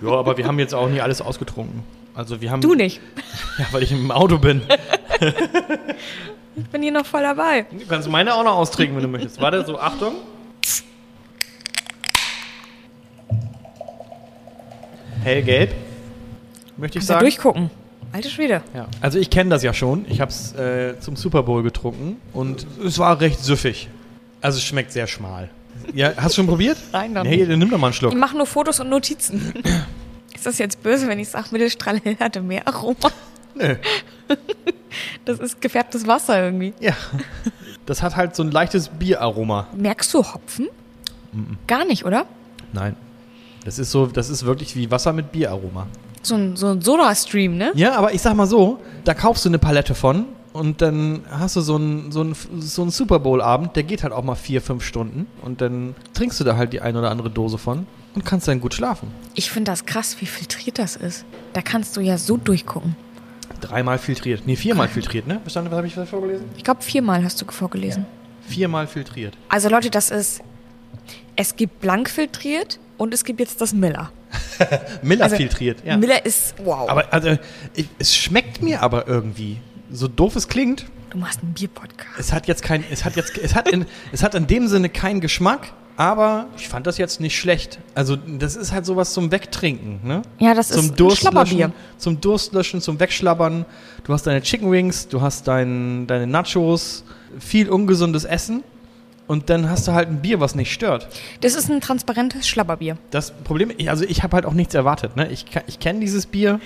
Ja, 0.00 0.12
aber 0.12 0.38
wir 0.38 0.46
haben 0.46 0.58
jetzt 0.58 0.74
auch 0.74 0.88
nicht 0.88 1.02
alles 1.02 1.20
ausgetrunken. 1.20 1.82
Also 2.14 2.40
wir 2.40 2.50
haben. 2.50 2.62
Du 2.62 2.74
nicht. 2.74 3.00
Ja, 3.58 3.66
weil 3.70 3.84
ich 3.84 3.92
im 3.92 4.10
Auto 4.10 4.38
bin. 4.38 4.62
Ich 6.56 6.64
bin 6.66 6.82
hier 6.82 6.90
noch 6.90 7.06
voll 7.06 7.22
dabei. 7.22 7.66
Du 7.70 7.86
kannst 7.86 8.08
meine 8.08 8.34
auch 8.34 8.42
noch 8.42 8.56
austrinken, 8.56 8.96
wenn 8.96 9.04
du 9.04 9.08
möchtest. 9.08 9.40
Warte, 9.40 9.64
so 9.64 9.78
Achtung. 9.78 10.14
Hellgelb, 15.24 15.74
möchte 16.76 16.98
ich 16.98 17.00
Kannst 17.00 17.08
sagen. 17.08 17.20
durchgucken. 17.20 17.70
Alte 18.12 18.30
Schwede. 18.30 18.62
Ja. 18.74 18.86
Also 19.00 19.18
ich 19.18 19.30
kenne 19.30 19.50
das 19.50 19.62
ja 19.62 19.74
schon. 19.74 20.04
Ich 20.08 20.20
habe 20.20 20.30
es 20.30 20.52
äh, 20.54 21.00
zum 21.00 21.16
Super 21.16 21.42
Bowl 21.42 21.62
getrunken 21.62 22.16
und 22.32 22.66
es 22.84 22.98
war 22.98 23.20
recht 23.20 23.40
süffig. 23.40 23.88
Also 24.40 24.58
es 24.58 24.64
schmeckt 24.64 24.92
sehr 24.92 25.06
schmal. 25.06 25.50
Ja, 25.94 26.12
hast 26.16 26.32
du 26.36 26.42
schon 26.42 26.46
probiert? 26.46 26.76
Nein, 26.92 27.12
noch 27.12 27.24
Nee, 27.24 27.44
dann 27.44 27.58
nimm 27.58 27.70
doch 27.70 27.78
mal 27.78 27.88
einen 27.88 27.94
Schluck. 27.94 28.12
Ich 28.12 28.18
mache 28.18 28.36
nur 28.36 28.46
Fotos 28.46 28.78
und 28.80 28.88
Notizen. 28.88 29.52
Ist 30.34 30.46
das 30.46 30.58
jetzt 30.58 30.82
böse, 30.82 31.08
wenn 31.08 31.18
ich 31.18 31.28
sage, 31.28 31.46
Mittelstrahl 31.52 32.00
hatte 32.20 32.40
mehr 32.40 32.66
Aroma? 32.68 33.10
Nö. 33.54 33.76
Das 35.24 35.40
ist 35.40 35.60
gefärbtes 35.60 36.06
Wasser 36.06 36.40
irgendwie. 36.40 36.72
Ja. 36.78 36.92
Das 37.84 38.00
hat 38.00 38.14
halt 38.14 38.36
so 38.36 38.44
ein 38.44 38.52
leichtes 38.52 38.88
Bieraroma. 38.90 39.66
Merkst 39.76 40.14
du 40.14 40.18
Hopfen? 40.22 40.68
Gar 41.66 41.84
nicht, 41.84 42.04
oder? 42.04 42.26
Nein. 42.72 42.94
Das 43.64 43.78
ist 43.78 43.90
so, 43.90 44.06
das 44.06 44.28
ist 44.28 44.44
wirklich 44.44 44.76
wie 44.76 44.90
Wasser 44.90 45.12
mit 45.12 45.32
Bieraroma. 45.32 45.86
So 46.22 46.34
ein, 46.36 46.56
so 46.56 46.68
ein 46.68 46.80
Soda-Stream, 46.80 47.56
ne? 47.56 47.72
Ja, 47.74 47.96
aber 47.96 48.14
ich 48.14 48.22
sag 48.22 48.34
mal 48.34 48.46
so, 48.46 48.78
da 49.04 49.14
kaufst 49.14 49.44
du 49.44 49.48
eine 49.50 49.58
Palette 49.58 49.94
von 49.94 50.26
und 50.52 50.80
dann 50.80 51.22
hast 51.30 51.56
du 51.56 51.60
so 51.60 51.76
einen 51.76 52.12
so 52.12 52.20
einen, 52.20 52.34
so 52.60 52.82
einen 52.82 52.90
Super 52.90 53.18
Bowl-Abend, 53.18 53.76
der 53.76 53.82
geht 53.82 54.02
halt 54.02 54.12
auch 54.12 54.22
mal 54.24 54.34
vier, 54.34 54.62
fünf 54.62 54.84
Stunden 54.84 55.26
und 55.42 55.60
dann 55.60 55.94
trinkst 56.14 56.40
du 56.40 56.44
da 56.44 56.56
halt 56.56 56.72
die 56.72 56.80
ein 56.80 56.96
oder 56.96 57.10
andere 57.10 57.30
Dose 57.30 57.58
von 57.58 57.86
und 58.14 58.24
kannst 58.24 58.48
dann 58.48 58.60
gut 58.60 58.74
schlafen. 58.74 59.08
Ich 59.34 59.50
finde 59.50 59.70
das 59.70 59.84
krass, 59.86 60.16
wie 60.20 60.26
filtriert 60.26 60.78
das 60.78 60.96
ist. 60.96 61.24
Da 61.52 61.60
kannst 61.60 61.96
du 61.96 62.00
ja 62.00 62.16
so 62.16 62.36
durchgucken. 62.36 62.96
Dreimal 63.60 63.98
filtriert. 63.98 64.42
Nee, 64.46 64.56
viermal 64.56 64.88
filtriert, 64.88 65.26
ne? 65.26 65.40
Verstanden, 65.40 65.70
was 65.70 65.78
habe 65.78 65.86
ich 65.86 65.94
vorgelesen? 65.94 66.46
Ich 66.56 66.64
glaube, 66.64 66.82
viermal 66.82 67.24
hast 67.24 67.40
du 67.40 67.46
vorgelesen. 67.46 68.06
Viermal 68.46 68.86
filtriert. 68.86 69.36
Also 69.48 69.68
Leute, 69.68 69.90
das 69.90 70.10
ist. 70.10 70.42
Es 71.36 71.56
gibt 71.56 71.80
blank 71.80 72.08
filtriert 72.08 72.78
und 72.96 73.14
es 73.14 73.24
gibt 73.24 73.40
jetzt 73.40 73.60
das 73.60 73.72
Miller. 73.72 74.10
Miller 75.02 75.24
Also, 75.24 75.36
filtriert, 75.36 75.84
ja. 75.84 75.96
Miller 75.96 76.24
ist. 76.24 76.54
Wow. 76.64 76.88
Aber 76.88 77.12
also, 77.12 77.36
ich, 77.74 77.88
es 77.98 78.14
schmeckt 78.16 78.62
mir 78.62 78.82
aber 78.82 79.06
irgendwie. 79.08 79.58
So 79.90 80.08
doof 80.08 80.34
es 80.36 80.48
klingt, 80.48 80.86
du 81.10 81.18
machst 81.18 81.40
einen 81.42 81.52
Bierpodcast. 81.54 82.18
es 82.18 82.32
hat 82.32 82.48
jetzt 82.48 82.62
kein, 82.62 82.84
es 82.90 83.04
hat 83.04 83.16
jetzt, 83.16 83.38
es 83.38 83.54
hat 83.54 83.68
in, 83.70 83.86
es 84.12 84.22
hat 84.22 84.34
in 84.34 84.46
dem 84.46 84.66
Sinne 84.66 84.88
keinen 84.88 85.20
Geschmack, 85.20 85.72
aber 85.96 86.46
ich 86.56 86.68
fand 86.68 86.86
das 86.86 86.98
jetzt 86.98 87.20
nicht 87.20 87.38
schlecht. 87.38 87.78
Also 87.94 88.16
das 88.16 88.56
ist 88.56 88.72
halt 88.72 88.86
sowas 88.86 89.12
zum 89.12 89.30
Wegtrinken, 89.30 90.00
ne? 90.02 90.22
Ja, 90.38 90.54
das 90.54 90.70
ist 90.70 90.76
zum 90.76 90.86
ein 90.86 90.96
Durstlöschen, 90.96 91.32
Schlapperbier. 91.32 91.72
zum 91.98 92.20
Durstlöschen, 92.20 92.80
zum 92.80 92.98
Wegschlabbern. 92.98 93.64
Du 94.02 94.12
hast 94.12 94.26
deine 94.26 94.42
Chicken 94.42 94.70
Wings, 94.72 95.06
du 95.06 95.20
hast 95.20 95.46
dein, 95.46 96.06
deine 96.08 96.26
Nachos, 96.26 97.04
viel 97.38 97.68
ungesundes 97.70 98.24
Essen 98.24 98.64
und 99.26 99.48
dann 99.50 99.70
hast 99.70 99.88
du 99.88 99.92
halt 99.92 100.08
ein 100.08 100.20
Bier, 100.20 100.40
was 100.40 100.54
nicht 100.54 100.72
stört. 100.72 101.08
Das 101.40 101.54
ist 101.54 101.70
ein 101.70 101.80
transparentes 101.80 102.46
Schlabberbier. 102.46 102.98
Das 103.10 103.30
Problem, 103.30 103.72
also 103.88 104.04
ich 104.04 104.22
habe 104.22 104.34
halt 104.36 104.46
auch 104.46 104.52
nichts 104.52 104.74
erwartet, 104.74 105.16
ne? 105.16 105.30
Ich, 105.30 105.46
ich 105.66 105.80
kenne 105.80 106.00
dieses 106.00 106.26
Bier. 106.26 106.60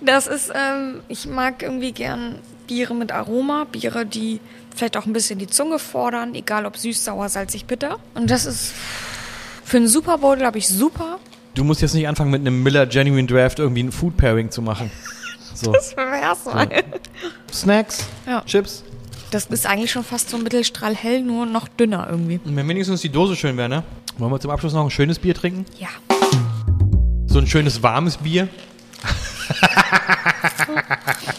Das 0.00 0.26
ist, 0.26 0.50
ähm, 0.54 1.00
ich 1.08 1.26
mag 1.26 1.62
irgendwie 1.62 1.92
gern 1.92 2.36
Biere 2.66 2.94
mit 2.94 3.12
Aroma, 3.12 3.64
Biere, 3.70 4.06
die 4.06 4.40
vielleicht 4.74 4.96
auch 4.96 5.06
ein 5.06 5.12
bisschen 5.12 5.38
die 5.38 5.46
Zunge 5.46 5.78
fordern, 5.78 6.34
egal 6.34 6.66
ob 6.66 6.76
süß, 6.76 7.04
sauer, 7.04 7.28
salzig, 7.28 7.66
bitter. 7.66 7.98
Und 8.14 8.30
das 8.30 8.46
ist 8.46 8.72
für 9.64 9.76
einen 9.76 9.88
Super 9.88 10.18
Bowl, 10.18 10.36
glaube 10.36 10.58
ich, 10.58 10.68
super. 10.68 11.18
Du 11.54 11.64
musst 11.64 11.82
jetzt 11.82 11.94
nicht 11.94 12.08
anfangen 12.08 12.30
mit 12.30 12.40
einem 12.40 12.62
Miller 12.62 12.86
Genuine 12.86 13.26
Draft 13.26 13.58
irgendwie 13.58 13.82
ein 13.82 13.92
Food 13.92 14.16
Pairing 14.16 14.50
zu 14.50 14.62
machen. 14.62 14.90
So. 15.52 15.72
Das 15.72 15.94
wär's 15.96 16.44
mal. 16.46 16.68
Snacks, 17.52 18.06
Ja. 18.26 18.40
Chips. 18.46 18.82
Das 19.30 19.46
ist 19.46 19.66
eigentlich 19.66 19.92
schon 19.92 20.04
fast 20.04 20.30
so 20.30 20.36
ein 20.36 20.42
Mittelstrahl 20.42 20.94
hell, 20.94 21.22
nur 21.22 21.46
noch 21.46 21.68
dünner 21.68 22.08
irgendwie. 22.10 22.40
Und 22.44 22.56
wenn 22.56 22.68
wenigstens 22.68 23.00
die 23.00 23.10
Dose 23.10 23.36
schön 23.36 23.56
wäre, 23.56 23.68
ne? 23.68 23.84
Wollen 24.18 24.32
wir 24.32 24.40
zum 24.40 24.50
Abschluss 24.50 24.72
noch 24.72 24.84
ein 24.84 24.90
schönes 24.90 25.18
Bier 25.18 25.34
trinken? 25.34 25.64
Ja. 25.78 25.88
So 27.26 27.38
ein 27.38 27.46
schönes 27.46 27.82
warmes 27.82 28.16
Bier. 28.16 28.48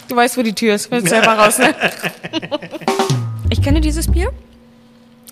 Du 0.08 0.16
weißt, 0.16 0.36
wo 0.36 0.42
die 0.42 0.52
Tür 0.52 0.74
ist. 0.74 0.90
Willst 0.90 1.08
selber 1.08 1.32
raus, 1.38 1.56
ne? 1.58 1.74
Ich 3.48 3.62
kenne 3.62 3.80
dieses 3.80 4.10
Bier. 4.10 4.30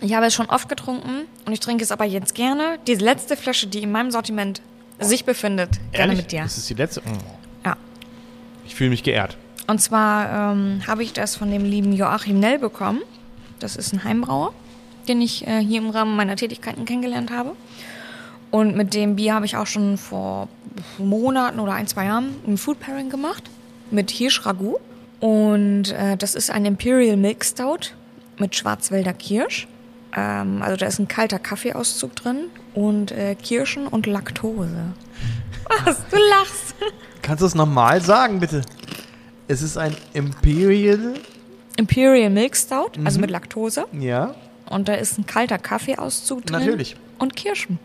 Ich 0.00 0.14
habe 0.14 0.26
es 0.26 0.34
schon 0.34 0.46
oft 0.46 0.68
getrunken 0.68 1.26
und 1.44 1.52
ich 1.52 1.61
trinke 1.61 1.84
es 1.84 1.92
aber 1.92 2.06
jetzt 2.06 2.34
gerne. 2.34 2.78
Die 2.86 2.94
letzte 2.94 3.36
Flasche, 3.36 3.66
die 3.66 3.82
in 3.82 3.92
meinem 3.92 4.11
Sortiment 4.11 4.62
sich 4.98 5.26
befindet, 5.26 5.70
gerne 5.92 6.14
mit 6.14 6.32
dir. 6.32 6.42
Das 6.42 6.56
ist 6.56 6.70
die 6.70 6.74
letzte. 6.74 7.00
Mm. 7.02 7.66
Ja. 7.66 7.76
Ich 8.66 8.74
fühle 8.74 8.90
mich 8.90 9.02
geehrt. 9.02 9.36
Und 9.70 9.80
zwar 9.80 10.52
ähm, 10.52 10.82
habe 10.88 11.04
ich 11.04 11.12
das 11.12 11.36
von 11.36 11.48
dem 11.48 11.64
lieben 11.64 11.92
Joachim 11.92 12.40
Nell 12.40 12.58
bekommen. 12.58 13.02
Das 13.60 13.76
ist 13.76 13.92
ein 13.92 14.02
Heimbrauer, 14.02 14.52
den 15.06 15.22
ich 15.22 15.46
äh, 15.46 15.60
hier 15.60 15.80
im 15.80 15.90
Rahmen 15.90 16.16
meiner 16.16 16.34
Tätigkeiten 16.34 16.86
kennengelernt 16.86 17.30
habe. 17.30 17.52
Und 18.50 18.74
mit 18.76 18.94
dem 18.94 19.14
Bier 19.14 19.34
habe 19.34 19.46
ich 19.46 19.56
auch 19.56 19.68
schon 19.68 19.96
vor 19.96 20.48
Monaten 20.98 21.60
oder 21.60 21.74
ein, 21.74 21.86
zwei 21.86 22.06
Jahren 22.06 22.34
ein 22.48 22.58
Food 22.58 22.80
Pairing 22.80 23.10
gemacht 23.10 23.44
mit 23.92 24.10
Hirschragout. 24.10 24.80
Und 25.20 25.92
äh, 25.92 26.16
das 26.16 26.34
ist 26.34 26.50
ein 26.50 26.64
Imperial 26.64 27.16
Milk 27.16 27.44
Stout 27.44 27.94
mit 28.38 28.56
Schwarzwälder 28.56 29.12
Kirsch. 29.12 29.68
Ähm, 30.16 30.62
also 30.62 30.78
da 30.78 30.86
ist 30.86 30.98
ein 30.98 31.06
kalter 31.06 31.38
Kaffeeauszug 31.38 32.16
drin 32.16 32.46
und 32.74 33.12
äh, 33.12 33.36
Kirschen 33.36 33.86
und 33.86 34.08
Laktose. 34.08 34.94
Was? 35.84 35.98
Du 36.10 36.16
lachst. 36.16 36.74
Kannst 37.22 37.42
du 37.42 37.46
es 37.46 37.54
nochmal 37.54 38.00
sagen, 38.00 38.40
bitte? 38.40 38.62
Es 39.51 39.62
ist 39.62 39.76
ein 39.76 39.96
Imperial. 40.12 41.14
Imperial 41.76 42.30
Milk 42.30 42.57
Stout, 42.57 42.92
also 43.05 43.18
mit 43.18 43.30
Laktose. 43.30 43.84
Ja. 43.90 44.32
Und 44.66 44.86
da 44.86 44.94
ist 44.94 45.18
ein 45.18 45.26
kalter 45.26 45.59
Kaffeeauszug 45.59 46.46
drin. 46.46 46.61
Natürlich. 46.61 46.94
Und 47.18 47.34
Kirschen. 47.34 47.80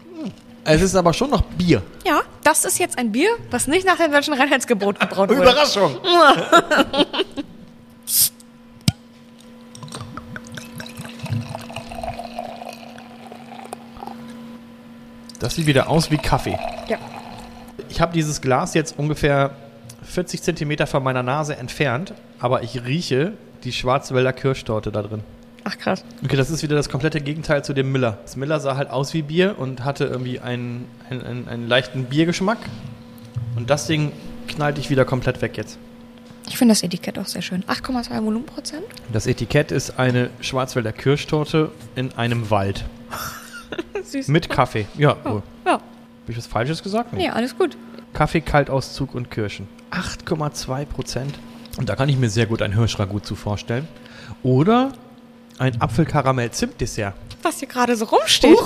Es 0.63 0.83
ist 0.83 0.93
aber 0.95 1.11
schon 1.11 1.31
noch 1.31 1.41
Bier. 1.41 1.81
Ja, 2.05 2.21
das 2.43 2.65
ist 2.65 2.77
jetzt 2.77 2.99
ein 2.99 3.11
Bier, 3.11 3.29
was 3.49 3.65
nicht 3.65 3.83
nach 3.87 3.97
dem 3.97 4.11
deutschen 4.11 4.35
Reinheitsgebot 4.35 4.99
gebraut 4.99 5.29
wurde. 5.29 5.41
Überraschung. 5.41 5.97
Das 15.39 15.53
sieht 15.55 15.67
wieder 15.67 15.89
aus 15.89 16.09
wie 16.09 16.17
Kaffee. 16.17 16.57
Ja. 16.87 16.97
Ich 17.89 17.99
habe 17.99 18.13
dieses 18.13 18.41
Glas 18.41 18.73
jetzt 18.73 18.97
ungefähr 18.97 19.51
40 20.15 20.41
Zentimeter 20.41 20.87
von 20.87 21.03
meiner 21.03 21.23
Nase 21.23 21.57
entfernt, 21.57 22.13
aber 22.39 22.63
ich 22.63 22.85
rieche 22.85 23.33
die 23.65 23.73
Schwarzwälder 23.73 24.31
Kirschtorte 24.31 24.89
da 24.89 25.01
drin. 25.01 25.23
Ach 25.65 25.77
krass. 25.77 26.05
Okay, 26.23 26.37
das 26.37 26.49
ist 26.49 26.63
wieder 26.63 26.77
das 26.77 26.87
komplette 26.87 27.19
Gegenteil 27.19 27.65
zu 27.65 27.73
dem 27.73 27.91
Miller. 27.91 28.19
Das 28.23 28.37
Miller 28.37 28.61
sah 28.61 28.77
halt 28.77 28.89
aus 28.89 29.13
wie 29.13 29.23
Bier 29.23 29.55
und 29.57 29.83
hatte 29.83 30.05
irgendwie 30.05 30.39
einen, 30.39 30.87
einen, 31.09 31.21
einen, 31.21 31.47
einen 31.49 31.67
leichten 31.67 32.05
Biergeschmack. 32.05 32.59
Und 33.57 33.69
das 33.69 33.87
Ding 33.87 34.13
knallt 34.47 34.77
dich 34.77 34.89
wieder 34.89 35.03
komplett 35.03 35.41
weg 35.41 35.57
jetzt. 35.57 35.77
Ich 36.47 36.57
finde 36.57 36.71
das 36.71 36.83
Etikett 36.83 37.19
auch 37.19 37.25
sehr 37.25 37.41
schön. 37.41 37.63
8,2 37.63 38.23
Volumenprozent. 38.23 38.83
Das 39.11 39.27
Etikett 39.27 39.73
ist 39.73 39.99
eine 39.99 40.29
Schwarzwälder 40.39 40.93
Kirschtorte 40.93 41.71
in 41.95 42.13
einem 42.13 42.49
Wald. 42.51 42.85
Süß. 44.05 44.29
Mit 44.29 44.49
Kaffee. 44.49 44.85
Ja, 44.97 45.17
oh. 45.25 45.41
Ja. 45.65 45.73
Habe 45.73 45.81
ich 46.29 46.37
was 46.37 46.47
Falsches 46.47 46.81
gesagt? 46.81 47.11
Nee, 47.11 47.27
alles 47.27 47.57
gut. 47.57 47.75
Kaffee, 48.15 48.39
Kaltauszug 48.39 49.13
und 49.13 49.29
Kirschen. 49.29 49.67
8,2 49.91 50.85
Prozent. 50.85 51.35
Und 51.77 51.89
da 51.89 51.97
kann 51.97 52.07
ich 52.07 52.17
mir 52.17 52.29
sehr 52.29 52.45
gut 52.45 52.61
ein 52.61 52.73
Hirschragout 52.73 53.19
zu 53.19 53.35
vorstellen. 53.35 53.89
Oder 54.41 54.93
ein 55.59 55.79
Apfelkaramell-Zimt-Dessert. 55.81 57.13
Was 57.43 57.59
hier 57.59 57.67
gerade 57.67 57.95
so 57.97 58.05
rumsteht. 58.05 58.57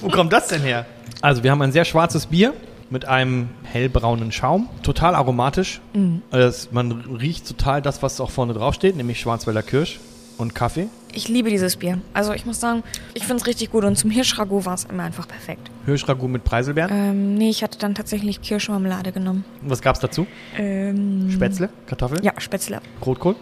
Wo 0.00 0.08
kommt 0.08 0.32
das 0.32 0.48
denn 0.48 0.62
her? 0.62 0.86
Also, 1.20 1.42
wir 1.42 1.50
haben 1.50 1.60
ein 1.60 1.72
sehr 1.72 1.84
schwarzes 1.84 2.26
Bier 2.26 2.54
mit 2.88 3.04
einem 3.04 3.50
hellbraunen 3.64 4.32
Schaum. 4.32 4.70
Total 4.82 5.14
aromatisch. 5.14 5.82
Mhm. 5.92 6.22
Also, 6.30 6.68
man 6.70 6.92
riecht 6.92 7.46
total 7.46 7.82
das, 7.82 8.02
was 8.02 8.18
auch 8.18 8.30
vorne 8.30 8.54
drauf 8.54 8.74
steht, 8.74 8.96
nämlich 8.96 9.20
Schwarzwälder 9.20 9.62
Kirsch. 9.62 10.00
Und 10.38 10.54
Kaffee? 10.54 10.88
Ich 11.12 11.28
liebe 11.28 11.48
dieses 11.48 11.76
Bier. 11.76 11.98
Also 12.12 12.34
ich 12.34 12.44
muss 12.44 12.60
sagen, 12.60 12.82
ich 13.14 13.24
finde 13.24 13.40
es 13.40 13.46
richtig 13.46 13.70
gut 13.70 13.84
und 13.84 13.96
zum 13.96 14.10
Hirschragout 14.10 14.66
war 14.66 14.74
es 14.74 14.84
immer 14.84 15.04
einfach 15.04 15.26
perfekt. 15.26 15.70
Hirschragout 15.86 16.28
mit 16.28 16.44
Preiselbeeren? 16.44 16.90
Ähm, 16.92 17.34
nee, 17.34 17.48
ich 17.48 17.62
hatte 17.62 17.78
dann 17.78 17.94
tatsächlich 17.94 18.42
Kirschmarmelade 18.42 19.12
genommen. 19.12 19.44
Und 19.62 19.70
was 19.70 19.80
gab's 19.80 19.98
dazu? 20.00 20.26
Ähm, 20.58 21.30
Spätzle? 21.30 21.70
Kartoffeln? 21.86 22.22
Ja, 22.22 22.32
Spätzle. 22.38 22.80
Rotkohl? 23.04 23.34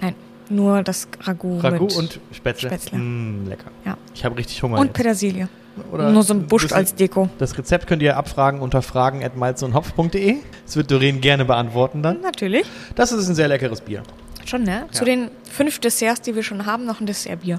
Nein, 0.00 0.14
nur 0.48 0.84
das 0.84 1.08
Ragout, 1.20 1.58
Ragout 1.58 1.96
und 1.98 2.20
Spätzle? 2.30 2.68
Spätzle. 2.68 2.98
Mm, 2.98 3.48
lecker. 3.48 3.72
Ja. 3.84 3.96
Ich 4.14 4.24
habe 4.24 4.36
richtig 4.36 4.62
Hunger 4.62 4.78
und 4.78 4.86
jetzt. 4.86 4.94
Petersilie. 4.96 5.48
Oder 5.92 6.10
nur 6.10 6.22
so 6.22 6.32
ein 6.32 6.46
Busch 6.46 6.72
als 6.72 6.94
Deko. 6.94 7.28
Das 7.38 7.58
Rezept 7.58 7.86
könnt 7.86 8.02
ihr 8.02 8.16
abfragen 8.16 8.60
unter 8.60 8.80
fragen.malzenundhopf.de. 8.82 10.36
Das 10.64 10.76
wird 10.76 10.90
Doreen 10.90 11.20
gerne 11.20 11.44
beantworten 11.44 12.02
dann. 12.02 12.20
Natürlich. 12.22 12.66
Das 12.94 13.12
ist 13.12 13.28
ein 13.28 13.34
sehr 13.34 13.48
leckeres 13.48 13.80
Bier. 13.80 14.02
Schon, 14.46 14.62
ne? 14.62 14.86
Zu 14.92 15.04
den 15.04 15.28
fünf 15.50 15.80
Desserts, 15.80 16.22
die 16.22 16.34
wir 16.34 16.42
schon 16.44 16.66
haben, 16.66 16.84
noch 16.86 17.00
ein 17.00 17.06
Dessertbier. 17.06 17.58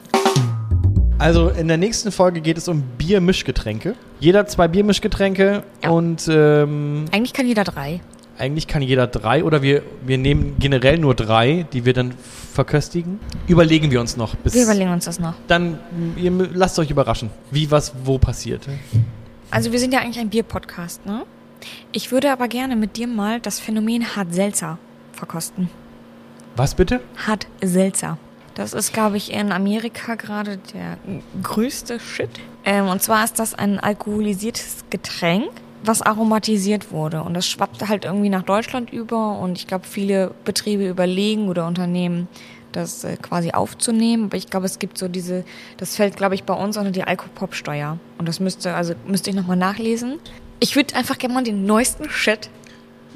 Also 1.19 1.49
in 1.49 1.67
der 1.67 1.77
nächsten 1.77 2.11
Folge 2.11 2.41
geht 2.41 2.57
es 2.57 2.67
um 2.67 2.81
Biermischgetränke. 2.97 3.95
Jeder 4.19 4.45
zwei 4.47 4.67
Biermischgetränke 4.67 5.63
Ja. 5.83 5.89
und 5.89 6.27
ähm, 6.31 7.05
Eigentlich 7.11 7.33
kann 7.33 7.47
jeder 7.47 7.63
drei. 7.63 7.99
eigentlich 8.37 8.67
kann 8.67 8.81
jeder 8.83 9.07
drei 9.07 9.43
oder 9.43 9.61
wir, 9.63 9.81
wir 10.05 10.17
nehmen 10.17 10.55
generell 10.59 10.97
nur 10.99 11.15
drei, 11.15 11.65
die 11.73 11.85
wir 11.85 11.93
dann 11.93 12.13
verköstigen. 12.53 13.19
Überlegen 13.47 13.89
wir 13.91 13.99
uns 13.99 14.15
noch. 14.15 14.35
Bis 14.35 14.53
Wir 14.53 14.63
überlegen 14.63 14.91
uns 14.91 15.05
das 15.05 15.19
noch. 15.19 15.33
Dann 15.47 15.79
ihr, 16.17 16.31
lasst 16.53 16.77
euch 16.79 16.89
überraschen, 16.91 17.31
wie 17.51 17.69
was 17.69 17.93
wo 18.03 18.17
passiert. 18.19 18.67
Also 19.51 19.71
wir 19.71 19.79
sind 19.79 19.93
ja 19.93 19.99
eigentlich 20.01 20.19
ein 20.19 20.29
Bier-Podcast, 20.29 21.05
ne? 21.05 21.23
Ich 21.91 22.11
würde 22.11 22.31
aber 22.31 22.47
gerne 22.47 22.75
mit 22.75 22.95
dir 22.95 23.07
mal 23.07 23.39
das 23.41 23.59
Phänomen 23.59 24.15
Hart 24.15 24.33
Seltzer 24.33 24.77
verkosten. 25.13 25.69
Was 26.57 26.73
bitte? 26.73 27.01
Hart 27.27 27.45
Seltzer. 27.61 28.17
Das 28.55 28.73
ist, 28.73 28.91
glaube 28.91 29.17
ich, 29.17 29.31
in 29.31 29.51
Amerika 29.51 30.15
gerade 30.15 30.57
der 30.73 30.97
größte 31.43 31.99
Shit. 31.99 32.31
Ähm, 32.65 32.87
und 32.87 32.99
zwar 33.03 33.23
ist 33.23 33.37
das 33.37 33.53
ein 33.53 33.79
alkoholisiertes 33.79 34.85
Getränk, 34.89 35.51
was 35.83 36.01
aromatisiert 36.01 36.91
wurde. 36.91 37.21
Und 37.21 37.35
das 37.35 37.47
schwappt 37.47 37.87
halt 37.87 38.05
irgendwie 38.05 38.29
nach 38.29 38.41
Deutschland 38.41 38.91
über. 38.91 39.37
Und 39.37 39.59
ich 39.59 39.67
glaube, 39.67 39.85
viele 39.85 40.33
Betriebe 40.45 40.89
überlegen 40.89 41.47
oder 41.47 41.67
Unternehmen, 41.67 42.27
das 42.71 43.03
äh, 43.03 43.17
quasi 43.17 43.51
aufzunehmen. 43.51 44.25
Aber 44.25 44.37
ich 44.37 44.49
glaube, 44.49 44.65
es 44.65 44.79
gibt 44.79 44.97
so 44.97 45.07
diese, 45.07 45.45
das 45.77 45.95
fällt, 45.95 46.17
glaube 46.17 46.33
ich, 46.33 46.43
bei 46.43 46.55
uns 46.55 46.75
unter 46.75 46.89
die 46.89 47.03
Alkopop-Steuer. 47.03 47.99
Und 48.17 48.27
das 48.27 48.39
müsste, 48.39 48.73
also 48.73 48.95
müsste 49.05 49.29
ich 49.29 49.35
nochmal 49.35 49.57
nachlesen. 49.57 50.17
Ich 50.59 50.75
würde 50.75 50.95
einfach 50.95 51.19
gerne 51.19 51.35
mal 51.35 51.43
den 51.43 51.67
neuesten 51.67 52.09
Shit 52.09 52.49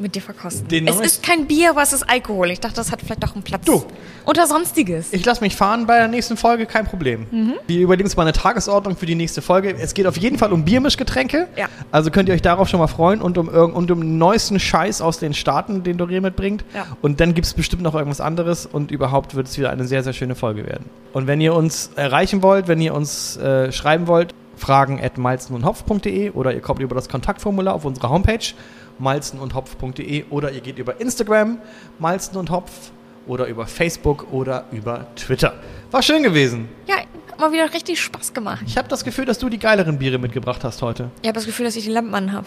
mit 0.02 0.16
dir 0.16 0.22
verkosten. 0.22 0.68
Den 0.68 0.88
es 0.88 1.00
ist 1.00 1.24
kein 1.24 1.48
Bier, 1.48 1.72
aber 1.72 1.82
es 1.82 1.94
ist 1.94 2.04
Alkohol. 2.10 2.52
Ich 2.52 2.60
dachte, 2.60 2.76
das 2.76 2.92
hat 2.92 3.02
vielleicht 3.02 3.24
auch 3.26 3.34
einen 3.34 3.44
Platz. 3.44 3.66
Du. 3.66 3.84
Oder 4.26 4.48
sonstiges. 4.48 5.14
Ich 5.14 5.26
lasse 5.26 5.42
mich 5.42 5.56
fahren 5.56 5.88
bei 5.88 5.98
der 5.98 6.08
nächsten 6.08 6.38
Folge, 6.38 6.66
kein 6.66 6.86
Problem. 6.86 7.26
Mhm. 7.32 7.54
Wir 7.68 7.82
überlegen 7.82 8.06
uns 8.06 8.16
mal 8.16 8.24
eine 8.24 8.34
Tagesordnung 8.34 8.96
für 8.96 9.06
die 9.06 9.16
nächste 9.16 9.42
Folge. 9.42 9.76
Es 9.80 9.94
geht 9.94 10.08
auf 10.08 10.18
jeden 10.18 10.38
Fall 10.38 10.54
um 10.54 10.64
Biermischgetränke. 10.64 11.48
Ja. 11.56 11.68
Also 11.92 12.12
könnt 12.12 12.30
ihr 12.30 12.36
euch 12.36 12.42
darauf 12.42 12.68
schon 12.68 12.80
mal 12.80 12.88
freuen 12.88 13.22
und 13.22 13.38
um, 13.38 13.50
irgend- 13.50 13.76
und 13.76 13.92
um 13.92 14.18
neuesten 14.18 14.60
Scheiß 14.60 15.02
aus 15.02 15.20
den 15.20 15.34
Staaten, 15.34 15.84
den 15.84 15.98
Doreen 15.98 16.24
mitbringt. 16.24 16.64
Ja. 16.74 16.86
Und 17.02 17.20
dann 17.20 17.34
gibt 17.34 17.48
es 17.48 17.54
bestimmt 17.54 17.82
noch 17.82 17.96
irgendwas 17.96 18.22
anderes 18.22 18.66
und 18.66 18.92
überhaupt 18.92 19.36
wird 19.36 19.48
es 19.48 19.58
wieder 19.58 19.70
eine 19.70 19.86
sehr, 19.86 20.04
sehr 20.04 20.14
schöne 20.14 20.36
Folge 20.36 20.66
werden. 20.66 20.86
Und 21.14 21.28
wenn 21.28 21.42
ihr 21.42 21.56
uns 21.56 21.92
erreichen 21.96 22.42
wollt, 22.42 22.68
wenn 22.68 22.80
ihr 22.80 22.94
uns 22.94 23.38
äh, 23.38 23.72
schreiben 23.72 24.08
wollt, 24.08 24.34
fragen 24.56 25.02
at 25.04 25.18
malzenundhopf.de 25.18 26.32
oder 26.32 26.54
ihr 26.54 26.62
kommt 26.62 26.80
über 26.80 26.96
das 26.96 27.10
Kontaktformular 27.10 27.74
auf 27.74 27.84
unserer 27.84 28.10
Homepage 28.10 28.54
malzenundhopf.de 29.02 30.26
oder 30.30 30.52
ihr 30.52 30.62
geht 30.62 30.78
über 30.80 31.02
Instagram 31.02 31.58
malzen 32.00 32.38
und 32.38 32.50
hopf 32.50 32.92
oder 33.28 33.48
über 33.48 33.68
Facebook 33.68 34.32
oder 34.32 34.66
über 34.72 35.08
Twitter. 35.16 35.54
War 35.92 36.02
schön 36.02 36.24
gewesen. 36.24 36.70
Ja, 36.88 36.96
hat 36.98 37.40
mal 37.40 37.52
wieder 37.52 37.72
richtig 37.74 38.02
Spaß 38.02 38.34
gemacht. 38.34 38.64
Ich 38.66 38.78
habe 38.78 38.88
das 38.88 39.04
Gefühl, 39.04 39.26
dass 39.26 39.40
du 39.40 39.50
die 39.50 39.60
geileren 39.60 40.00
Biere 40.00 40.18
mitgebracht 40.18 40.64
hast 40.64 40.82
heute. 40.82 41.10
Ich 41.22 41.28
habe 41.28 41.36
das 41.36 41.46
Gefühl, 41.46 41.66
dass 41.66 41.76
ich 41.76 41.84
die 41.84 41.92
Lampen 41.92 42.14
anhab. 42.16 42.46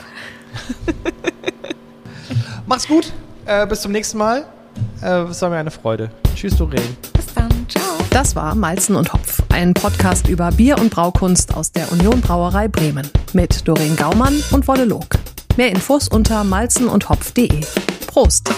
Mach's 2.67 2.89
gut. 2.89 3.13
Äh, 3.47 3.67
bis 3.67 3.83
zum 3.83 3.93
nächsten 3.93 4.19
Mal. 4.19 4.47
Äh, 5.03 5.23
es 5.25 5.43
war 5.43 5.51
mir 5.51 5.59
eine 5.59 5.71
Freude. 5.71 6.11
Tschüss, 6.35 6.57
Doreen. 6.57 6.97
Bis 7.13 7.27
dann. 7.35 7.51
Ciao. 7.69 7.83
Das 8.11 8.37
war 8.37 8.55
Malzen 8.55 8.97
und 8.97 9.13
Hopf, 9.13 9.43
ein 9.53 9.75
Podcast 9.75 10.29
über 10.29 10.51
Bier 10.53 10.79
und 10.79 10.91
Braukunst 10.91 11.55
aus 11.55 11.73
der 11.73 11.91
Union 11.93 12.21
Brauerei 12.21 12.69
Bremen 12.69 13.09
mit 13.33 13.67
Doreen 13.67 13.97
Gaumann 13.97 14.43
und 14.53 14.67
Wolle 14.69 14.85
Log. 14.85 15.07
Mehr 15.57 15.71
Infos 15.71 16.09
unter 16.09 16.43
malzenundhopf.de. 16.43 17.65
Prost! 18.07 18.51